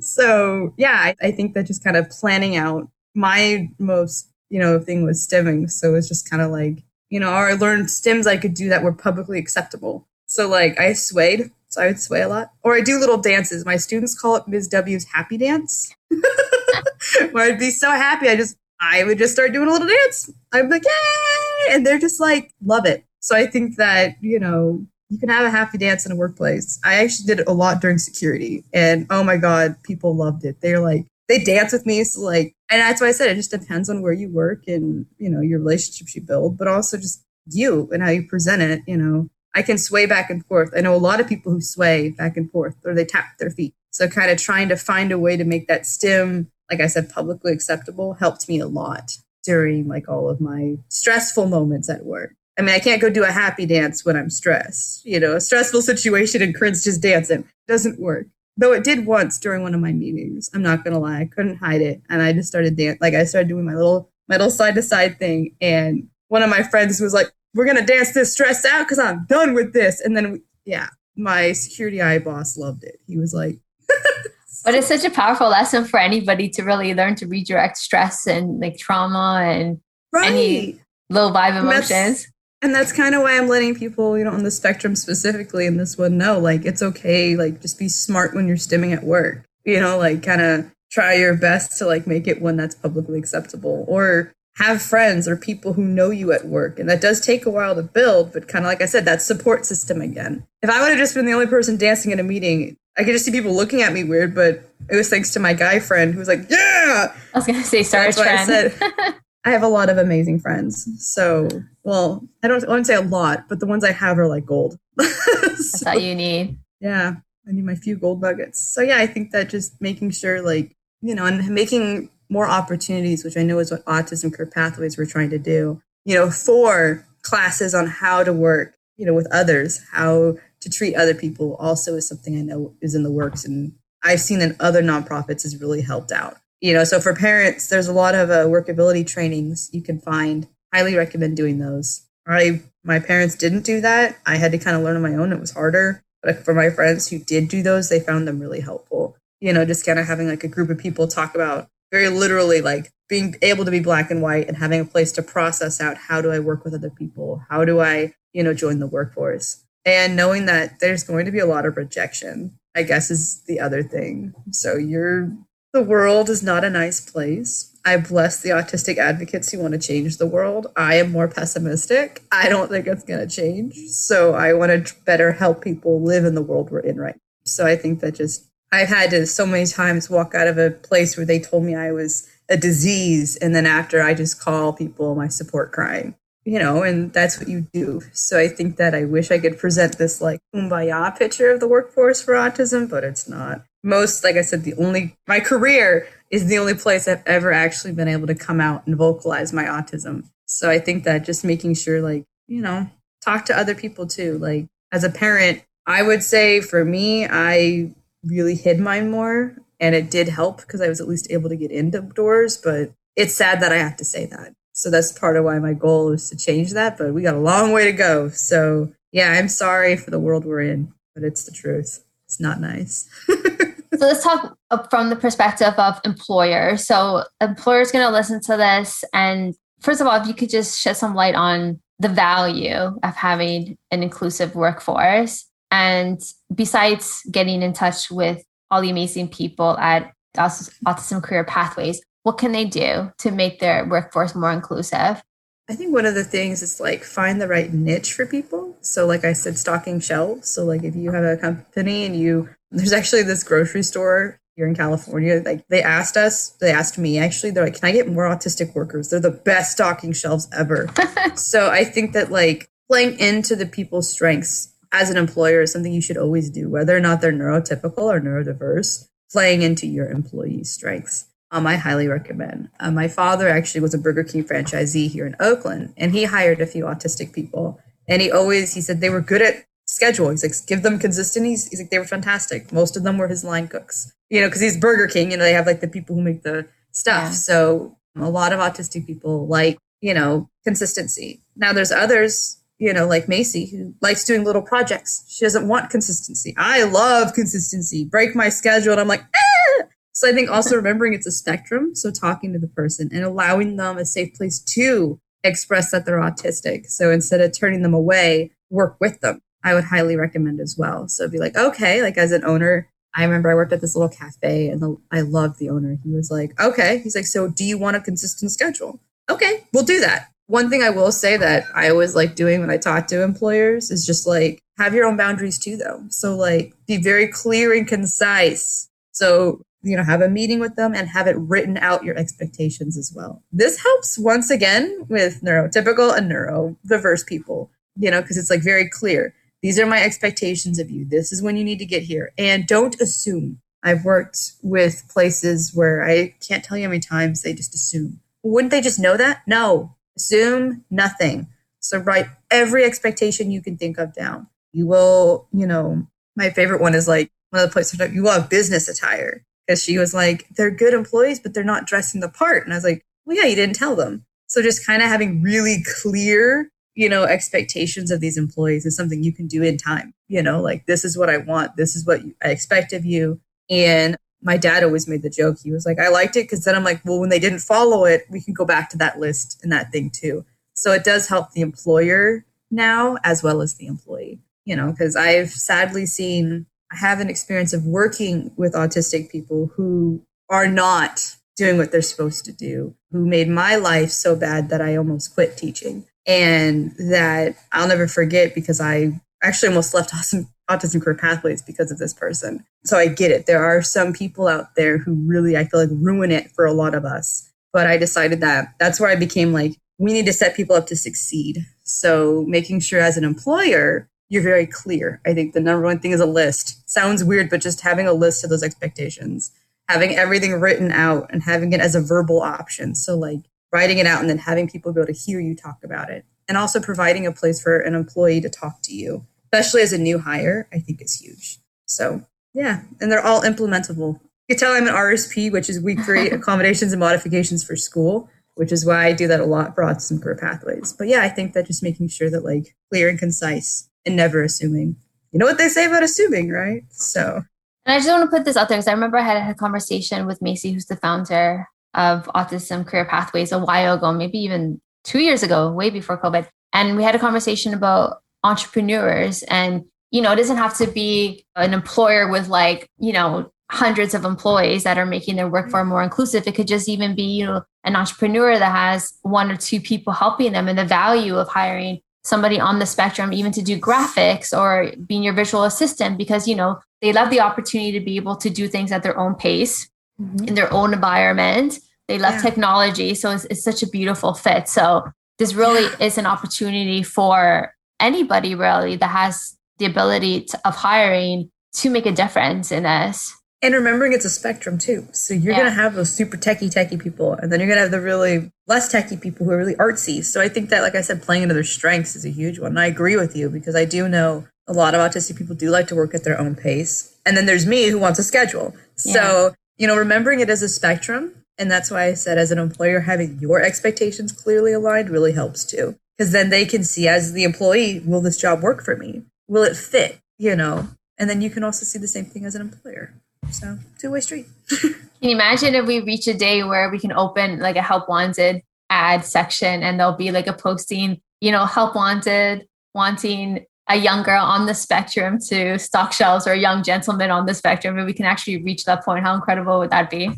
so 0.00 0.74
yeah 0.76 1.12
I, 1.22 1.30
think 1.30 1.54
that 1.54 1.66
just 1.66 1.84
kind 1.84 1.96
of 1.96 2.10
planning 2.10 2.56
out 2.56 2.88
my 3.14 3.70
most 3.78 4.28
you 4.50 4.58
know 4.58 4.78
thing 4.80 5.04
was 5.04 5.26
stimming 5.26 5.70
so 5.70 5.94
it's 5.94 6.08
just 6.08 6.28
kind 6.28 6.42
of 6.42 6.50
like 6.50 6.82
you 7.08 7.20
know 7.20 7.30
or 7.30 7.50
i 7.50 7.52
learned 7.52 7.86
stims 7.86 8.26
i 8.26 8.36
could 8.36 8.54
do 8.54 8.68
that 8.68 8.82
were 8.82 8.92
publicly 8.92 9.38
acceptable 9.38 10.06
so 10.26 10.48
like 10.48 10.78
i 10.78 10.92
swayed 10.92 11.50
So 11.68 11.82
I 11.82 11.86
would 11.88 12.00
sway 12.00 12.22
a 12.22 12.28
lot. 12.28 12.52
Or 12.62 12.74
I 12.74 12.80
do 12.80 12.98
little 12.98 13.18
dances. 13.18 13.66
My 13.66 13.76
students 13.76 14.18
call 14.18 14.36
it 14.36 14.48
Ms. 14.48 14.68
W's 14.68 15.04
happy 15.12 15.36
dance. 15.36 15.92
Where 17.32 17.52
I'd 17.52 17.58
be 17.58 17.70
so 17.70 17.90
happy. 17.90 18.28
I 18.28 18.36
just, 18.36 18.56
I 18.80 19.04
would 19.04 19.18
just 19.18 19.34
start 19.34 19.52
doing 19.52 19.68
a 19.68 19.72
little 19.72 19.88
dance. 19.88 20.30
I'm 20.52 20.70
like, 20.70 20.84
yay! 20.84 21.74
And 21.74 21.84
they're 21.84 21.98
just 21.98 22.20
like, 22.20 22.54
love 22.64 22.86
it. 22.86 23.04
So 23.20 23.36
I 23.36 23.46
think 23.46 23.76
that, 23.76 24.16
you 24.20 24.38
know, 24.38 24.86
you 25.08 25.18
can 25.18 25.28
have 25.28 25.46
a 25.46 25.50
happy 25.50 25.78
dance 25.78 26.04
in 26.04 26.12
a 26.12 26.16
workplace. 26.16 26.80
I 26.84 26.96
actually 26.96 27.26
did 27.26 27.40
it 27.40 27.48
a 27.48 27.52
lot 27.52 27.80
during 27.80 27.98
security. 27.98 28.64
And 28.72 29.06
oh 29.10 29.22
my 29.22 29.36
God, 29.36 29.76
people 29.82 30.16
loved 30.16 30.44
it. 30.44 30.60
They're 30.60 30.80
like, 30.80 31.06
they 31.28 31.42
dance 31.42 31.72
with 31.72 31.86
me. 31.86 32.02
So 32.04 32.20
like, 32.20 32.54
and 32.70 32.80
that's 32.80 33.00
why 33.00 33.08
I 33.08 33.12
said 33.12 33.30
it 33.30 33.36
just 33.36 33.50
depends 33.50 33.88
on 33.88 34.02
where 34.02 34.12
you 34.12 34.28
work 34.28 34.64
and, 34.66 35.06
you 35.18 35.30
know, 35.30 35.40
your 35.40 35.60
relationships 35.60 36.14
you 36.14 36.22
build, 36.22 36.58
but 36.58 36.68
also 36.68 36.96
just 36.96 37.22
you 37.46 37.88
and 37.92 38.02
how 38.02 38.10
you 38.10 38.26
present 38.26 38.62
it, 38.62 38.82
you 38.86 38.96
know. 38.96 39.28
I 39.54 39.62
can 39.62 39.78
sway 39.78 40.04
back 40.04 40.28
and 40.28 40.44
forth. 40.44 40.72
I 40.76 40.82
know 40.82 40.94
a 40.94 40.98
lot 40.98 41.18
of 41.18 41.28
people 41.28 41.50
who 41.50 41.62
sway 41.62 42.10
back 42.10 42.36
and 42.36 42.50
forth 42.50 42.76
or 42.84 42.94
they 42.94 43.06
tap 43.06 43.38
their 43.38 43.50
feet. 43.50 43.74
So 43.90 44.06
kind 44.06 44.30
of 44.30 44.36
trying 44.36 44.68
to 44.68 44.76
find 44.76 45.10
a 45.12 45.18
way 45.18 45.38
to 45.38 45.44
make 45.44 45.68
that 45.68 45.86
stim, 45.86 46.50
like 46.70 46.80
I 46.80 46.88
said, 46.88 47.08
publicly 47.08 47.52
acceptable 47.52 48.14
helped 48.14 48.48
me 48.48 48.60
a 48.60 48.66
lot 48.66 49.12
during 49.44 49.88
like 49.88 50.08
all 50.08 50.28
of 50.28 50.40
my 50.40 50.76
stressful 50.88 51.46
moments 51.46 51.88
at 51.88 52.04
work. 52.04 52.34
I 52.58 52.62
mean, 52.62 52.74
I 52.74 52.78
can't 52.78 53.02
go 53.02 53.10
do 53.10 53.24
a 53.24 53.30
happy 53.30 53.66
dance 53.66 54.04
when 54.04 54.16
I'm 54.16 54.30
stressed. 54.30 55.04
You 55.04 55.20
know, 55.20 55.36
a 55.36 55.40
stressful 55.40 55.82
situation 55.82 56.42
and 56.42 56.56
Carrin's 56.56 56.84
just 56.84 57.02
dancing 57.02 57.46
doesn't 57.68 58.00
work. 58.00 58.26
Though 58.56 58.72
it 58.72 58.84
did 58.84 59.04
once 59.04 59.38
during 59.38 59.62
one 59.62 59.74
of 59.74 59.80
my 59.80 59.92
meetings. 59.92 60.48
I'm 60.54 60.62
not 60.62 60.82
gonna 60.82 60.98
lie, 60.98 61.20
I 61.20 61.26
couldn't 61.26 61.56
hide 61.56 61.82
it, 61.82 62.00
and 62.08 62.22
I 62.22 62.32
just 62.32 62.48
started 62.48 62.76
dance. 62.76 62.98
Like 63.00 63.14
I 63.14 63.24
started 63.24 63.48
doing 63.48 63.66
my 63.66 63.74
little 63.74 64.10
my 64.28 64.36
little 64.36 64.50
side 64.50 64.74
to 64.76 64.82
side 64.82 65.18
thing, 65.18 65.54
and 65.60 66.08
one 66.28 66.42
of 66.42 66.50
my 66.50 66.62
friends 66.62 67.00
was 67.00 67.12
like, 67.12 67.30
we're 67.54 67.66
gonna 67.66 67.84
dance 67.84 68.12
this 68.12 68.32
stress 68.32 68.64
out 68.64 68.84
because 68.84 68.98
I'm 68.98 69.26
done 69.28 69.54
with 69.54 69.72
this. 69.72 70.00
And 70.00 70.16
then, 70.16 70.32
we, 70.32 70.40
yeah, 70.64 70.88
my 71.16 71.52
security 71.52 72.00
eye 72.00 72.18
boss 72.18 72.56
loved 72.56 72.84
it. 72.84 73.00
He 73.06 73.18
was 73.18 73.34
like, 73.34 73.58
but 74.64 74.74
it's 74.74 74.86
such 74.86 75.04
a 75.04 75.10
powerful 75.10 75.48
lesson 75.48 75.84
for 75.84 75.98
anybody 75.98 76.48
to 76.50 76.62
really 76.62 76.94
learn 76.94 77.14
to 77.16 77.26
redirect 77.26 77.76
stress 77.76 78.26
and 78.26 78.60
like 78.60 78.78
trauma 78.78 79.42
and 79.42 79.80
right. 80.12 80.30
any 80.30 80.80
low 81.10 81.30
vibe 81.30 81.60
emotions. 81.60 82.28
And 82.66 82.74
that's, 82.74 82.92
kind 82.92 83.14
of 83.14 83.22
why 83.22 83.38
I'm 83.38 83.48
letting 83.48 83.76
people, 83.76 84.18
you 84.18 84.24
know, 84.24 84.32
on 84.32 84.42
the 84.42 84.50
spectrum 84.50 84.96
specifically 84.96 85.66
in 85.66 85.76
this 85.76 85.96
one 85.96 86.18
know, 86.18 86.38
like, 86.38 86.64
it's 86.64 86.82
okay. 86.82 87.36
Like, 87.36 87.62
just 87.62 87.78
be 87.78 87.88
smart 87.88 88.34
when 88.34 88.48
you're 88.48 88.56
stimming 88.56 88.92
at 88.92 89.04
work. 89.04 89.44
You 89.64 89.78
know, 89.78 89.96
like, 89.96 90.22
kind 90.22 90.40
of 90.40 90.72
try 90.90 91.14
your 91.14 91.36
best 91.36 91.78
to 91.78 91.86
like 91.86 92.06
make 92.06 92.26
it 92.26 92.40
one 92.40 92.56
that's 92.56 92.74
publicly 92.74 93.18
acceptable 93.18 93.84
or 93.88 94.32
have 94.56 94.80
friends 94.80 95.28
or 95.28 95.36
people 95.36 95.74
who 95.74 95.84
know 95.84 96.10
you 96.10 96.32
at 96.32 96.46
work. 96.46 96.78
And 96.78 96.88
that 96.88 97.00
does 97.00 97.20
take 97.20 97.44
a 97.44 97.50
while 97.50 97.74
to 97.74 97.82
build, 97.82 98.32
but 98.32 98.48
kind 98.48 98.64
of 98.64 98.70
like 98.70 98.80
I 98.80 98.86
said, 98.86 99.04
that 99.04 99.20
support 99.20 99.66
system 99.66 100.00
again. 100.00 100.46
If 100.62 100.70
I 100.70 100.80
would 100.80 100.88
have 100.88 100.98
just 100.98 101.14
been 101.14 101.26
the 101.26 101.34
only 101.34 101.46
person 101.46 101.76
dancing 101.76 102.12
at 102.12 102.20
a 102.20 102.22
meeting, 102.22 102.76
I 102.96 103.04
could 103.04 103.12
just 103.12 103.26
see 103.26 103.30
people 103.30 103.54
looking 103.54 103.82
at 103.82 103.92
me 103.92 104.04
weird, 104.04 104.34
but 104.34 104.62
it 104.88 104.96
was 104.96 105.10
thanks 105.10 105.30
to 105.32 105.40
my 105.40 105.52
guy 105.52 105.80
friend 105.80 106.14
who 106.14 106.18
was 106.18 106.28
like, 106.28 106.48
Yeah. 106.48 107.14
I 107.34 107.38
was 107.38 107.46
gonna 107.46 107.62
say 107.62 107.82
sorry, 107.82 108.12
That's 108.12 108.18
friend. 108.18 108.38
I, 108.40 108.44
said, 108.46 109.14
I 109.46 109.50
have 109.50 109.62
a 109.62 109.68
lot 109.68 109.88
of 109.88 109.96
amazing 109.96 110.40
friends. 110.40 110.88
So 110.98 111.48
well, 111.84 112.28
I 112.42 112.48
don't 112.48 112.64
I 112.64 112.66
wouldn't 112.66 112.88
say 112.88 112.96
a 112.96 113.00
lot, 113.00 113.48
but 113.48 113.60
the 113.60 113.66
ones 113.66 113.84
I 113.84 113.92
have 113.92 114.18
are 114.18 114.28
like 114.28 114.44
gold. 114.44 114.78
That's 114.96 115.80
so, 115.80 115.90
all 115.90 115.98
you 115.98 116.14
need. 116.14 116.58
Yeah. 116.80 117.14
I 117.48 117.52
need 117.52 117.64
my 117.64 117.76
few 117.76 117.96
gold 117.96 118.20
nuggets. 118.20 118.58
So 118.60 118.80
yeah, 118.80 118.98
I 118.98 119.06
think 119.06 119.30
that 119.30 119.48
just 119.48 119.80
making 119.80 120.10
sure 120.10 120.42
like, 120.42 120.76
you 121.00 121.14
know, 121.14 121.24
and 121.24 121.48
making 121.48 122.10
more 122.28 122.48
opportunities, 122.48 123.24
which 123.24 123.36
I 123.36 123.44
know 123.44 123.60
is 123.60 123.70
what 123.70 123.84
Autism 123.84 124.34
Career 124.34 124.50
Pathways 124.52 124.98
we're 124.98 125.06
trying 125.06 125.30
to 125.30 125.38
do, 125.38 125.80
you 126.04 126.16
know, 126.16 126.28
for 126.28 127.06
classes 127.22 127.72
on 127.72 127.86
how 127.86 128.24
to 128.24 128.32
work, 128.32 128.74
you 128.96 129.06
know, 129.06 129.14
with 129.14 129.28
others, 129.32 129.80
how 129.92 130.36
to 130.60 130.70
treat 130.70 130.96
other 130.96 131.14
people 131.14 131.54
also 131.60 131.94
is 131.94 132.08
something 132.08 132.36
I 132.36 132.42
know 132.42 132.74
is 132.80 132.96
in 132.96 133.04
the 133.04 133.12
works. 133.12 133.44
And 133.44 133.74
I've 134.02 134.20
seen 134.20 134.40
in 134.40 134.56
other 134.58 134.82
nonprofits 134.82 135.44
has 135.44 135.60
really 135.60 135.82
helped 135.82 136.10
out. 136.10 136.38
You 136.60 136.74
know, 136.74 136.84
so 136.84 137.00
for 137.00 137.14
parents, 137.14 137.68
there's 137.68 137.88
a 137.88 137.92
lot 137.92 138.14
of 138.14 138.30
uh, 138.30 138.44
workability 138.46 139.06
trainings 139.06 139.70
you 139.72 139.82
can 139.82 140.00
find. 140.00 140.48
Highly 140.72 140.96
recommend 140.96 141.36
doing 141.36 141.58
those. 141.58 142.06
I 142.26 142.62
my 142.82 142.98
parents 142.98 143.34
didn't 143.34 143.64
do 143.64 143.80
that. 143.80 144.18
I 144.26 144.36
had 144.36 144.52
to 144.52 144.58
kind 144.58 144.76
of 144.76 144.82
learn 144.82 144.96
on 144.96 145.02
my 145.02 145.14
own. 145.14 145.32
It 145.32 145.40
was 145.40 145.52
harder. 145.52 146.02
But 146.22 146.44
for 146.44 146.54
my 146.54 146.70
friends 146.70 147.08
who 147.08 147.18
did 147.18 147.48
do 147.48 147.62
those, 147.62 147.88
they 147.88 148.00
found 148.00 148.26
them 148.26 148.40
really 148.40 148.60
helpful. 148.60 149.16
You 149.40 149.52
know, 149.52 149.64
just 149.64 149.86
kind 149.86 149.98
of 149.98 150.06
having 150.06 150.28
like 150.28 150.44
a 150.44 150.48
group 150.48 150.70
of 150.70 150.78
people 150.78 151.06
talk 151.06 151.34
about 151.34 151.68
very 151.92 152.08
literally 152.08 152.60
like 152.60 152.90
being 153.08 153.36
able 153.42 153.64
to 153.64 153.70
be 153.70 153.80
black 153.80 154.10
and 154.10 154.22
white 154.22 154.48
and 154.48 154.56
having 154.56 154.80
a 154.80 154.84
place 154.84 155.12
to 155.12 155.22
process 155.22 155.80
out 155.80 155.96
how 155.96 156.20
do 156.20 156.32
I 156.32 156.40
work 156.40 156.64
with 156.64 156.74
other 156.74 156.90
people? 156.90 157.42
How 157.48 157.64
do 157.64 157.80
I, 157.80 158.14
you 158.32 158.42
know, 158.42 158.54
join 158.54 158.80
the 158.80 158.86
workforce? 158.86 159.64
And 159.84 160.16
knowing 160.16 160.46
that 160.46 160.80
there's 160.80 161.04
going 161.04 161.26
to 161.26 161.30
be 161.30 161.38
a 161.38 161.46
lot 161.46 161.64
of 161.64 161.76
rejection, 161.76 162.58
I 162.74 162.82
guess 162.82 163.10
is 163.10 163.42
the 163.46 163.60
other 163.60 163.84
thing. 163.84 164.34
So 164.50 164.76
you're 164.76 165.32
the 165.76 165.82
world 165.82 166.30
is 166.30 166.42
not 166.42 166.64
a 166.64 166.70
nice 166.70 167.00
place. 167.00 167.76
I 167.84 167.98
bless 167.98 168.40
the 168.40 168.48
autistic 168.48 168.96
advocates 168.96 169.52
who 169.52 169.60
want 169.60 169.74
to 169.74 169.78
change 169.78 170.16
the 170.16 170.26
world. 170.26 170.68
I 170.74 170.94
am 170.94 171.12
more 171.12 171.28
pessimistic. 171.28 172.22
I 172.32 172.48
don't 172.48 172.70
think 172.70 172.86
it's 172.86 173.04
going 173.04 173.20
to 173.20 173.26
change. 173.28 173.74
So 173.88 174.32
I 174.32 174.54
want 174.54 174.86
to 174.86 174.94
better 175.04 175.32
help 175.32 175.62
people 175.62 176.02
live 176.02 176.24
in 176.24 176.34
the 176.34 176.40
world 176.40 176.70
we're 176.70 176.78
in 176.78 176.98
right. 176.98 177.14
Now. 177.14 177.20
So 177.44 177.66
I 177.66 177.76
think 177.76 178.00
that 178.00 178.14
just 178.14 178.46
I've 178.72 178.88
had 178.88 179.10
to 179.10 179.26
so 179.26 179.44
many 179.44 179.66
times 179.66 180.08
walk 180.08 180.34
out 180.34 180.48
of 180.48 180.56
a 180.56 180.70
place 180.70 181.14
where 181.14 181.26
they 181.26 181.40
told 181.40 181.64
me 181.64 181.74
I 181.74 181.92
was 181.92 182.26
a 182.48 182.56
disease. 182.56 183.36
And 183.36 183.54
then 183.54 183.66
after 183.66 184.02
I 184.02 184.14
just 184.14 184.40
call 184.40 184.72
people 184.72 185.14
my 185.14 185.28
support 185.28 185.72
crying, 185.72 186.14
you 186.46 186.58
know, 186.58 186.82
and 186.84 187.12
that's 187.12 187.38
what 187.38 187.48
you 187.48 187.66
do. 187.74 188.00
So 188.12 188.38
I 188.38 188.48
think 188.48 188.76
that 188.78 188.94
I 188.94 189.04
wish 189.04 189.30
I 189.30 189.38
could 189.38 189.58
present 189.58 189.98
this 189.98 190.22
like 190.22 190.40
kumbaya 190.54 191.16
picture 191.18 191.50
of 191.50 191.60
the 191.60 191.68
workforce 191.68 192.22
for 192.22 192.32
autism, 192.32 192.88
but 192.88 193.04
it's 193.04 193.28
not. 193.28 193.62
Most, 193.86 194.24
like 194.24 194.34
I 194.34 194.42
said, 194.42 194.64
the 194.64 194.74
only, 194.74 195.16
my 195.28 195.38
career 195.38 196.08
is 196.30 196.46
the 196.46 196.58
only 196.58 196.74
place 196.74 197.06
I've 197.06 197.22
ever 197.24 197.52
actually 197.52 197.92
been 197.92 198.08
able 198.08 198.26
to 198.26 198.34
come 198.34 198.60
out 198.60 198.84
and 198.86 198.96
vocalize 198.96 199.52
my 199.52 199.64
autism. 199.64 200.24
So 200.46 200.68
I 200.68 200.80
think 200.80 201.04
that 201.04 201.24
just 201.24 201.44
making 201.44 201.74
sure, 201.74 202.02
like, 202.02 202.24
you 202.48 202.60
know, 202.60 202.90
talk 203.24 203.44
to 203.46 203.56
other 203.56 203.76
people 203.76 204.06
too. 204.06 204.38
Like, 204.38 204.66
as 204.90 205.04
a 205.04 205.10
parent, 205.10 205.62
I 205.86 206.02
would 206.02 206.22
say 206.22 206.60
for 206.60 206.84
me, 206.84 207.26
I 207.26 207.92
really 208.24 208.56
hid 208.56 208.80
mine 208.80 209.10
more 209.10 209.56
and 209.78 209.94
it 209.94 210.10
did 210.10 210.28
help 210.28 210.62
because 210.62 210.80
I 210.80 210.88
was 210.88 211.00
at 211.00 211.08
least 211.08 211.30
able 211.30 211.48
to 211.48 211.56
get 211.56 211.70
into 211.70 212.00
doors. 212.00 212.56
But 212.56 212.90
it's 213.14 213.34
sad 213.34 213.60
that 213.60 213.72
I 213.72 213.76
have 213.76 213.96
to 213.98 214.04
say 214.04 214.26
that. 214.26 214.52
So 214.72 214.90
that's 214.90 215.12
part 215.12 215.36
of 215.36 215.44
why 215.44 215.58
my 215.58 215.72
goal 215.74 216.12
is 216.12 216.28
to 216.30 216.36
change 216.36 216.72
that. 216.72 216.98
But 216.98 217.14
we 217.14 217.22
got 217.22 217.34
a 217.34 217.40
long 217.40 217.72
way 217.72 217.84
to 217.84 217.92
go. 217.92 218.30
So 218.30 218.92
yeah, 219.12 219.32
I'm 219.32 219.48
sorry 219.48 219.96
for 219.96 220.10
the 220.10 220.20
world 220.20 220.44
we're 220.44 220.60
in, 220.60 220.92
but 221.14 221.24
it's 221.24 221.44
the 221.44 221.52
truth. 221.52 222.04
It's 222.26 222.40
not 222.40 222.60
nice. 222.60 223.08
so 223.98 224.06
let's 224.06 224.22
talk 224.22 224.56
from 224.90 225.10
the 225.10 225.16
perspective 225.16 225.74
of 225.78 226.00
employers. 226.04 226.86
So 226.86 227.24
employers 227.40 227.92
going 227.92 228.06
to 228.06 228.12
listen 228.12 228.40
to 228.42 228.56
this, 228.56 229.04
and 229.12 229.54
first 229.80 230.00
of 230.00 230.06
all, 230.06 230.20
if 230.20 230.26
you 230.26 230.34
could 230.34 230.50
just 230.50 230.80
shed 230.80 230.96
some 230.96 231.14
light 231.14 231.34
on 231.34 231.80
the 231.98 232.08
value 232.08 232.98
of 233.02 233.14
having 233.14 233.78
an 233.90 234.02
inclusive 234.02 234.54
workforce 234.54 235.46
and 235.70 236.20
besides 236.54 237.22
getting 237.30 237.62
in 237.62 237.72
touch 237.72 238.10
with 238.10 238.44
all 238.70 238.82
the 238.82 238.90
amazing 238.90 239.28
people 239.28 239.76
at 239.78 240.12
Autism 240.36 241.22
Career 241.22 241.44
Pathways, 241.44 242.00
what 242.22 242.38
can 242.38 242.52
they 242.52 242.64
do 242.64 243.10
to 243.18 243.30
make 243.30 243.60
their 243.60 243.84
workforce 243.84 244.34
more 244.34 244.52
inclusive? 244.52 245.22
I 245.68 245.74
think 245.74 245.92
one 245.92 246.06
of 246.06 246.14
the 246.14 246.24
things 246.24 246.62
is 246.62 246.80
like 246.80 247.02
find 247.02 247.40
the 247.40 247.48
right 247.48 247.72
niche 247.72 248.12
for 248.12 248.26
people. 248.26 248.76
So, 248.82 249.06
like 249.06 249.24
I 249.24 249.32
said, 249.32 249.58
stocking 249.58 249.98
shelves. 249.98 250.48
So, 250.48 250.64
like 250.64 250.84
if 250.84 250.94
you 250.94 251.10
have 251.10 251.24
a 251.24 251.36
company 251.36 252.04
and 252.04 252.16
you, 252.16 252.48
there's 252.70 252.92
actually 252.92 253.22
this 253.22 253.42
grocery 253.42 253.82
store 253.82 254.40
here 254.56 254.66
in 254.66 254.74
California. 254.74 255.42
Like 255.44 255.66
they 255.68 255.82
asked 255.82 256.16
us, 256.16 256.50
they 256.60 256.70
asked 256.70 256.98
me 256.98 257.18
actually, 257.18 257.50
they're 257.50 257.64
like, 257.64 257.78
can 257.80 257.88
I 257.88 257.92
get 257.92 258.08
more 258.08 258.24
autistic 258.24 258.74
workers? 258.74 259.10
They're 259.10 259.20
the 259.20 259.30
best 259.30 259.72
stocking 259.72 260.12
shelves 260.12 260.48
ever. 260.56 260.88
so, 261.34 261.70
I 261.70 261.84
think 261.84 262.12
that 262.12 262.30
like 262.30 262.68
playing 262.90 263.18
into 263.18 263.56
the 263.56 263.66
people's 263.66 264.10
strengths 264.10 264.72
as 264.92 265.10
an 265.10 265.16
employer 265.16 265.62
is 265.62 265.72
something 265.72 265.92
you 265.92 266.00
should 266.00 266.16
always 266.16 266.50
do, 266.50 266.68
whether 266.68 266.96
or 266.96 267.00
not 267.00 267.20
they're 267.20 267.32
neurotypical 267.32 267.98
or 267.98 268.20
neurodiverse, 268.20 269.08
playing 269.30 269.62
into 269.62 269.86
your 269.86 270.08
employees' 270.10 270.70
strengths. 270.70 271.26
Um, 271.50 271.66
I 271.66 271.76
highly 271.76 272.08
recommend. 272.08 272.70
Uh, 272.80 272.90
my 272.90 273.08
father 273.08 273.48
actually 273.48 273.80
was 273.80 273.94
a 273.94 273.98
Burger 273.98 274.24
King 274.24 274.44
franchisee 274.44 275.10
here 275.10 275.26
in 275.26 275.36
Oakland, 275.38 275.92
and 275.96 276.12
he 276.12 276.24
hired 276.24 276.60
a 276.60 276.66
few 276.66 276.84
autistic 276.84 277.32
people. 277.32 277.80
And 278.08 278.22
he 278.22 278.30
always 278.30 278.74
he 278.74 278.80
said 278.80 279.00
they 279.00 279.10
were 279.10 279.20
good 279.20 279.42
at 279.42 279.64
schedule. 279.96 280.30
He's 280.30 280.44
like, 280.44 280.52
give 280.66 280.82
them 280.82 280.98
consistency. 280.98 281.50
He's, 281.50 281.68
he's 281.68 281.80
like, 281.80 281.90
they 281.90 281.98
were 281.98 282.04
fantastic. 282.04 282.72
Most 282.72 282.96
of 282.96 283.02
them 283.02 283.18
were 283.18 283.28
his 283.28 283.42
line 283.42 283.66
cooks, 283.66 284.12
you 284.30 284.40
know, 284.40 284.46
because 284.46 284.60
he's 284.60 284.78
Burger 284.78 285.08
King. 285.08 285.30
You 285.30 285.38
know, 285.38 285.44
they 285.44 285.52
have 285.52 285.66
like 285.66 285.80
the 285.80 285.88
people 285.88 286.14
who 286.14 286.22
make 286.22 286.42
the 286.42 286.68
stuff. 286.92 287.24
Yeah. 287.24 287.30
So 287.30 287.98
a 288.16 288.30
lot 288.30 288.52
of 288.52 288.60
autistic 288.60 289.06
people 289.06 289.46
like 289.46 289.78
you 290.00 290.14
know 290.14 290.48
consistency. 290.64 291.42
Now 291.56 291.72
there's 291.72 291.92
others 291.92 292.58
you 292.78 292.92
know, 292.92 293.06
like 293.06 293.28
Macy, 293.28 293.66
who 293.66 293.94
likes 294.02 294.24
doing 294.24 294.44
little 294.44 294.62
projects. 294.62 295.24
She 295.28 295.44
doesn't 295.44 295.66
want 295.66 295.90
consistency. 295.90 296.54
I 296.58 296.84
love 296.84 297.32
consistency. 297.32 298.04
Break 298.04 298.36
my 298.36 298.48
schedule. 298.48 298.92
And 298.92 299.00
I'm 299.00 299.08
like, 299.08 299.24
ah! 299.34 299.84
So 300.12 300.28
I 300.28 300.32
think 300.32 300.50
also 300.50 300.76
remembering 300.76 301.14
it's 301.14 301.26
a 301.26 301.32
spectrum. 301.32 301.94
So 301.94 302.10
talking 302.10 302.52
to 302.52 302.58
the 302.58 302.68
person 302.68 303.08
and 303.12 303.24
allowing 303.24 303.76
them 303.76 303.96
a 303.98 304.04
safe 304.04 304.34
place 304.34 304.58
to 304.74 305.18
express 305.42 305.90
that 305.90 306.04
they're 306.04 306.20
autistic. 306.20 306.86
So 306.86 307.10
instead 307.10 307.40
of 307.40 307.52
turning 307.52 307.82
them 307.82 307.94
away, 307.94 308.52
work 308.68 308.96
with 309.00 309.20
them. 309.20 309.40
I 309.66 309.74
would 309.74 309.84
highly 309.84 310.14
recommend 310.16 310.60
as 310.60 310.76
well. 310.78 311.08
So 311.08 311.28
be 311.28 311.40
like, 311.40 311.56
okay, 311.56 312.00
like 312.00 312.16
as 312.16 312.30
an 312.30 312.44
owner, 312.44 312.88
I 313.16 313.24
remember 313.24 313.50
I 313.50 313.54
worked 313.56 313.72
at 313.72 313.80
this 313.80 313.96
little 313.96 314.08
cafe 314.08 314.68
and 314.68 314.80
the, 314.80 314.96
I 315.10 315.22
loved 315.22 315.58
the 315.58 315.70
owner. 315.70 315.98
He 316.04 316.10
was 316.10 316.30
like, 316.30 316.58
okay. 316.60 317.00
He's 317.02 317.16
like, 317.16 317.26
so 317.26 317.48
do 317.48 317.64
you 317.64 317.76
want 317.76 317.96
a 317.96 318.00
consistent 318.00 318.52
schedule? 318.52 319.00
Okay, 319.28 319.64
we'll 319.72 319.82
do 319.82 319.98
that. 320.00 320.28
One 320.46 320.70
thing 320.70 320.84
I 320.84 320.90
will 320.90 321.10
say 321.10 321.36
that 321.36 321.64
I 321.74 321.88
always 321.88 322.14
like 322.14 322.36
doing 322.36 322.60
when 322.60 322.70
I 322.70 322.76
talk 322.76 323.08
to 323.08 323.24
employers 323.24 323.90
is 323.90 324.06
just 324.06 324.24
like 324.24 324.60
have 324.78 324.94
your 324.94 325.04
own 325.04 325.16
boundaries 325.16 325.58
too, 325.58 325.76
though. 325.76 326.04
So, 326.10 326.36
like, 326.36 326.72
be 326.86 326.98
very 326.98 327.26
clear 327.26 327.74
and 327.76 327.88
concise. 327.88 328.88
So, 329.10 329.62
you 329.82 329.96
know, 329.96 330.04
have 330.04 330.20
a 330.20 330.28
meeting 330.28 330.60
with 330.60 330.76
them 330.76 330.94
and 330.94 331.08
have 331.08 331.26
it 331.26 331.36
written 331.36 331.76
out 331.78 332.04
your 332.04 332.16
expectations 332.16 332.96
as 332.96 333.12
well. 333.12 333.42
This 333.50 333.82
helps 333.82 334.16
once 334.16 334.48
again 334.48 335.06
with 335.08 335.42
neurotypical 335.42 336.16
and 336.16 336.30
neurodiverse 336.30 337.26
people, 337.26 337.72
you 337.96 338.12
know, 338.12 338.20
because 338.20 338.36
it's 338.36 338.50
like 338.50 338.62
very 338.62 338.88
clear. 338.88 339.34
These 339.62 339.78
are 339.78 339.86
my 339.86 340.02
expectations 340.02 340.78
of 340.78 340.90
you. 340.90 341.04
This 341.04 341.32
is 341.32 341.42
when 341.42 341.56
you 341.56 341.64
need 341.64 341.78
to 341.78 341.86
get 341.86 342.04
here. 342.04 342.32
And 342.38 342.66
don't 342.66 343.00
assume. 343.00 343.60
I've 343.82 344.04
worked 344.04 344.52
with 344.62 345.04
places 345.08 345.72
where 345.74 346.04
I 346.04 346.34
can't 346.46 346.64
tell 346.64 346.76
you 346.76 346.84
how 346.84 346.90
many 346.90 347.00
times 347.00 347.42
they 347.42 347.54
just 347.54 347.74
assume. 347.74 348.20
Wouldn't 348.42 348.70
they 348.70 348.80
just 348.80 348.98
know 348.98 349.16
that? 349.16 349.42
No, 349.46 349.96
assume 350.16 350.84
nothing. 350.90 351.48
So 351.80 351.98
write 351.98 352.26
every 352.50 352.84
expectation 352.84 353.50
you 353.50 353.62
can 353.62 353.76
think 353.76 353.98
of 353.98 354.12
down. 354.12 354.48
You 354.72 354.86
will, 354.86 355.48
you 355.52 355.66
know, 355.66 356.06
my 356.36 356.50
favorite 356.50 356.80
one 356.80 356.94
is 356.94 357.06
like 357.08 357.30
one 357.50 357.62
of 357.62 357.68
the 357.68 357.72
places 357.72 358.00
you 358.12 358.22
will 358.22 358.32
have 358.32 358.50
business 358.50 358.88
attire 358.88 359.44
because 359.66 359.82
she 359.82 359.98
was 359.98 360.12
like, 360.12 360.48
they're 360.50 360.70
good 360.70 360.94
employees, 360.94 361.40
but 361.40 361.54
they're 361.54 361.64
not 361.64 361.86
dressing 361.86 362.20
the 362.20 362.28
part. 362.28 362.64
And 362.64 362.72
I 362.72 362.76
was 362.76 362.84
like, 362.84 363.04
well, 363.24 363.36
yeah, 363.36 363.44
you 363.44 363.56
didn't 363.56 363.76
tell 363.76 363.96
them. 363.96 364.24
So 364.46 364.62
just 364.62 364.86
kind 364.86 365.02
of 365.02 365.08
having 365.08 365.42
really 365.42 365.84
clear, 366.02 366.70
you 366.96 367.10
know, 367.10 367.24
expectations 367.24 368.10
of 368.10 368.20
these 368.20 368.38
employees 368.38 368.86
is 368.86 368.96
something 368.96 369.22
you 369.22 369.32
can 369.32 369.46
do 369.46 369.62
in 369.62 369.76
time. 369.76 370.14
You 370.28 370.42
know, 370.42 370.60
like 370.60 370.86
this 370.86 371.04
is 371.04 371.16
what 371.16 371.30
I 371.30 371.36
want. 371.36 371.76
This 371.76 371.94
is 371.94 372.04
what 372.04 372.20
I 372.42 372.48
expect 372.48 372.92
of 372.92 373.04
you. 373.04 373.40
And 373.70 374.16
my 374.42 374.56
dad 374.56 374.82
always 374.82 375.06
made 375.06 375.22
the 375.22 375.30
joke. 375.30 375.58
He 375.62 375.70
was 375.70 375.84
like, 375.84 376.00
I 376.00 376.08
liked 376.08 376.36
it 376.36 376.44
because 376.44 376.64
then 376.64 376.74
I'm 376.74 376.84
like, 376.84 377.02
well, 377.04 377.20
when 377.20 377.28
they 377.28 377.38
didn't 377.38 377.60
follow 377.60 378.06
it, 378.06 378.24
we 378.30 378.40
can 378.40 378.54
go 378.54 378.64
back 378.64 378.90
to 378.90 378.98
that 378.98 379.20
list 379.20 379.60
and 379.62 379.70
that 379.72 379.92
thing 379.92 380.10
too. 380.10 380.44
So 380.74 380.92
it 380.92 381.04
does 381.04 381.28
help 381.28 381.52
the 381.52 381.60
employer 381.60 382.44
now 382.70 383.18
as 383.22 383.42
well 383.42 383.60
as 383.60 383.74
the 383.74 383.86
employee, 383.86 384.40
you 384.64 384.74
know, 384.74 384.90
because 384.90 385.16
I've 385.16 385.50
sadly 385.50 386.06
seen, 386.06 386.66
I 386.90 386.96
have 386.96 387.20
an 387.20 387.28
experience 387.28 387.72
of 387.72 387.84
working 387.84 388.52
with 388.56 388.72
autistic 388.72 389.30
people 389.30 389.70
who 389.76 390.22
are 390.48 390.68
not 390.68 391.36
doing 391.56 391.76
what 391.76 391.92
they're 391.92 392.02
supposed 392.02 392.44
to 392.46 392.52
do, 392.52 392.94
who 393.10 393.26
made 393.26 393.48
my 393.48 393.76
life 393.76 394.10
so 394.10 394.36
bad 394.36 394.70
that 394.70 394.80
I 394.80 394.96
almost 394.96 395.34
quit 395.34 395.56
teaching. 395.56 396.06
And 396.26 396.92
that 396.98 397.56
I'll 397.72 397.88
never 397.88 398.08
forget 398.08 398.54
because 398.54 398.80
I 398.80 399.20
actually 399.42 399.68
almost 399.68 399.94
left 399.94 400.14
awesome 400.14 400.48
autism 400.68 401.00
career 401.00 401.16
pathways 401.16 401.62
because 401.62 401.90
of 401.92 401.98
this 401.98 402.12
person. 402.12 402.64
So 402.84 402.98
I 402.98 403.06
get 403.06 403.30
it. 403.30 403.46
There 403.46 403.64
are 403.64 403.82
some 403.82 404.12
people 404.12 404.48
out 404.48 404.74
there 404.74 404.98
who 404.98 405.14
really, 405.14 405.56
I 405.56 405.64
feel 405.64 405.80
like, 405.80 405.90
ruin 405.92 406.32
it 406.32 406.50
for 406.50 406.64
a 406.64 406.72
lot 406.72 406.94
of 406.94 407.04
us. 407.04 407.48
But 407.72 407.86
I 407.86 407.96
decided 407.96 408.40
that 408.40 408.74
that's 408.80 408.98
where 408.98 409.10
I 409.10 409.16
became 409.16 409.52
like, 409.52 409.76
we 409.98 410.12
need 410.12 410.26
to 410.26 410.32
set 410.32 410.56
people 410.56 410.74
up 410.76 410.86
to 410.88 410.96
succeed. 410.96 411.64
So 411.84 412.44
making 412.48 412.80
sure 412.80 413.00
as 413.00 413.16
an 413.16 413.24
employer, 413.24 414.08
you're 414.28 414.42
very 414.42 414.66
clear. 414.66 415.20
I 415.24 415.34
think 415.34 415.54
the 415.54 415.60
number 415.60 415.84
one 415.84 416.00
thing 416.00 416.10
is 416.10 416.20
a 416.20 416.26
list. 416.26 416.88
Sounds 416.88 417.22
weird, 417.22 417.48
but 417.48 417.60
just 417.60 417.82
having 417.82 418.08
a 418.08 418.12
list 418.12 418.42
of 418.42 418.50
those 418.50 418.62
expectations, 418.62 419.52
having 419.88 420.16
everything 420.16 420.54
written 420.54 420.90
out 420.90 421.30
and 421.30 421.44
having 421.44 421.72
it 421.72 421.80
as 421.80 421.94
a 421.94 422.00
verbal 422.00 422.40
option. 422.40 422.94
So 422.94 423.16
like 423.16 423.42
writing 423.72 423.98
it 423.98 424.06
out 424.06 424.20
and 424.20 424.30
then 424.30 424.38
having 424.38 424.68
people 424.68 424.92
be 424.92 425.00
able 425.00 425.12
to 425.12 425.18
hear 425.18 425.40
you 425.40 425.54
talk 425.54 425.78
about 425.84 426.10
it. 426.10 426.24
And 426.48 426.56
also 426.56 426.80
providing 426.80 427.26
a 427.26 427.32
place 427.32 427.60
for 427.60 427.78
an 427.78 427.94
employee 427.94 428.40
to 428.40 428.48
talk 428.48 428.80
to 428.82 428.94
you 428.94 429.26
especially 429.52 429.82
as 429.82 429.92
a 429.92 429.98
new 429.98 430.18
hire, 430.18 430.68
I 430.72 430.78
think 430.78 431.00
is 431.00 431.14
huge. 431.14 431.58
So 431.86 432.22
yeah, 432.52 432.82
and 433.00 433.10
they're 433.10 433.24
all 433.24 433.42
implementable. 433.42 434.20
You 434.48 434.54
can 434.54 434.58
tell 434.58 434.72
I'm 434.72 434.86
an 434.86 434.94
RSP, 434.94 435.52
which 435.52 435.68
is 435.68 435.80
week 435.80 436.00
three 436.00 436.30
accommodations 436.30 436.92
and 436.92 437.00
modifications 437.00 437.64
for 437.64 437.76
school, 437.76 438.28
which 438.54 438.72
is 438.72 438.84
why 438.84 439.06
I 439.06 439.12
do 439.12 439.26
that 439.28 439.40
a 439.40 439.44
lot 439.44 439.74
for 439.74 439.82
autism 439.82 440.22
career 440.22 440.36
pathways. 440.36 440.92
But 440.92 441.08
yeah, 441.08 441.22
I 441.22 441.28
think 441.28 441.52
that 441.52 441.66
just 441.66 441.82
making 441.82 442.08
sure 442.08 442.30
that 442.30 442.44
like 442.44 442.76
clear 442.90 443.08
and 443.08 443.18
concise 443.18 443.88
and 444.04 444.16
never 444.16 444.42
assuming. 444.42 444.96
You 445.32 445.38
know 445.38 445.46
what 445.46 445.58
they 445.58 445.68
say 445.68 445.86
about 445.86 446.02
assuming, 446.02 446.50
right? 446.50 446.84
So 446.90 447.42
and 447.84 447.94
I 447.94 447.98
just 447.98 448.08
want 448.08 448.28
to 448.28 448.36
put 448.36 448.44
this 448.44 448.56
out 448.56 448.68
there 448.68 448.78
because 448.78 448.88
I 448.88 448.92
remember 448.92 449.18
I 449.18 449.22
had 449.22 449.50
a 449.50 449.54
conversation 449.54 450.26
with 450.26 450.42
Macy, 450.42 450.72
who's 450.72 450.86
the 450.86 450.96
founder 450.96 451.68
of 451.96 452.24
Autism 452.34 452.86
Career 452.86 453.04
Pathways 453.04 453.50
a 453.52 453.58
while 453.58 453.94
ago, 453.94 454.12
maybe 454.12 454.38
even 454.38 454.80
two 455.02 455.18
years 455.18 455.42
ago, 455.42 455.72
way 455.72 455.90
before 455.90 456.20
COVID. 456.20 456.46
And 456.72 456.96
we 456.96 457.02
had 457.02 457.14
a 457.14 457.18
conversation 457.18 457.74
about 457.74 458.18
entrepreneurs 458.46 459.42
and 459.44 459.84
you 460.10 460.22
know 460.22 460.32
it 460.32 460.36
doesn't 460.36 460.56
have 460.56 460.76
to 460.78 460.86
be 460.86 461.44
an 461.56 461.74
employer 461.74 462.30
with 462.30 462.48
like 462.48 462.88
you 462.98 463.12
know 463.12 463.50
hundreds 463.70 464.14
of 464.14 464.24
employees 464.24 464.84
that 464.84 464.96
are 464.96 465.06
making 465.06 465.34
their 465.34 465.48
workforce 465.48 465.86
more 465.86 466.02
inclusive 466.02 466.46
it 466.46 466.54
could 466.54 466.68
just 466.68 466.88
even 466.88 467.16
be 467.16 467.24
you 467.24 467.44
know 467.44 467.62
an 467.82 467.96
entrepreneur 467.96 468.56
that 468.56 468.70
has 468.70 469.12
one 469.22 469.50
or 469.50 469.56
two 469.56 469.80
people 469.80 470.12
helping 470.12 470.52
them 470.52 470.68
and 470.68 470.78
the 470.78 470.84
value 470.84 471.34
of 471.34 471.48
hiring 471.48 472.00
somebody 472.22 472.60
on 472.60 472.78
the 472.78 472.86
spectrum 472.86 473.32
even 473.32 473.50
to 473.50 473.62
do 473.62 473.78
graphics 473.78 474.56
or 474.56 474.92
being 475.06 475.24
your 475.24 475.34
visual 475.34 475.64
assistant 475.64 476.16
because 476.16 476.46
you 476.46 476.54
know 476.54 476.78
they 477.02 477.12
love 477.12 477.30
the 477.30 477.40
opportunity 477.40 477.90
to 477.98 478.04
be 478.04 478.16
able 478.16 478.36
to 478.36 478.48
do 478.48 478.68
things 478.68 478.92
at 478.92 479.02
their 479.02 479.18
own 479.18 479.34
pace 479.34 479.88
mm-hmm. 480.20 480.44
in 480.44 480.54
their 480.54 480.72
own 480.72 480.92
environment 480.92 481.78
they 482.08 482.18
love 482.18 482.34
yeah. 482.34 482.42
technology 482.42 483.14
so 483.14 483.30
it's, 483.30 483.44
it's, 483.46 483.62
such 483.62 483.82
a 483.82 483.88
beautiful 483.88 484.34
fit 484.34 484.68
so 484.68 485.04
this 485.38 485.54
really 485.54 485.84
yeah. 485.84 486.06
is 486.06 486.18
an 486.18 486.26
opportunity 486.26 487.02
for 487.02 487.74
anybody 488.00 488.54
really 488.54 488.96
that 488.96 489.10
has 489.10 489.56
the 489.78 489.86
ability 489.86 490.42
to, 490.42 490.60
of 490.66 490.74
hiring 490.76 491.50
to 491.74 491.90
make 491.90 492.06
a 492.06 492.12
difference 492.12 492.72
in 492.72 492.84
this. 492.84 493.34
And 493.62 493.74
remembering 493.74 494.12
it's 494.12 494.24
a 494.24 494.30
spectrum 494.30 494.78
too. 494.78 495.08
So 495.12 495.34
you're 495.34 495.52
yeah. 495.52 495.60
going 495.60 495.70
to 495.70 495.80
have 495.80 495.94
those 495.94 496.10
super 496.10 496.36
techie, 496.36 496.72
techie 496.72 497.00
people, 497.00 497.32
and 497.32 497.50
then 497.50 497.60
you're 497.60 497.66
going 497.66 497.78
to 497.78 497.82
have 497.82 497.90
the 497.90 498.00
really 498.00 498.52
less 498.66 498.92
techie 498.92 499.20
people 499.20 499.46
who 499.46 499.52
are 499.52 499.56
really 499.56 499.74
artsy. 499.74 500.24
So 500.24 500.40
I 500.40 500.48
think 500.48 500.70
that, 500.70 500.82
like 500.82 500.94
I 500.94 501.00
said, 501.00 501.22
playing 501.22 501.42
into 501.42 501.54
their 501.54 501.64
strengths 501.64 502.16
is 502.16 502.24
a 502.24 502.30
huge 502.30 502.58
one. 502.58 502.72
And 502.72 502.80
I 502.80 502.86
agree 502.86 503.16
with 503.16 503.34
you 503.34 503.48
because 503.48 503.74
I 503.74 503.84
do 503.84 504.08
know 504.08 504.46
a 504.68 504.72
lot 504.72 504.94
of 504.94 505.00
autistic 505.00 505.36
people 505.36 505.56
do 505.56 505.70
like 505.70 505.86
to 505.88 505.94
work 505.94 506.14
at 506.14 506.24
their 506.24 506.38
own 506.38 506.54
pace. 506.54 507.16
And 507.24 507.36
then 507.36 507.46
there's 507.46 507.66
me 507.66 507.88
who 507.88 507.98
wants 507.98 508.18
a 508.18 508.22
schedule. 508.22 508.74
Yeah. 509.04 509.12
So, 509.12 509.54
you 509.76 509.86
know, 509.86 509.96
remembering 509.96 510.40
it 510.40 510.50
as 510.50 510.62
a 510.62 510.68
spectrum. 510.68 511.32
And 511.58 511.70
that's 511.70 511.90
why 511.90 512.04
I 512.04 512.14
said, 512.14 512.36
as 512.36 512.50
an 512.50 512.58
employer, 512.58 513.00
having 513.00 513.38
your 513.40 513.62
expectations 513.62 514.32
clearly 514.32 514.72
aligned 514.72 515.08
really 515.08 515.32
helps 515.32 515.64
too 515.64 515.96
because 516.16 516.32
then 516.32 516.50
they 516.50 516.64
can 516.64 516.84
see 516.84 517.08
as 517.08 517.32
the 517.32 517.44
employee, 517.44 518.00
will 518.00 518.20
this 518.20 518.38
job 518.38 518.62
work 518.62 518.82
for 518.82 518.96
me? 518.96 519.22
Will 519.48 519.62
it 519.62 519.76
fit? 519.76 520.18
You 520.38 520.56
know, 520.56 520.88
and 521.18 521.30
then 521.30 521.40
you 521.40 521.50
can 521.50 521.64
also 521.64 521.84
see 521.84 521.98
the 521.98 522.08
same 522.08 522.26
thing 522.26 522.44
as 522.44 522.54
an 522.54 522.60
employer. 522.60 523.14
So 523.50 523.78
two 523.98 524.10
way 524.10 524.20
street. 524.20 524.46
can 524.68 524.94
you 525.20 525.30
imagine 525.30 525.74
if 525.74 525.86
we 525.86 526.00
reach 526.00 526.26
a 526.26 526.34
day 526.34 526.62
where 526.62 526.90
we 526.90 526.98
can 526.98 527.12
open 527.12 527.60
like 527.60 527.76
a 527.76 527.82
help 527.82 528.08
wanted 528.08 528.62
ad 528.90 529.24
section 529.24 529.82
and 529.82 529.98
there'll 529.98 530.16
be 530.16 530.30
like 530.30 530.46
a 530.46 530.52
posting, 530.52 531.20
you 531.40 531.52
know, 531.52 531.64
help 531.64 531.94
wanted, 531.94 532.66
wanting 532.94 533.64
a 533.88 533.96
young 533.96 534.22
girl 534.22 534.42
on 534.42 534.66
the 534.66 534.74
spectrum 534.74 535.38
to 535.38 535.78
stock 535.78 536.12
shelves 536.12 536.46
or 536.46 536.52
a 536.52 536.58
young 536.58 536.82
gentleman 536.82 537.30
on 537.30 537.46
the 537.46 537.54
spectrum 537.54 537.96
and 537.96 538.06
we 538.06 538.12
can 538.12 538.26
actually 538.26 538.62
reach 538.62 538.84
that 538.84 539.04
point. 539.04 539.24
How 539.24 539.34
incredible 539.34 539.78
would 539.78 539.90
that 539.90 540.10
be? 540.10 540.30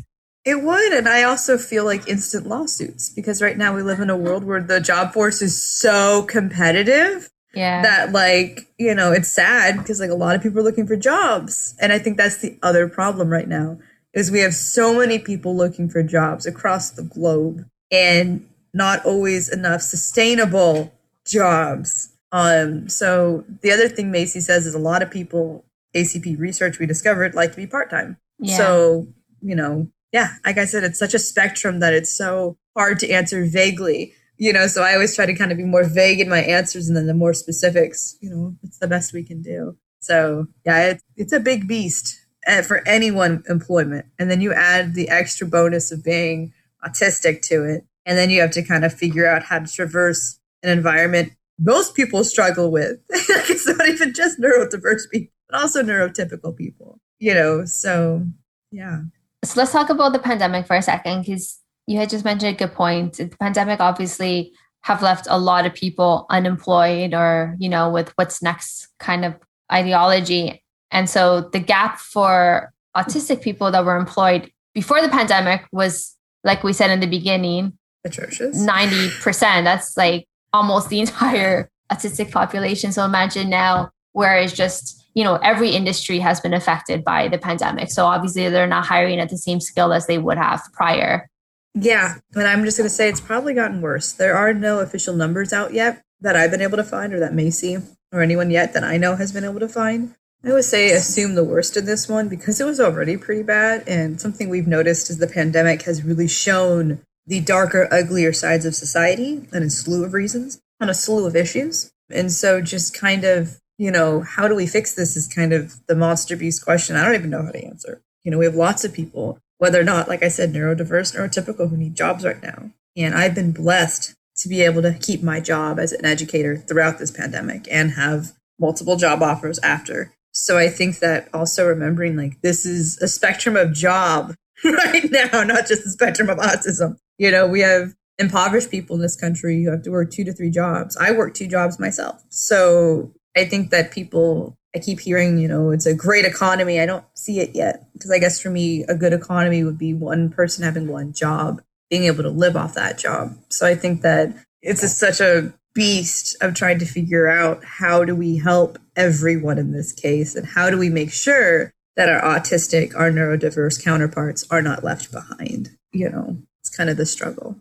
It 0.45 0.63
would. 0.63 0.93
And 0.93 1.07
I 1.07 1.23
also 1.23 1.57
feel 1.57 1.83
like 1.83 2.07
instant 2.07 2.47
lawsuits 2.47 3.09
because 3.09 3.41
right 3.41 3.57
now 3.57 3.75
we 3.75 3.81
live 3.81 3.99
in 3.99 4.09
a 4.09 4.17
world 4.17 4.43
where 4.43 4.61
the 4.61 4.79
job 4.79 5.13
force 5.13 5.41
is 5.41 5.61
so 5.61 6.23
competitive. 6.23 7.29
Yeah. 7.53 7.81
That, 7.81 8.11
like, 8.11 8.67
you 8.77 8.93
know, 8.93 9.11
it's 9.11 9.27
sad 9.27 9.79
because, 9.79 9.99
like, 9.99 10.11
a 10.11 10.15
lot 10.15 10.35
of 10.35 10.43
people 10.43 10.59
are 10.59 10.63
looking 10.63 10.85
for 10.85 10.95
jobs. 10.95 11.75
And 11.81 11.91
I 11.91 11.97
think 11.97 12.15
that's 12.15 12.37
the 12.37 12.57
other 12.61 12.87
problem 12.87 13.29
right 13.29 13.47
now 13.47 13.79
is 14.13 14.29
we 14.29 14.39
have 14.41 14.53
so 14.53 14.97
many 14.97 15.17
people 15.17 15.55
looking 15.55 15.89
for 15.89 16.03
jobs 16.03 16.45
across 16.45 16.91
the 16.91 17.03
globe 17.03 17.65
and 17.91 18.47
not 18.73 19.03
always 19.05 19.49
enough 19.49 19.81
sustainable 19.81 20.93
jobs. 21.25 22.09
Um, 22.31 22.89
so 22.89 23.43
the 23.61 23.71
other 23.71 23.89
thing 23.89 24.11
Macy 24.11 24.39
says 24.39 24.65
is 24.65 24.75
a 24.75 24.79
lot 24.79 25.01
of 25.01 25.11
people, 25.11 25.65
ACP 25.95 26.39
research 26.39 26.79
we 26.79 26.85
discovered, 26.85 27.33
like 27.33 27.51
to 27.51 27.57
be 27.57 27.67
part 27.67 27.89
time. 27.89 28.17
Yeah. 28.39 28.57
So, 28.57 29.07
you 29.41 29.55
know, 29.55 29.89
yeah, 30.11 30.33
like 30.45 30.57
I 30.57 30.65
said, 30.65 30.83
it's 30.83 30.99
such 30.99 31.13
a 31.13 31.19
spectrum 31.19 31.79
that 31.79 31.93
it's 31.93 32.15
so 32.15 32.57
hard 32.75 32.99
to 32.99 33.09
answer 33.09 33.45
vaguely. 33.45 34.13
You 34.37 34.53
know, 34.53 34.67
so 34.67 34.83
I 34.83 34.93
always 34.93 35.15
try 35.15 35.25
to 35.25 35.35
kind 35.35 35.51
of 35.51 35.57
be 35.57 35.65
more 35.65 35.83
vague 35.83 36.21
in 36.21 36.29
my 36.29 36.39
answers 36.39 36.87
and 36.87 36.95
then 36.95 37.07
the 37.07 37.13
more 37.13 37.33
specifics, 37.33 38.17
you 38.21 38.29
know, 38.29 38.55
it's 38.63 38.77
the 38.77 38.87
best 38.87 39.11
we 39.11 39.23
can 39.23 39.41
do. 39.41 39.75
So 39.99 40.47
yeah, 40.65 40.91
it's, 40.91 41.03
it's 41.17 41.33
a 41.33 41.41
big 41.41 41.67
beast 41.67 42.17
eh, 42.47 42.61
for 42.61 42.87
anyone 42.87 43.43
employment. 43.49 44.05
And 44.17 44.31
then 44.31 44.39
you 44.39 44.53
add 44.53 44.93
the 44.93 45.09
extra 45.09 45.45
bonus 45.45 45.91
of 45.91 46.05
being 46.05 46.53
autistic 46.85 47.41
to 47.43 47.65
it. 47.65 47.83
And 48.05 48.17
then 48.17 48.29
you 48.29 48.39
have 48.39 48.51
to 48.51 48.63
kind 48.63 48.85
of 48.85 48.93
figure 48.93 49.27
out 49.27 49.43
how 49.43 49.59
to 49.59 49.67
traverse 49.71 50.39
an 50.63 50.69
environment 50.69 51.33
most 51.61 51.95
people 51.95 52.23
struggle 52.23 52.71
with. 52.71 52.97
like 53.09 53.49
it's 53.49 53.67
not 53.67 53.87
even 53.87 54.13
just 54.13 54.39
neurodiverse 54.39 55.09
people, 55.11 55.33
but 55.49 55.61
also 55.61 55.83
neurotypical 55.83 56.55
people, 56.55 56.99
you 57.19 57.33
know, 57.33 57.65
so 57.65 58.25
yeah. 58.71 59.01
So 59.43 59.59
let's 59.59 59.71
talk 59.71 59.89
about 59.89 60.13
the 60.13 60.19
pandemic 60.19 60.67
for 60.67 60.75
a 60.75 60.81
second, 60.81 61.21
because 61.21 61.59
you 61.87 61.97
had 61.97 62.09
just 62.09 62.25
mentioned 62.25 62.55
a 62.55 62.57
good 62.57 62.73
point. 62.73 63.13
The 63.13 63.27
pandemic 63.27 63.79
obviously 63.79 64.53
have 64.81 65.01
left 65.01 65.27
a 65.29 65.39
lot 65.39 65.65
of 65.65 65.73
people 65.73 66.25
unemployed 66.29 67.13
or, 67.13 67.55
you 67.59 67.69
know, 67.69 67.89
with 67.89 68.11
what's 68.15 68.41
next 68.41 68.87
kind 68.99 69.25
of 69.25 69.35
ideology. 69.71 70.63
And 70.91 71.09
so 71.09 71.49
the 71.51 71.59
gap 71.59 71.99
for 71.99 72.71
autistic 72.95 73.41
people 73.41 73.71
that 73.71 73.85
were 73.85 73.97
employed 73.97 74.51
before 74.73 75.01
the 75.01 75.09
pandemic 75.09 75.65
was, 75.71 76.15
like 76.43 76.63
we 76.63 76.73
said 76.73 76.89
in 76.89 76.99
the 76.99 77.07
beginning, 77.07 77.77
atrocious 78.05 78.57
90%. 78.57 79.63
That's 79.63 79.97
like 79.97 80.27
almost 80.53 80.89
the 80.89 80.99
entire 80.99 81.69
autistic 81.91 82.31
population. 82.31 82.91
So 82.91 83.03
imagine 83.03 83.49
now 83.49 83.91
where 84.13 84.37
it's 84.37 84.53
just, 84.53 85.03
you 85.13 85.23
know, 85.23 85.35
every 85.35 85.71
industry 85.71 86.19
has 86.19 86.39
been 86.39 86.53
affected 86.53 87.03
by 87.03 87.27
the 87.27 87.37
pandemic. 87.37 87.91
So 87.91 88.05
obviously 88.05 88.49
they're 88.49 88.67
not 88.67 88.85
hiring 88.85 89.19
at 89.19 89.29
the 89.29 89.37
same 89.37 89.59
skill 89.59 89.93
as 89.93 90.07
they 90.07 90.17
would 90.17 90.37
have 90.37 90.61
prior. 90.73 91.29
Yeah, 91.75 92.15
but 92.33 92.45
I'm 92.45 92.63
just 92.65 92.77
going 92.77 92.89
to 92.89 92.93
say 92.93 93.09
it's 93.09 93.21
probably 93.21 93.53
gotten 93.53 93.81
worse. 93.81 94.11
There 94.11 94.35
are 94.35 94.53
no 94.53 94.79
official 94.79 95.15
numbers 95.15 95.53
out 95.53 95.73
yet 95.73 96.01
that 96.21 96.35
I've 96.35 96.51
been 96.51 96.61
able 96.61 96.77
to 96.77 96.83
find 96.83 97.13
or 97.13 97.19
that 97.19 97.33
Macy 97.33 97.77
or 98.11 98.21
anyone 98.21 98.49
yet 98.49 98.73
that 98.73 98.83
I 98.83 98.97
know 98.97 99.15
has 99.15 99.31
been 99.31 99.45
able 99.45 99.59
to 99.59 99.69
find. 99.69 100.15
I 100.43 100.53
would 100.53 100.63
say 100.63 100.91
assume 100.91 101.35
the 101.35 101.43
worst 101.43 101.75
in 101.75 101.85
this 101.85 102.07
one 102.07 102.29
because 102.29 102.61
it 102.61 102.65
was 102.65 102.79
already 102.79 103.17
pretty 103.17 103.43
bad. 103.43 103.83
And 103.87 104.19
something 104.19 104.49
we've 104.49 104.67
noticed 104.67 105.09
is 105.09 105.17
the 105.17 105.27
pandemic 105.27 105.83
has 105.83 106.03
really 106.03 106.27
shown 106.27 107.01
the 107.27 107.39
darker, 107.39 107.87
uglier 107.91 108.33
sides 108.33 108.65
of 108.65 108.75
society 108.75 109.47
and 109.51 109.63
a 109.63 109.69
slew 109.69 110.03
of 110.03 110.13
reasons 110.13 110.59
on 110.81 110.89
a 110.89 110.93
slew 110.93 111.25
of 111.25 111.35
issues. 111.35 111.91
And 112.09 112.31
so 112.31 112.61
just 112.61 112.97
kind 112.97 113.23
of, 113.23 113.59
you 113.77 113.91
know, 113.91 114.21
how 114.21 114.47
do 114.47 114.55
we 114.55 114.65
fix 114.65 114.93
this 114.93 115.15
is 115.15 115.27
kind 115.27 115.53
of 115.53 115.85
the 115.87 115.95
monster 115.95 116.35
beast 116.35 116.63
question. 116.63 116.95
I 116.95 117.05
don't 117.05 117.15
even 117.15 117.29
know 117.29 117.43
how 117.43 117.51
to 117.51 117.65
answer. 117.65 118.01
You 118.23 118.31
know, 118.31 118.37
we 118.37 118.45
have 118.45 118.55
lots 118.55 118.83
of 118.83 118.93
people, 118.93 119.39
whether 119.57 119.79
or 119.79 119.83
not, 119.83 120.07
like 120.07 120.23
I 120.23 120.27
said, 120.27 120.51
neurodiverse, 120.51 121.15
neurotypical, 121.15 121.69
who 121.69 121.77
need 121.77 121.95
jobs 121.95 122.25
right 122.25 122.41
now. 122.41 122.71
And 122.97 123.13
I've 123.15 123.35
been 123.35 123.51
blessed 123.51 124.15
to 124.37 124.49
be 124.49 124.61
able 124.61 124.81
to 124.81 124.93
keep 124.93 125.21
my 125.21 125.39
job 125.39 125.79
as 125.79 125.91
an 125.91 126.05
educator 126.05 126.57
throughout 126.57 126.97
this 126.97 127.11
pandemic 127.11 127.67
and 127.69 127.91
have 127.91 128.33
multiple 128.59 128.95
job 128.95 129.21
offers 129.21 129.59
after. 129.59 130.13
So 130.31 130.57
I 130.57 130.69
think 130.69 130.99
that 130.99 131.29
also 131.33 131.67
remembering 131.67 132.15
like 132.15 132.41
this 132.41 132.65
is 132.65 132.97
a 132.99 133.07
spectrum 133.07 133.55
of 133.55 133.73
job 133.73 134.35
right 134.63 135.09
now, 135.11 135.43
not 135.43 135.67
just 135.67 135.85
a 135.85 135.89
spectrum 135.89 136.29
of 136.29 136.37
autism. 136.37 136.97
You 137.19 137.29
know, 137.31 137.45
we 137.45 137.59
have 137.59 137.93
impoverished 138.17 138.71
people 138.71 138.95
in 138.95 139.01
this 139.01 139.15
country 139.15 139.63
who 139.63 139.69
have 139.69 139.83
to 139.83 139.91
work 139.91 140.09
two 140.09 140.23
to 140.23 140.33
three 140.33 140.49
jobs. 140.49 140.97
I 140.97 141.11
work 141.11 141.33
two 141.33 141.47
jobs 141.47 141.79
myself. 141.79 142.23
So 142.29 143.13
I 143.37 143.45
think 143.45 143.69
that 143.69 143.91
people, 143.91 144.57
I 144.75 144.79
keep 144.79 145.01
hearing, 145.01 145.37
you 145.37 145.47
know, 145.47 145.71
it's 145.71 145.85
a 145.85 145.93
great 145.93 146.25
economy. 146.25 146.79
I 146.79 146.85
don't 146.85 147.05
see 147.13 147.39
it 147.39 147.51
yet. 147.53 147.87
Because 147.93 148.09
I 148.09 148.19
guess 148.19 148.39
for 148.39 148.49
me, 148.49 148.83
a 148.83 148.95
good 148.95 149.13
economy 149.13 149.63
would 149.63 149.77
be 149.77 149.93
one 149.93 150.29
person 150.29 150.63
having 150.63 150.87
one 150.87 151.13
job, 151.13 151.61
being 151.89 152.05
able 152.05 152.23
to 152.23 152.29
live 152.29 152.55
off 152.55 152.73
that 152.73 152.97
job. 152.97 153.37
So 153.49 153.67
I 153.67 153.75
think 153.75 154.01
that 154.01 154.33
it's 154.61 154.83
a, 154.83 154.87
such 154.87 155.19
a 155.19 155.53
beast 155.73 156.35
of 156.41 156.53
trying 156.53 156.79
to 156.79 156.85
figure 156.85 157.27
out 157.27 157.63
how 157.63 158.03
do 158.03 158.15
we 158.15 158.37
help 158.37 158.79
everyone 158.95 159.57
in 159.57 159.71
this 159.71 159.91
case 159.91 160.35
and 160.35 160.45
how 160.45 160.69
do 160.69 160.77
we 160.77 160.89
make 160.89 161.11
sure 161.11 161.73
that 161.95 162.09
our 162.09 162.21
autistic, 162.21 162.95
our 162.95 163.11
neurodiverse 163.11 163.83
counterparts 163.83 164.45
are 164.49 164.61
not 164.61 164.83
left 164.83 165.11
behind. 165.11 165.71
You 165.91 166.09
know, 166.09 166.37
it's 166.69 166.77
kind 166.77 166.89
of 166.89 166.97
the 166.97 167.05
struggle. 167.05 167.55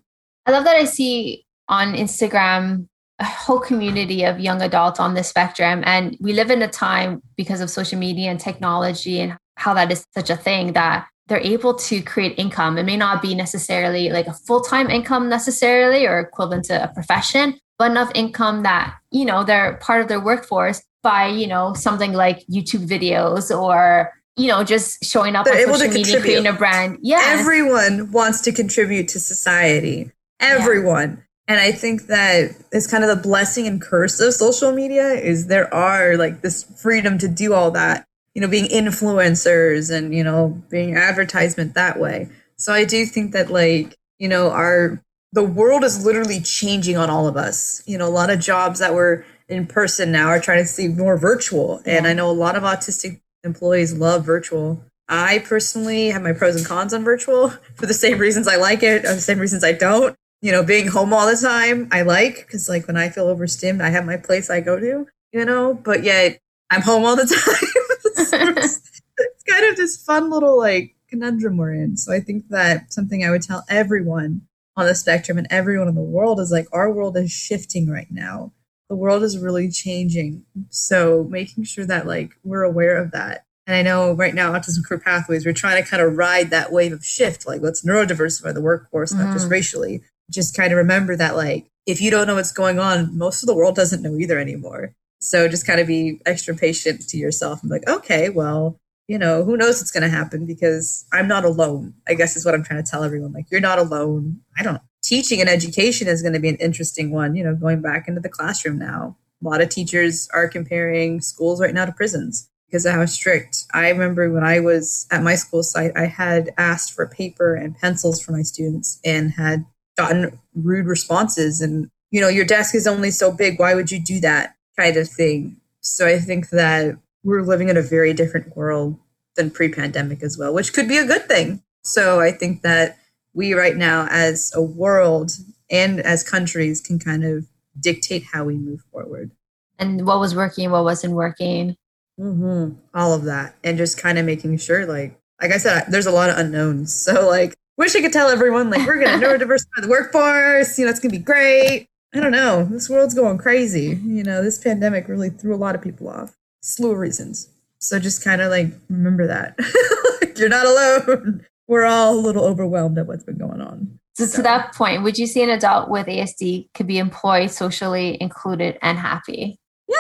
I 0.46 0.50
love 0.50 0.64
that 0.64 0.76
I 0.76 0.84
see 0.84 1.44
on 1.68 1.94
Instagram 1.94 2.86
a 3.18 3.24
whole 3.24 3.58
community 3.58 4.22
of 4.24 4.38
young 4.38 4.62
adults 4.62 5.00
on 5.00 5.14
the 5.14 5.24
spectrum. 5.24 5.82
And 5.84 6.16
we 6.20 6.32
live 6.32 6.50
in 6.50 6.62
a 6.62 6.68
time 6.68 7.20
because 7.36 7.60
of 7.60 7.68
social 7.68 7.98
media 7.98 8.30
and 8.30 8.38
technology 8.38 9.20
and 9.20 9.36
how 9.56 9.74
that 9.74 9.90
is 9.90 10.04
such 10.14 10.30
a 10.30 10.36
thing 10.36 10.74
that 10.74 11.08
they're 11.26 11.40
able 11.40 11.74
to 11.74 12.00
create 12.02 12.38
income. 12.38 12.78
It 12.78 12.84
may 12.84 12.96
not 12.96 13.20
be 13.20 13.34
necessarily 13.34 14.10
like 14.10 14.28
a 14.28 14.32
full 14.32 14.60
time 14.60 14.88
income 14.88 15.28
necessarily 15.28 16.06
or 16.06 16.20
equivalent 16.20 16.66
to 16.66 16.84
a 16.84 16.88
profession, 16.88 17.58
but 17.78 17.90
enough 17.90 18.12
income 18.14 18.62
that, 18.62 18.94
you 19.10 19.24
know, 19.24 19.42
they're 19.42 19.78
part 19.78 20.00
of 20.00 20.08
their 20.08 20.20
workforce 20.20 20.82
by, 21.02 21.26
you 21.26 21.46
know, 21.46 21.74
something 21.74 22.12
like 22.12 22.46
YouTube 22.46 22.86
videos 22.86 23.50
or 23.50 24.12
you 24.38 24.46
know, 24.46 24.64
just 24.64 25.04
showing 25.04 25.36
up 25.36 25.44
they're 25.44 25.68
on 25.68 25.74
social 25.74 25.92
media, 25.92 26.20
creating 26.20 26.46
a 26.46 26.52
brand. 26.52 26.98
Yeah. 27.02 27.22
Everyone 27.24 28.12
wants 28.12 28.40
to 28.42 28.52
contribute 28.52 29.08
to 29.08 29.20
society 29.20 30.12
everyone. 30.40 31.10
Yeah. 31.10 31.24
And 31.48 31.60
I 31.60 31.72
think 31.72 32.06
that 32.06 32.50
it's 32.72 32.86
kind 32.86 33.04
of 33.04 33.10
the 33.10 33.22
blessing 33.22 33.66
and 33.66 33.80
curse 33.80 34.20
of 34.20 34.34
social 34.34 34.70
media 34.72 35.12
is 35.14 35.46
there 35.46 35.72
are 35.74 36.16
like 36.16 36.42
this 36.42 36.62
freedom 36.62 37.18
to 37.18 37.28
do 37.28 37.54
all 37.54 37.70
that, 37.72 38.06
you 38.34 38.42
know, 38.42 38.48
being 38.48 38.68
influencers 38.68 39.90
and, 39.90 40.14
you 40.14 40.22
know, 40.22 40.62
being 40.68 40.94
advertisement 40.94 41.74
that 41.74 41.98
way. 41.98 42.28
So 42.56 42.72
I 42.72 42.84
do 42.84 43.06
think 43.06 43.32
that 43.32 43.50
like, 43.50 43.96
you 44.18 44.28
know, 44.28 44.50
our 44.50 45.02
the 45.32 45.42
world 45.42 45.84
is 45.84 46.04
literally 46.04 46.40
changing 46.40 46.96
on 46.96 47.10
all 47.10 47.26
of 47.26 47.36
us. 47.36 47.82
You 47.86 47.98
know, 47.98 48.06
a 48.06 48.10
lot 48.10 48.30
of 48.30 48.40
jobs 48.40 48.78
that 48.78 48.94
were 48.94 49.24
in 49.48 49.66
person 49.66 50.12
now 50.12 50.28
are 50.28 50.40
trying 50.40 50.62
to 50.62 50.68
see 50.68 50.88
more 50.88 51.16
virtual. 51.16 51.82
Yeah. 51.84 51.96
And 51.96 52.06
I 52.06 52.12
know 52.12 52.30
a 52.30 52.32
lot 52.32 52.56
of 52.56 52.62
autistic 52.62 53.20
employees 53.44 53.94
love 53.94 54.24
virtual. 54.24 54.84
I 55.08 55.38
personally 55.38 56.08
have 56.08 56.22
my 56.22 56.32
pros 56.32 56.56
and 56.56 56.66
cons 56.66 56.92
on 56.92 57.04
virtual 57.04 57.50
for 57.74 57.86
the 57.86 57.94
same 57.94 58.18
reasons 58.18 58.46
I 58.46 58.56
like 58.56 58.82
it, 58.82 59.04
or 59.04 59.14
the 59.14 59.20
same 59.20 59.38
reasons 59.38 59.64
I 59.64 59.72
don't 59.72 60.16
you 60.40 60.52
know, 60.52 60.62
being 60.62 60.86
home 60.86 61.12
all 61.12 61.26
the 61.26 61.36
time, 61.36 61.88
I 61.90 62.02
like 62.02 62.36
because 62.36 62.68
like 62.68 62.86
when 62.86 62.96
I 62.96 63.08
feel 63.08 63.26
overstimmed, 63.26 63.82
I 63.82 63.90
have 63.90 64.06
my 64.06 64.16
place 64.16 64.50
I 64.50 64.60
go 64.60 64.78
to, 64.78 65.06
you 65.32 65.44
know, 65.44 65.74
but 65.74 66.04
yet 66.04 66.38
I'm 66.70 66.82
home 66.82 67.04
all 67.04 67.16
the 67.16 67.26
time. 67.26 68.56
it's, 68.56 69.02
it's 69.16 69.42
kind 69.44 69.64
of 69.64 69.76
this 69.76 70.02
fun 70.02 70.30
little 70.30 70.56
like 70.56 70.94
conundrum 71.08 71.56
we're 71.56 71.72
in. 71.72 71.96
So 71.96 72.12
I 72.12 72.20
think 72.20 72.48
that 72.50 72.92
something 72.92 73.24
I 73.24 73.30
would 73.30 73.42
tell 73.42 73.64
everyone 73.68 74.42
on 74.76 74.86
the 74.86 74.94
spectrum 74.94 75.38
and 75.38 75.48
everyone 75.50 75.88
in 75.88 75.96
the 75.96 76.00
world 76.00 76.38
is 76.38 76.52
like 76.52 76.68
our 76.72 76.90
world 76.90 77.16
is 77.16 77.32
shifting 77.32 77.90
right 77.90 78.10
now. 78.10 78.52
The 78.88 78.96
world 78.96 79.22
is 79.22 79.38
really 79.38 79.70
changing. 79.70 80.44
So 80.70 81.26
making 81.28 81.64
sure 81.64 81.84
that 81.86 82.06
like 82.06 82.32
we're 82.42 82.62
aware 82.62 82.96
of 82.96 83.10
that. 83.12 83.44
And 83.66 83.76
I 83.76 83.82
know 83.82 84.12
right 84.14 84.34
now, 84.34 84.52
Autism 84.52 84.82
Career 84.82 84.98
Pathways, 84.98 85.44
we're 85.44 85.52
trying 85.52 85.82
to 85.82 85.88
kind 85.88 86.02
of 86.02 86.16
ride 86.16 86.48
that 86.50 86.72
wave 86.72 86.92
of 86.92 87.04
shift. 87.04 87.46
Like, 87.46 87.60
let's 87.60 87.84
neurodiversify 87.84 88.54
the 88.54 88.62
workforce, 88.62 89.12
mm. 89.12 89.18
not 89.18 89.34
just 89.34 89.44
mm-hmm. 89.44 89.52
racially, 89.52 90.02
just 90.30 90.56
kind 90.56 90.72
of 90.72 90.78
remember 90.78 91.14
that 91.16 91.36
like 91.36 91.66
if 91.84 92.00
you 92.00 92.10
don't 92.10 92.26
know 92.26 92.34
what's 92.34 92.52
going 92.52 92.78
on, 92.78 93.16
most 93.16 93.42
of 93.42 93.46
the 93.46 93.54
world 93.54 93.74
doesn't 93.74 94.02
know 94.02 94.16
either 94.16 94.38
anymore. 94.38 94.94
So 95.20 95.48
just 95.48 95.66
kind 95.66 95.80
of 95.80 95.86
be 95.86 96.20
extra 96.26 96.54
patient 96.54 97.08
to 97.08 97.16
yourself 97.16 97.62
and 97.62 97.70
like, 97.70 97.88
okay, 97.88 98.28
well, 98.28 98.78
you 99.08 99.18
know, 99.18 99.42
who 99.42 99.56
knows 99.56 99.80
what's 99.80 99.90
going 99.90 100.02
to 100.02 100.08
happen 100.08 100.46
because 100.46 101.06
I'm 101.12 101.26
not 101.26 101.44
alone. 101.44 101.94
I 102.06 102.14
guess 102.14 102.36
is 102.36 102.44
what 102.44 102.54
I'm 102.54 102.62
trying 102.62 102.82
to 102.82 102.90
tell 102.90 103.04
everyone. 103.04 103.32
Like, 103.32 103.50
you're 103.50 103.60
not 103.60 103.78
alone. 103.78 104.40
I 104.56 104.62
don't. 104.62 104.80
Teaching 105.08 105.40
and 105.40 105.48
education 105.48 106.06
is 106.06 106.20
going 106.20 106.34
to 106.34 106.38
be 106.38 106.50
an 106.50 106.56
interesting 106.56 107.10
one, 107.10 107.34
you 107.34 107.42
know, 107.42 107.54
going 107.54 107.80
back 107.80 108.08
into 108.08 108.20
the 108.20 108.28
classroom 108.28 108.78
now. 108.78 109.16
A 109.42 109.48
lot 109.48 109.62
of 109.62 109.70
teachers 109.70 110.28
are 110.34 110.48
comparing 110.48 111.22
schools 111.22 111.62
right 111.62 111.72
now 111.72 111.86
to 111.86 111.92
prisons 111.92 112.50
because 112.66 112.84
of 112.84 112.92
how 112.92 113.06
strict. 113.06 113.64
I 113.72 113.88
remember 113.88 114.30
when 114.30 114.44
I 114.44 114.60
was 114.60 115.06
at 115.10 115.22
my 115.22 115.34
school 115.34 115.62
site, 115.62 115.92
I 115.96 116.04
had 116.04 116.50
asked 116.58 116.92
for 116.92 117.06
paper 117.06 117.54
and 117.54 117.74
pencils 117.74 118.20
for 118.20 118.32
my 118.32 118.42
students 118.42 119.00
and 119.02 119.32
had 119.32 119.64
gotten 119.96 120.38
rude 120.54 120.84
responses 120.84 121.62
and 121.62 121.90
you 122.10 122.20
know 122.20 122.28
your 122.28 122.44
desk 122.44 122.74
is 122.74 122.86
only 122.86 123.10
so 123.10 123.32
big 123.32 123.58
why 123.58 123.74
would 123.74 123.90
you 123.90 123.98
do 123.98 124.20
that 124.20 124.54
kind 124.78 124.96
of 124.96 125.08
thing 125.08 125.56
so 125.80 126.06
i 126.06 126.18
think 126.18 126.50
that 126.50 126.96
we're 127.24 127.42
living 127.42 127.68
in 127.68 127.76
a 127.76 127.82
very 127.82 128.14
different 128.14 128.56
world 128.56 128.96
than 129.34 129.50
pre-pandemic 129.50 130.22
as 130.22 130.38
well 130.38 130.54
which 130.54 130.72
could 130.72 130.86
be 130.86 130.96
a 130.96 131.06
good 131.06 131.26
thing 131.26 131.60
so 131.82 132.20
i 132.20 132.30
think 132.30 132.62
that 132.62 132.96
we 133.34 133.54
right 133.54 133.76
now 133.76 134.06
as 134.10 134.52
a 134.54 134.62
world 134.62 135.32
and 135.70 136.00
as 136.00 136.28
countries 136.28 136.80
can 136.80 136.98
kind 136.98 137.24
of 137.24 137.46
dictate 137.78 138.24
how 138.32 138.44
we 138.44 138.54
move 138.54 138.80
forward 138.92 139.30
and 139.78 140.06
what 140.06 140.18
was 140.18 140.34
working 140.34 140.70
what 140.70 140.84
wasn't 140.84 141.12
working 141.12 141.76
mm-hmm. 142.18 142.74
all 142.94 143.12
of 143.12 143.24
that 143.24 143.54
and 143.62 143.78
just 143.78 144.00
kind 144.00 144.18
of 144.18 144.26
making 144.26 144.56
sure 144.58 144.86
like 144.86 145.18
like 145.40 145.52
i 145.52 145.58
said 145.58 145.84
there's 145.88 146.06
a 146.06 146.10
lot 146.10 146.30
of 146.30 146.38
unknowns 146.38 146.92
so 146.92 147.28
like 147.28 147.54
wish 147.78 147.96
I 147.96 148.02
could 148.02 148.12
tell 148.12 148.28
everyone 148.28 148.68
like 148.68 148.86
we're 148.86 149.02
going 149.02 149.20
to 149.20 149.26
neurodiversify 149.26 149.80
the 149.82 149.88
workforce. 149.88 150.78
You 150.78 150.84
know, 150.84 150.90
it's 150.90 151.00
going 151.00 151.12
to 151.12 151.18
be 151.18 151.24
great. 151.24 151.86
I 152.14 152.20
don't 152.20 152.32
know. 152.32 152.64
This 152.64 152.90
world's 152.90 153.14
going 153.14 153.38
crazy. 153.38 153.98
You 154.04 154.24
know, 154.24 154.42
this 154.42 154.58
pandemic 154.58 155.08
really 155.08 155.30
threw 155.30 155.54
a 155.54 155.56
lot 155.56 155.74
of 155.74 155.80
people 155.80 156.08
off. 156.08 156.36
Slew 156.60 156.92
of 156.92 156.98
reasons. 156.98 157.48
So 157.78 157.98
just 157.98 158.24
kind 158.24 158.42
of 158.42 158.50
like 158.50 158.72
remember 158.90 159.26
that 159.28 159.56
like, 160.20 160.36
you're 160.38 160.48
not 160.48 160.66
alone. 160.66 161.46
We're 161.68 161.84
all 161.84 162.14
a 162.14 162.18
little 162.18 162.44
overwhelmed 162.44 162.98
at 162.98 163.06
what's 163.06 163.24
been 163.24 163.38
going 163.38 163.60
on. 163.60 164.00
So, 164.14 164.26
so, 164.26 164.38
to 164.38 164.42
that 164.42 164.74
point, 164.74 165.04
would 165.04 165.18
you 165.18 165.26
see 165.26 165.42
an 165.42 165.50
adult 165.50 165.90
with 165.90 166.06
ASD 166.06 166.70
could 166.74 166.88
be 166.88 166.98
employed, 166.98 167.50
socially 167.50 168.20
included, 168.20 168.78
and 168.82 168.98
happy? 168.98 169.60
Yeah, 169.86 169.96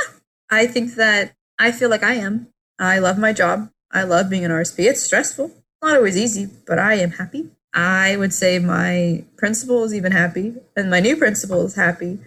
I 0.50 0.66
think 0.66 0.94
that 0.94 1.34
I 1.58 1.70
feel 1.70 1.90
like 1.90 2.02
I 2.02 2.14
am. 2.14 2.48
I 2.80 2.98
love 2.98 3.18
my 3.18 3.32
job. 3.32 3.70
I 3.92 4.02
love 4.02 4.28
being 4.28 4.44
an 4.44 4.50
RSP. 4.50 4.84
It's 4.86 5.02
stressful, 5.02 5.52
not 5.82 5.96
always 5.96 6.16
easy, 6.16 6.48
but 6.66 6.78
I 6.78 6.94
am 6.94 7.12
happy. 7.12 7.50
I 7.74 8.16
would 8.16 8.32
say 8.32 8.58
my 8.58 9.24
principal 9.36 9.84
is 9.84 9.94
even 9.94 10.12
happy 10.12 10.54
and 10.74 10.90
my 10.90 11.00
new 11.00 11.16
principal 11.16 11.64
is 11.64 11.74
happy. 11.74 12.18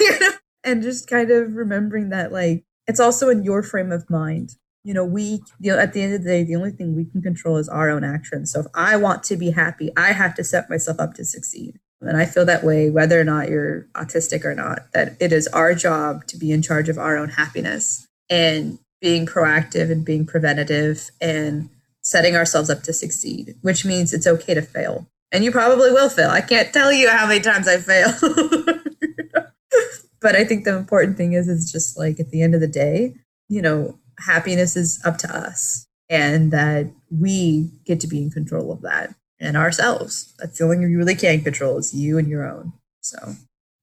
you 0.00 0.20
know? 0.20 0.30
And 0.64 0.82
just 0.82 1.08
kind 1.08 1.30
of 1.30 1.54
remembering 1.54 2.10
that 2.10 2.32
like 2.32 2.64
it's 2.86 3.00
also 3.00 3.28
in 3.28 3.42
your 3.42 3.62
frame 3.62 3.92
of 3.92 4.08
mind. 4.10 4.56
You 4.86 4.94
know, 4.94 5.04
we 5.04 5.42
you 5.58 5.72
know, 5.72 5.80
at 5.80 5.92
the 5.92 6.02
end 6.02 6.14
of 6.14 6.22
the 6.22 6.28
day, 6.28 6.44
the 6.44 6.54
only 6.54 6.70
thing 6.70 6.94
we 6.94 7.06
can 7.06 7.20
control 7.20 7.56
is 7.56 7.68
our 7.68 7.90
own 7.90 8.04
actions. 8.04 8.52
So 8.52 8.60
if 8.60 8.66
I 8.72 8.96
want 8.96 9.24
to 9.24 9.36
be 9.36 9.50
happy, 9.50 9.90
I 9.96 10.12
have 10.12 10.36
to 10.36 10.44
set 10.44 10.70
myself 10.70 11.00
up 11.00 11.14
to 11.14 11.24
succeed. 11.24 11.80
And 12.00 12.16
I 12.16 12.24
feel 12.24 12.44
that 12.44 12.62
way 12.62 12.88
whether 12.88 13.20
or 13.20 13.24
not 13.24 13.48
you're 13.48 13.88
autistic 13.94 14.44
or 14.44 14.54
not, 14.54 14.92
that 14.92 15.16
it 15.18 15.32
is 15.32 15.48
our 15.48 15.74
job 15.74 16.26
to 16.28 16.36
be 16.36 16.52
in 16.52 16.62
charge 16.62 16.88
of 16.88 16.98
our 16.98 17.16
own 17.16 17.30
happiness 17.30 18.06
and 18.30 18.78
being 19.00 19.26
proactive 19.26 19.90
and 19.90 20.04
being 20.04 20.24
preventative 20.24 21.10
and 21.20 21.68
setting 22.02 22.36
ourselves 22.36 22.70
up 22.70 22.84
to 22.84 22.92
succeed, 22.92 23.56
which 23.62 23.84
means 23.84 24.14
it's 24.14 24.28
okay 24.28 24.54
to 24.54 24.62
fail. 24.62 25.08
And 25.32 25.42
you 25.42 25.50
probably 25.50 25.90
will 25.90 26.10
fail. 26.10 26.30
I 26.30 26.42
can't 26.42 26.72
tell 26.72 26.92
you 26.92 27.10
how 27.10 27.26
many 27.26 27.40
times 27.40 27.66
I 27.66 27.78
fail. 27.78 28.12
but 30.20 30.36
I 30.36 30.44
think 30.44 30.64
the 30.64 30.76
important 30.76 31.16
thing 31.16 31.32
is, 31.32 31.48
is 31.48 31.72
just 31.72 31.98
like 31.98 32.20
at 32.20 32.30
the 32.30 32.40
end 32.42 32.54
of 32.54 32.60
the 32.60 32.68
day, 32.68 33.16
you 33.48 33.60
know, 33.60 33.98
happiness 34.18 34.76
is 34.76 35.00
up 35.04 35.18
to 35.18 35.34
us 35.34 35.86
and 36.08 36.52
that 36.52 36.90
we 37.10 37.70
get 37.84 38.00
to 38.00 38.06
be 38.06 38.22
in 38.22 38.30
control 38.30 38.72
of 38.72 38.82
that 38.82 39.14
and 39.40 39.56
ourselves. 39.56 40.34
That's 40.38 40.58
the 40.58 40.64
only 40.64 40.76
thing 40.76 40.90
you 40.90 40.98
really 40.98 41.14
can 41.14 41.42
control 41.42 41.78
is 41.78 41.94
you 41.94 42.18
and 42.18 42.28
your 42.28 42.48
own. 42.48 42.72
So 43.00 43.34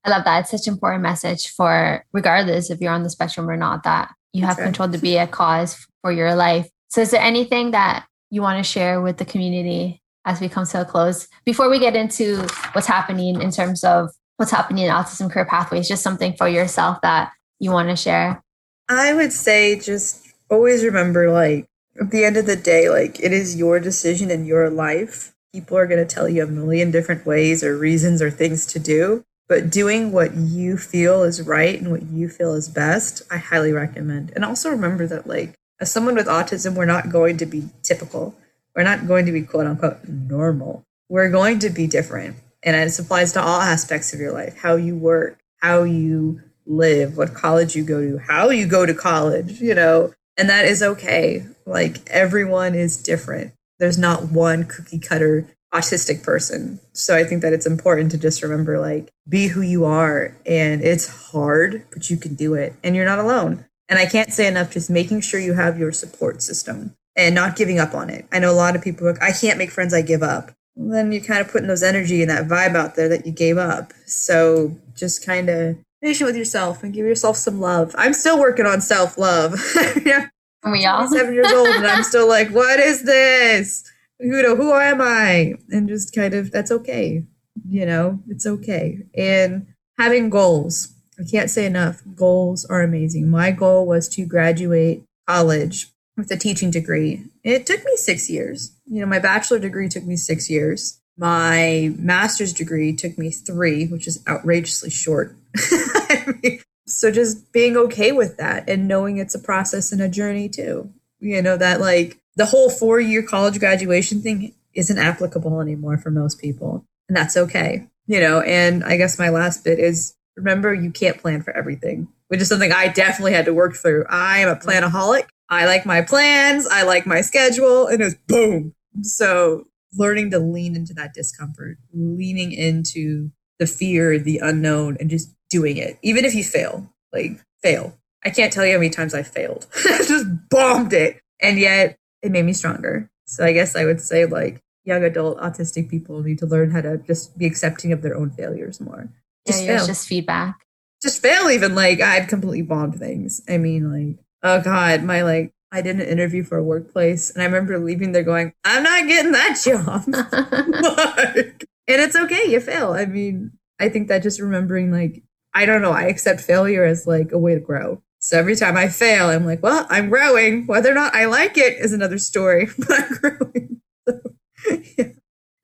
I 0.04 0.10
love 0.10 0.24
that. 0.24 0.40
It's 0.40 0.50
such 0.50 0.66
an 0.66 0.74
important 0.74 1.02
message 1.02 1.48
for 1.48 2.04
regardless 2.12 2.70
if 2.70 2.80
you're 2.80 2.92
on 2.92 3.02
the 3.02 3.10
spectrum 3.10 3.48
or 3.48 3.56
not, 3.56 3.84
that 3.84 4.12
you 4.32 4.44
have 4.44 4.58
right. 4.58 4.64
control 4.64 4.88
to 4.88 4.98
be 4.98 5.16
a 5.16 5.26
cause 5.26 5.86
for 6.02 6.12
your 6.12 6.34
life. 6.34 6.68
So 6.88 7.00
is 7.00 7.10
there 7.10 7.22
anything 7.22 7.70
that 7.70 8.06
you 8.30 8.42
want 8.42 8.62
to 8.62 8.68
share 8.68 9.00
with 9.00 9.16
the 9.18 9.24
community 9.24 10.02
as 10.24 10.40
we 10.40 10.48
come 10.48 10.66
to 10.66 10.80
a 10.80 10.84
close 10.84 11.28
before 11.44 11.70
we 11.70 11.78
get 11.78 11.96
into 11.96 12.46
what's 12.72 12.86
happening 12.86 13.40
in 13.40 13.50
terms 13.50 13.84
of 13.84 14.10
what's 14.36 14.50
happening 14.50 14.86
in 14.86 14.90
autism 14.90 15.30
career 15.30 15.44
pathways, 15.44 15.88
just 15.88 16.02
something 16.02 16.34
for 16.34 16.48
yourself 16.48 17.00
that 17.02 17.32
you 17.60 17.70
want 17.70 17.88
to 17.88 17.96
share? 17.96 18.42
I 18.88 19.14
would 19.14 19.32
say 19.32 19.78
just 19.78 20.23
always 20.50 20.84
remember 20.84 21.30
like 21.30 21.66
at 22.00 22.10
the 22.10 22.24
end 22.24 22.36
of 22.36 22.46
the 22.46 22.56
day, 22.56 22.88
like 22.88 23.20
it 23.20 23.32
is 23.32 23.56
your 23.56 23.80
decision 23.80 24.30
in 24.30 24.44
your 24.44 24.70
life 24.70 25.34
people 25.54 25.78
are 25.78 25.86
going 25.86 26.04
to 26.04 26.14
tell 26.14 26.28
you 26.28 26.42
a 26.42 26.48
million 26.48 26.90
different 26.90 27.24
ways 27.24 27.62
or 27.62 27.78
reasons 27.78 28.20
or 28.20 28.28
things 28.28 28.66
to 28.66 28.80
do. 28.80 29.24
But 29.48 29.70
doing 29.70 30.10
what 30.10 30.34
you 30.34 30.76
feel 30.76 31.22
is 31.22 31.40
right 31.42 31.80
and 31.80 31.92
what 31.92 32.02
you 32.02 32.28
feel 32.28 32.54
is 32.54 32.68
best, 32.68 33.22
I 33.30 33.36
highly 33.36 33.72
recommend. 33.72 34.32
And 34.34 34.44
also 34.44 34.68
remember 34.68 35.06
that, 35.06 35.28
like, 35.28 35.54
as 35.80 35.92
someone 35.92 36.16
with 36.16 36.26
autism, 36.26 36.74
we're 36.74 36.86
not 36.86 37.12
going 37.12 37.36
to 37.36 37.46
be 37.46 37.68
typical. 37.84 38.34
We're 38.74 38.82
not 38.82 39.06
going 39.06 39.26
to 39.26 39.32
be 39.32 39.42
quote 39.42 39.66
unquote 39.66 40.08
normal. 40.08 40.82
We're 41.08 41.30
going 41.30 41.60
to 41.60 41.70
be 41.70 41.86
different. 41.86 42.36
And 42.64 42.74
it 42.74 42.98
applies 42.98 43.32
to 43.34 43.42
all 43.42 43.60
aspects 43.60 44.12
of 44.12 44.18
your 44.18 44.32
life 44.32 44.56
how 44.56 44.74
you 44.74 44.96
work, 44.96 45.38
how 45.58 45.84
you 45.84 46.40
live, 46.66 47.16
what 47.16 47.34
college 47.34 47.76
you 47.76 47.84
go 47.84 48.00
to, 48.00 48.18
how 48.18 48.48
you 48.50 48.66
go 48.66 48.86
to 48.86 48.94
college, 48.94 49.60
you 49.60 49.74
know, 49.74 50.14
and 50.36 50.48
that 50.48 50.64
is 50.64 50.82
okay. 50.82 51.46
Like, 51.66 52.06
everyone 52.08 52.74
is 52.74 53.02
different 53.02 53.52
there's 53.78 53.98
not 53.98 54.30
one 54.30 54.64
cookie 54.64 54.98
cutter 54.98 55.46
autistic 55.72 56.22
person. 56.22 56.80
So 56.92 57.16
I 57.16 57.24
think 57.24 57.42
that 57.42 57.52
it's 57.52 57.66
important 57.66 58.12
to 58.12 58.18
just 58.18 58.42
remember 58.42 58.78
like 58.78 59.10
be 59.28 59.48
who 59.48 59.60
you 59.60 59.84
are 59.84 60.36
and 60.46 60.82
it's 60.82 61.30
hard, 61.32 61.84
but 61.92 62.08
you 62.10 62.16
can 62.16 62.34
do 62.34 62.54
it 62.54 62.74
and 62.84 62.94
you're 62.94 63.04
not 63.04 63.18
alone. 63.18 63.64
And 63.88 63.98
I 63.98 64.06
can't 64.06 64.32
say 64.32 64.46
enough 64.46 64.70
just 64.70 64.88
making 64.88 65.20
sure 65.20 65.40
you 65.40 65.54
have 65.54 65.78
your 65.78 65.92
support 65.92 66.42
system 66.42 66.94
and 67.16 67.34
not 67.34 67.56
giving 67.56 67.78
up 67.78 67.94
on 67.94 68.08
it. 68.08 68.26
I 68.32 68.38
know 68.38 68.52
a 68.52 68.54
lot 68.54 68.76
of 68.76 68.82
people 68.82 69.06
like 69.06 69.22
I 69.22 69.32
can't 69.32 69.58
make 69.58 69.70
friends, 69.70 69.92
I 69.92 70.02
give 70.02 70.22
up. 70.22 70.52
Then 70.76 71.12
you're 71.12 71.22
kind 71.22 71.40
of 71.40 71.48
putting 71.48 71.68
those 71.68 71.82
energy 71.82 72.22
and 72.22 72.30
that 72.30 72.48
vibe 72.48 72.76
out 72.76 72.94
there 72.94 73.08
that 73.08 73.26
you 73.26 73.32
gave 73.32 73.58
up. 73.58 73.92
So 74.06 74.76
just 74.96 75.26
kind 75.26 75.48
of 75.48 75.76
patient 76.04 76.26
with 76.26 76.36
yourself 76.36 76.82
and 76.82 76.92
give 76.92 77.06
yourself 77.06 77.36
some 77.38 77.60
love. 77.60 77.94
I'm 77.96 78.12
still 78.12 78.38
working 78.38 78.66
on 78.66 78.82
self 78.82 79.16
love. 79.16 79.58
yeah, 80.04 80.28
we 80.70 80.84
all 80.84 81.08
seven 81.08 81.32
years 81.32 81.50
old, 81.50 81.68
and 81.68 81.86
I'm 81.86 82.04
still 82.04 82.28
like, 82.28 82.50
what 82.50 82.78
is 82.78 83.04
this? 83.04 83.90
Who 84.20 84.42
know 84.42 84.54
who 84.54 84.72
am 84.72 85.00
I? 85.00 85.54
And 85.70 85.88
just 85.88 86.14
kind 86.14 86.34
of 86.34 86.52
that's 86.52 86.70
okay. 86.70 87.24
You 87.68 87.86
know, 87.86 88.20
it's 88.28 88.46
okay. 88.46 88.98
And 89.16 89.66
having 89.98 90.30
goals. 90.30 90.88
I 91.18 91.22
can't 91.30 91.48
say 91.48 91.64
enough. 91.64 92.02
Goals 92.16 92.64
are 92.64 92.82
amazing. 92.82 93.30
My 93.30 93.52
goal 93.52 93.86
was 93.86 94.08
to 94.10 94.26
graduate 94.26 95.04
college 95.28 95.88
with 96.16 96.30
a 96.30 96.36
teaching 96.36 96.70
degree. 96.70 97.24
It 97.44 97.66
took 97.66 97.84
me 97.84 97.96
six 97.96 98.28
years. 98.28 98.72
You 98.86 99.00
know, 99.00 99.06
my 99.06 99.20
bachelor 99.20 99.60
degree 99.60 99.88
took 99.88 100.04
me 100.04 100.16
six 100.16 100.50
years. 100.50 101.00
My 101.16 101.92
master's 101.96 102.52
degree 102.52 102.92
took 102.94 103.16
me 103.16 103.30
three, 103.30 103.86
which 103.86 104.08
is 104.08 104.22
outrageously 104.26 104.90
short. 104.90 105.36
So 106.86 107.10
just 107.10 107.52
being 107.52 107.76
okay 107.76 108.12
with 108.12 108.36
that 108.36 108.68
and 108.68 108.86
knowing 108.86 109.16
it's 109.16 109.34
a 109.34 109.38
process 109.38 109.90
and 109.90 110.02
a 110.02 110.08
journey 110.08 110.48
too. 110.48 110.92
You 111.18 111.40
know, 111.40 111.56
that 111.56 111.80
like 111.80 112.20
the 112.36 112.46
whole 112.46 112.68
four 112.68 113.00
year 113.00 113.22
college 113.22 113.58
graduation 113.58 114.20
thing 114.20 114.52
isn't 114.74 114.98
applicable 114.98 115.60
anymore 115.60 115.96
for 115.96 116.10
most 116.10 116.38
people. 116.38 116.84
And 117.08 117.16
that's 117.16 117.36
okay. 117.36 117.88
You 118.06 118.20
know, 118.20 118.40
and 118.42 118.84
I 118.84 118.98
guess 118.98 119.18
my 119.18 119.30
last 119.30 119.64
bit 119.64 119.78
is 119.78 120.14
remember 120.36 120.74
you 120.74 120.90
can't 120.90 121.18
plan 121.18 121.42
for 121.42 121.56
everything, 121.56 122.08
which 122.28 122.40
is 122.42 122.48
something 122.48 122.72
I 122.72 122.88
definitely 122.88 123.32
had 123.32 123.46
to 123.46 123.54
work 123.54 123.76
through. 123.76 124.04
I 124.10 124.40
am 124.40 124.50
a 124.50 124.56
planaholic. 124.56 125.26
I 125.48 125.66
like 125.66 125.86
my 125.86 126.02
plans, 126.02 126.66
I 126.66 126.82
like 126.82 127.06
my 127.06 127.20
schedule, 127.20 127.86
and 127.86 128.02
it's 128.02 128.14
boom. 128.26 128.74
So 129.02 129.64
learning 129.96 130.30
to 130.30 130.38
lean 130.38 130.74
into 130.74 130.94
that 130.94 131.14
discomfort, 131.14 131.78
leaning 131.92 132.52
into 132.52 133.30
the 133.64 133.72
fear, 133.72 134.18
the 134.18 134.38
unknown, 134.38 134.96
and 135.00 135.08
just 135.08 135.34
doing 135.48 135.76
it, 135.76 135.98
even 136.02 136.24
if 136.24 136.34
you 136.34 136.44
fail, 136.44 136.92
like 137.12 137.40
fail. 137.62 137.96
I 138.24 138.30
can't 138.30 138.52
tell 138.52 138.64
you 138.64 138.72
how 138.72 138.78
many 138.78 138.90
times 138.90 139.14
I 139.14 139.22
failed. 139.22 139.66
just 139.82 140.26
bombed 140.50 140.92
it. 140.92 141.20
And 141.40 141.58
yet 141.58 141.96
it 142.22 142.30
made 142.30 142.44
me 142.44 142.52
stronger. 142.52 143.10
So 143.26 143.44
I 143.44 143.52
guess 143.52 143.76
I 143.76 143.84
would 143.84 144.00
say 144.00 144.26
like 144.26 144.60
young 144.84 145.02
adult 145.02 145.38
autistic 145.38 145.88
people 145.90 146.22
need 146.22 146.38
to 146.38 146.46
learn 146.46 146.70
how 146.70 146.80
to 146.82 146.98
just 146.98 147.36
be 147.38 147.46
accepting 147.46 147.92
of 147.92 148.02
their 148.02 148.16
own 148.16 148.30
failures 148.30 148.80
more. 148.80 149.08
Just 149.46 149.64
yeah, 149.64 149.78
fail. 149.78 149.86
just 149.86 150.08
feedback. 150.08 150.66
Just 151.02 151.20
fail 151.20 151.50
even 151.50 151.74
like 151.74 152.00
I've 152.00 152.28
completely 152.28 152.62
bombed 152.62 152.98
things. 152.98 153.42
I 153.48 153.58
mean 153.58 153.92
like 153.92 154.18
oh 154.42 154.60
god, 154.62 155.02
my 155.02 155.22
like 155.22 155.52
I 155.72 155.82
did 155.82 155.96
an 155.96 156.02
interview 156.06 156.44
for 156.44 156.56
a 156.56 156.62
workplace 156.62 157.30
and 157.30 157.42
I 157.42 157.46
remember 157.46 157.78
leaving 157.78 158.12
there 158.12 158.22
going, 158.22 158.52
I'm 158.64 158.82
not 158.82 159.06
getting 159.06 159.32
that 159.32 159.60
job. 159.62 160.04
like, 161.34 161.66
and 161.88 162.00
it's 162.00 162.16
okay, 162.16 162.50
you 162.50 162.60
fail. 162.60 162.92
I 162.92 163.06
mean, 163.06 163.52
I 163.80 163.88
think 163.88 164.08
that 164.08 164.22
just 164.22 164.40
remembering 164.40 164.90
like 164.90 165.22
I 165.54 165.66
don't 165.66 165.82
know. 165.82 165.92
I 165.92 166.04
accept 166.04 166.40
failure 166.40 166.84
as 166.84 167.06
like 167.06 167.32
a 167.32 167.38
way 167.38 167.54
to 167.54 167.60
grow. 167.60 168.02
So 168.18 168.38
every 168.38 168.56
time 168.56 168.76
I 168.76 168.88
fail, 168.88 169.28
I'm 169.28 169.44
like, 169.44 169.62
well, 169.62 169.86
I'm 169.90 170.08
growing. 170.08 170.66
Whether 170.66 170.90
or 170.90 170.94
not 170.94 171.14
I 171.14 171.26
like 171.26 171.56
it 171.56 171.78
is 171.78 171.92
another 171.92 172.18
story, 172.18 172.68
but 172.78 172.90
I'm 172.90 173.14
growing. 173.20 173.80
So, 174.66 174.78
yeah. 174.96 175.08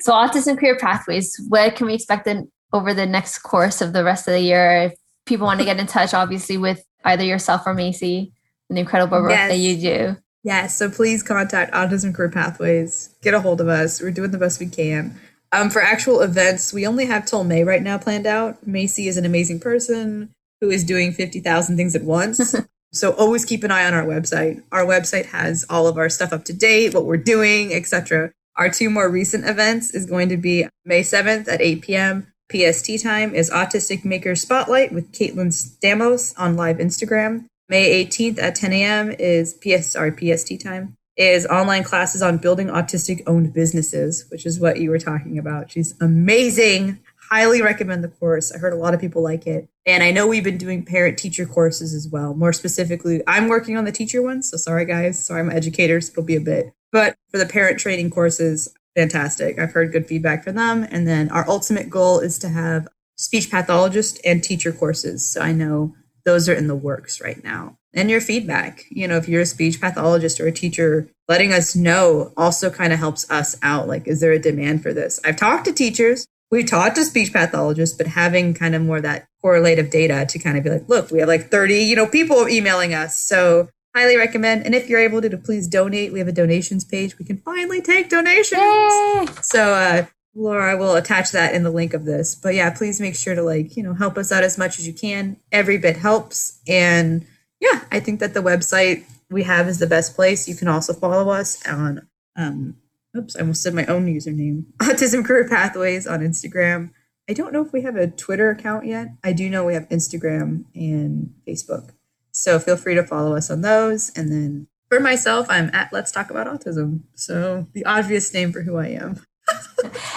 so 0.00 0.12
autism 0.12 0.58
career 0.58 0.76
pathways, 0.76 1.34
what 1.48 1.74
can 1.74 1.86
we 1.86 1.94
expect 1.94 2.26
in, 2.26 2.50
over 2.72 2.92
the 2.92 3.06
next 3.06 3.38
course 3.38 3.80
of 3.80 3.94
the 3.94 4.04
rest 4.04 4.28
of 4.28 4.34
the 4.34 4.40
year? 4.40 4.82
If 4.82 4.94
people 5.24 5.46
want 5.46 5.60
to 5.60 5.64
get 5.64 5.78
in 5.78 5.86
touch, 5.86 6.12
obviously, 6.12 6.58
with 6.58 6.84
either 7.04 7.24
yourself 7.24 7.62
or 7.64 7.72
Macy, 7.72 8.32
and 8.68 8.76
the 8.76 8.80
incredible 8.80 9.22
work 9.22 9.30
yes. 9.30 9.50
that 9.50 9.56
you 9.56 9.76
do. 9.76 10.16
Yes. 10.42 10.76
So 10.76 10.90
please 10.90 11.22
contact 11.22 11.72
Autism 11.72 12.14
Career 12.14 12.30
Pathways. 12.30 13.14
Get 13.22 13.32
a 13.32 13.40
hold 13.40 13.60
of 13.60 13.68
us. 13.68 14.02
We're 14.02 14.10
doing 14.10 14.30
the 14.30 14.38
best 14.38 14.60
we 14.60 14.66
can. 14.66 15.18
Um, 15.52 15.70
for 15.70 15.82
actual 15.82 16.20
events, 16.20 16.72
we 16.72 16.86
only 16.86 17.06
have 17.06 17.26
till 17.26 17.42
May 17.42 17.64
right 17.64 17.82
now 17.82 17.98
planned 17.98 18.26
out. 18.26 18.66
Macy 18.66 19.08
is 19.08 19.16
an 19.16 19.24
amazing 19.24 19.58
person 19.58 20.30
who 20.60 20.70
is 20.70 20.84
doing 20.84 21.12
50,000 21.12 21.76
things 21.76 21.96
at 21.96 22.04
once. 22.04 22.54
so 22.92 23.12
always 23.12 23.44
keep 23.44 23.64
an 23.64 23.70
eye 23.70 23.84
on 23.84 23.94
our 23.94 24.04
website. 24.04 24.62
Our 24.70 24.84
website 24.84 25.26
has 25.26 25.64
all 25.68 25.88
of 25.88 25.98
our 25.98 26.08
stuff 26.08 26.32
up 26.32 26.44
to 26.44 26.52
date, 26.52 26.94
what 26.94 27.04
we're 27.04 27.16
doing, 27.16 27.74
etc. 27.74 28.32
Our 28.56 28.70
two 28.70 28.90
more 28.90 29.08
recent 29.08 29.44
events 29.44 29.92
is 29.92 30.06
going 30.06 30.28
to 30.28 30.36
be 30.36 30.66
May 30.84 31.00
7th 31.00 31.48
at 31.48 31.60
8 31.60 31.82
p.m. 31.82 32.32
PST 32.52 33.02
time 33.02 33.34
is 33.34 33.50
Autistic 33.50 34.04
Maker 34.04 34.34
Spotlight 34.34 34.92
with 34.92 35.12
Caitlin 35.12 35.52
Stamos 35.52 36.34
on 36.38 36.56
live 36.56 36.78
Instagram. 36.78 37.46
May 37.68 38.04
18th 38.04 38.40
at 38.40 38.56
10 38.56 38.72
a.m. 38.72 39.10
is 39.12 39.54
PS, 39.54 39.92
sorry, 39.92 40.12
PST 40.12 40.60
time 40.60 40.96
is 41.20 41.44
online 41.46 41.84
classes 41.84 42.22
on 42.22 42.38
building 42.38 42.68
autistic 42.68 43.22
owned 43.26 43.52
businesses, 43.52 44.24
which 44.30 44.46
is 44.46 44.58
what 44.58 44.78
you 44.78 44.88
were 44.88 44.98
talking 44.98 45.38
about. 45.38 45.70
She's 45.70 45.94
amazing. 46.00 46.98
Highly 47.30 47.60
recommend 47.60 48.02
the 48.02 48.08
course. 48.08 48.50
I 48.50 48.56
heard 48.56 48.72
a 48.72 48.76
lot 48.76 48.94
of 48.94 49.00
people 49.00 49.22
like 49.22 49.46
it. 49.46 49.68
And 49.84 50.02
I 50.02 50.12
know 50.12 50.26
we've 50.26 50.42
been 50.42 50.56
doing 50.56 50.82
parent 50.82 51.18
teacher 51.18 51.44
courses 51.44 51.92
as 51.92 52.08
well. 52.08 52.32
More 52.32 52.54
specifically, 52.54 53.20
I'm 53.26 53.48
working 53.48 53.76
on 53.76 53.84
the 53.84 53.92
teacher 53.92 54.22
ones. 54.22 54.50
So 54.50 54.56
sorry, 54.56 54.86
guys. 54.86 55.22
Sorry, 55.22 55.40
I'm 55.40 55.50
educators. 55.50 56.08
It'll 56.08 56.22
be 56.22 56.36
a 56.36 56.40
bit. 56.40 56.72
But 56.90 57.16
for 57.30 57.36
the 57.36 57.44
parent 57.44 57.78
training 57.78 58.08
courses, 58.08 58.74
fantastic. 58.96 59.58
I've 59.58 59.72
heard 59.72 59.92
good 59.92 60.06
feedback 60.06 60.42
from 60.42 60.56
them. 60.56 60.86
And 60.90 61.06
then 61.06 61.28
our 61.28 61.46
ultimate 61.46 61.90
goal 61.90 62.20
is 62.20 62.38
to 62.38 62.48
have 62.48 62.88
speech 63.16 63.50
pathologist 63.50 64.18
and 64.24 64.42
teacher 64.42 64.72
courses. 64.72 65.30
So 65.30 65.42
I 65.42 65.52
know 65.52 65.94
those 66.24 66.48
are 66.48 66.54
in 66.54 66.66
the 66.66 66.76
works 66.76 67.20
right 67.20 67.42
now 67.42 67.76
and 67.92 68.10
your 68.10 68.20
feedback. 68.20 68.84
You 68.90 69.08
know, 69.08 69.16
if 69.16 69.28
you're 69.28 69.42
a 69.42 69.46
speech 69.46 69.80
pathologist 69.80 70.40
or 70.40 70.46
a 70.46 70.52
teacher, 70.52 71.08
letting 71.28 71.52
us 71.52 71.74
know 71.74 72.32
also 72.36 72.70
kind 72.70 72.92
of 72.92 72.98
helps 72.98 73.30
us 73.30 73.56
out. 73.62 73.88
Like, 73.88 74.06
is 74.06 74.20
there 74.20 74.32
a 74.32 74.38
demand 74.38 74.82
for 74.82 74.92
this? 74.92 75.20
I've 75.24 75.36
talked 75.36 75.64
to 75.66 75.72
teachers, 75.72 76.26
we've 76.50 76.68
talked 76.68 76.96
to 76.96 77.04
speech 77.04 77.32
pathologists, 77.32 77.96
but 77.96 78.06
having 78.06 78.54
kind 78.54 78.74
of 78.74 78.82
more 78.82 79.00
that 79.00 79.26
correlative 79.42 79.90
data 79.90 80.26
to 80.26 80.38
kind 80.38 80.58
of 80.58 80.64
be 80.64 80.70
like, 80.70 80.88
look, 80.88 81.10
we 81.10 81.20
have 81.20 81.28
like 81.28 81.50
30, 81.50 81.74
you 81.74 81.96
know, 81.96 82.06
people 82.06 82.48
emailing 82.48 82.94
us. 82.94 83.18
So 83.18 83.68
highly 83.94 84.16
recommend. 84.16 84.64
And 84.64 84.74
if 84.74 84.88
you're 84.88 85.00
able 85.00 85.20
to, 85.22 85.28
to 85.28 85.36
please 85.36 85.66
donate. 85.66 86.12
We 86.12 86.18
have 86.18 86.28
a 86.28 86.32
donations 86.32 86.84
page. 86.84 87.18
We 87.18 87.24
can 87.24 87.38
finally 87.38 87.80
take 87.80 88.08
donations. 88.08 88.60
Yay! 88.60 89.26
So 89.42 89.74
uh, 89.74 90.06
Laura 90.34 90.70
I 90.70 90.74
will 90.74 90.94
attach 90.94 91.32
that 91.32 91.54
in 91.54 91.64
the 91.64 91.70
link 91.70 91.94
of 91.94 92.04
this. 92.04 92.34
But 92.34 92.54
yeah, 92.54 92.70
please 92.70 93.00
make 93.00 93.16
sure 93.16 93.34
to 93.34 93.42
like, 93.42 93.76
you 93.76 93.82
know, 93.82 93.94
help 93.94 94.16
us 94.16 94.30
out 94.30 94.44
as 94.44 94.58
much 94.58 94.78
as 94.78 94.86
you 94.86 94.92
can. 94.92 95.36
Every 95.50 95.78
bit 95.78 95.96
helps. 95.96 96.60
And 96.68 97.26
yeah, 97.60 97.82
I 97.90 98.00
think 98.00 98.20
that 98.20 98.34
the 98.34 98.40
website 98.40 99.04
we 99.30 99.42
have 99.44 99.68
is 99.68 99.78
the 99.78 99.86
best 99.86 100.14
place. 100.14 100.48
You 100.48 100.54
can 100.54 100.68
also 100.68 100.92
follow 100.92 101.30
us 101.30 101.66
on 101.66 102.06
um 102.36 102.76
oops, 103.16 103.36
I 103.36 103.40
almost 103.40 103.62
said 103.62 103.74
my 103.74 103.86
own 103.86 104.06
username. 104.06 104.64
Autism 104.78 105.24
Career 105.24 105.48
Pathways 105.48 106.06
on 106.06 106.20
Instagram. 106.20 106.90
I 107.28 107.32
don't 107.32 107.52
know 107.52 107.64
if 107.64 107.72
we 107.72 107.82
have 107.82 107.96
a 107.96 108.08
Twitter 108.08 108.50
account 108.50 108.86
yet. 108.86 109.08
I 109.22 109.32
do 109.32 109.48
know 109.48 109.64
we 109.64 109.74
have 109.74 109.88
Instagram 109.88 110.64
and 110.74 111.32
Facebook. 111.46 111.90
So 112.32 112.58
feel 112.58 112.76
free 112.76 112.94
to 112.94 113.06
follow 113.06 113.36
us 113.36 113.50
on 113.50 113.60
those. 113.60 114.10
And 114.16 114.32
then 114.32 114.68
for 114.88 115.00
myself, 115.00 115.46
I'm 115.48 115.70
at 115.72 115.92
Let's 115.92 116.10
Talk 116.10 116.30
About 116.30 116.46
Autism. 116.46 117.02
So 117.14 117.66
the 117.72 117.84
obvious 117.84 118.32
name 118.34 118.52
for 118.52 118.62
who 118.62 118.76
I 118.76 118.88
am. 118.88 119.20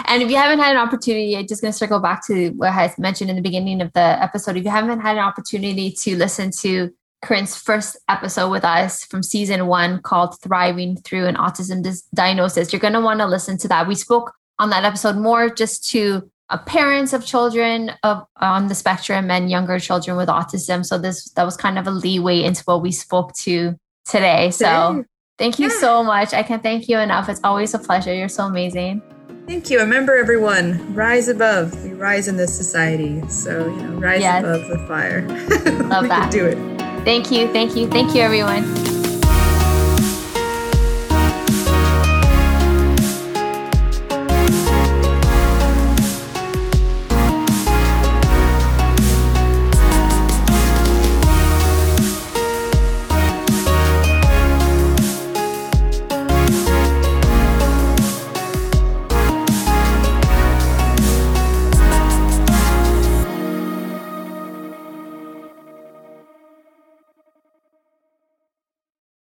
And 0.07 0.21
if 0.21 0.29
you 0.29 0.38
haven't 0.38 0.59
had 0.59 0.75
an 0.75 0.81
opportunity, 0.81 1.38
I'm 1.38 1.47
just 1.47 1.61
going 1.61 1.71
to 1.71 1.77
circle 1.77 1.99
back 1.99 2.25
to 2.27 2.49
what 2.51 2.69
I 2.69 2.93
mentioned 2.97 3.29
in 3.29 3.36
the 3.36 3.41
beginning 3.41 3.81
of 3.81 3.91
the 3.93 4.21
episode. 4.21 4.57
If 4.57 4.63
you 4.63 4.69
haven't 4.69 4.99
had 4.99 5.17
an 5.17 5.23
opportunity 5.23 5.91
to 5.91 6.15
listen 6.15 6.51
to 6.59 6.91
Carrin's 7.23 7.55
first 7.55 7.97
episode 8.09 8.49
with 8.49 8.65
us 8.65 9.05
from 9.05 9.23
season 9.23 9.67
one 9.67 10.01
called 10.01 10.36
Thriving 10.41 10.97
Through 10.97 11.25
an 11.25 11.36
Autism 11.36 11.81
Dis- 11.81 12.03
Diagnosis, 12.13 12.73
you're 12.73 12.79
going 12.79 12.93
to 12.93 12.99
want 12.99 13.21
to 13.21 13.25
listen 13.25 13.57
to 13.59 13.67
that. 13.69 13.88
We 13.88 13.95
spoke 13.95 14.34
on 14.59 14.69
that 14.71 14.84
episode 14.84 15.15
more 15.15 15.49
just 15.49 15.89
to 15.91 16.29
uh, 16.49 16.57
parents 16.57 17.13
of 17.13 17.25
children 17.25 17.91
of 18.03 18.25
on 18.38 18.67
the 18.67 18.75
spectrum 18.75 19.31
and 19.31 19.49
younger 19.49 19.79
children 19.79 20.17
with 20.17 20.27
autism. 20.27 20.86
So 20.86 20.97
this 20.97 21.29
that 21.31 21.45
was 21.45 21.55
kind 21.55 21.79
of 21.79 21.88
a 21.88 21.91
leeway 21.91 22.43
into 22.43 22.61
what 22.65 22.81
we 22.81 22.91
spoke 22.91 23.34
to 23.38 23.75
today. 24.05 24.51
So 24.51 25.05
thank 25.38 25.59
you 25.59 25.69
so 25.69 26.03
much. 26.03 26.34
I 26.34 26.43
can't 26.43 26.61
thank 26.61 26.89
you 26.89 26.99
enough. 26.99 27.29
It's 27.29 27.41
always 27.43 27.73
a 27.73 27.79
pleasure. 27.79 28.13
You're 28.13 28.27
so 28.27 28.45
amazing. 28.45 29.01
Thank 29.45 29.69
you. 29.69 29.79
Remember, 29.79 30.15
everyone, 30.15 30.93
rise 30.93 31.27
above. 31.27 31.83
We 31.83 31.93
rise 31.93 32.27
in 32.27 32.37
this 32.37 32.55
society. 32.55 33.21
So, 33.29 33.67
you 33.67 33.83
know, 33.83 33.99
rise 33.99 34.21
yes. 34.21 34.43
above 34.43 34.67
the 34.69 34.79
fire. 34.87 35.27
Love 35.89 36.07
that. 36.07 36.31
do 36.31 36.45
it. 36.45 36.57
Thank 37.03 37.29
you. 37.29 37.51
Thank 37.51 37.75
you. 37.75 37.87
Thank 37.87 38.15
you, 38.15 38.21
everyone. 38.21 38.92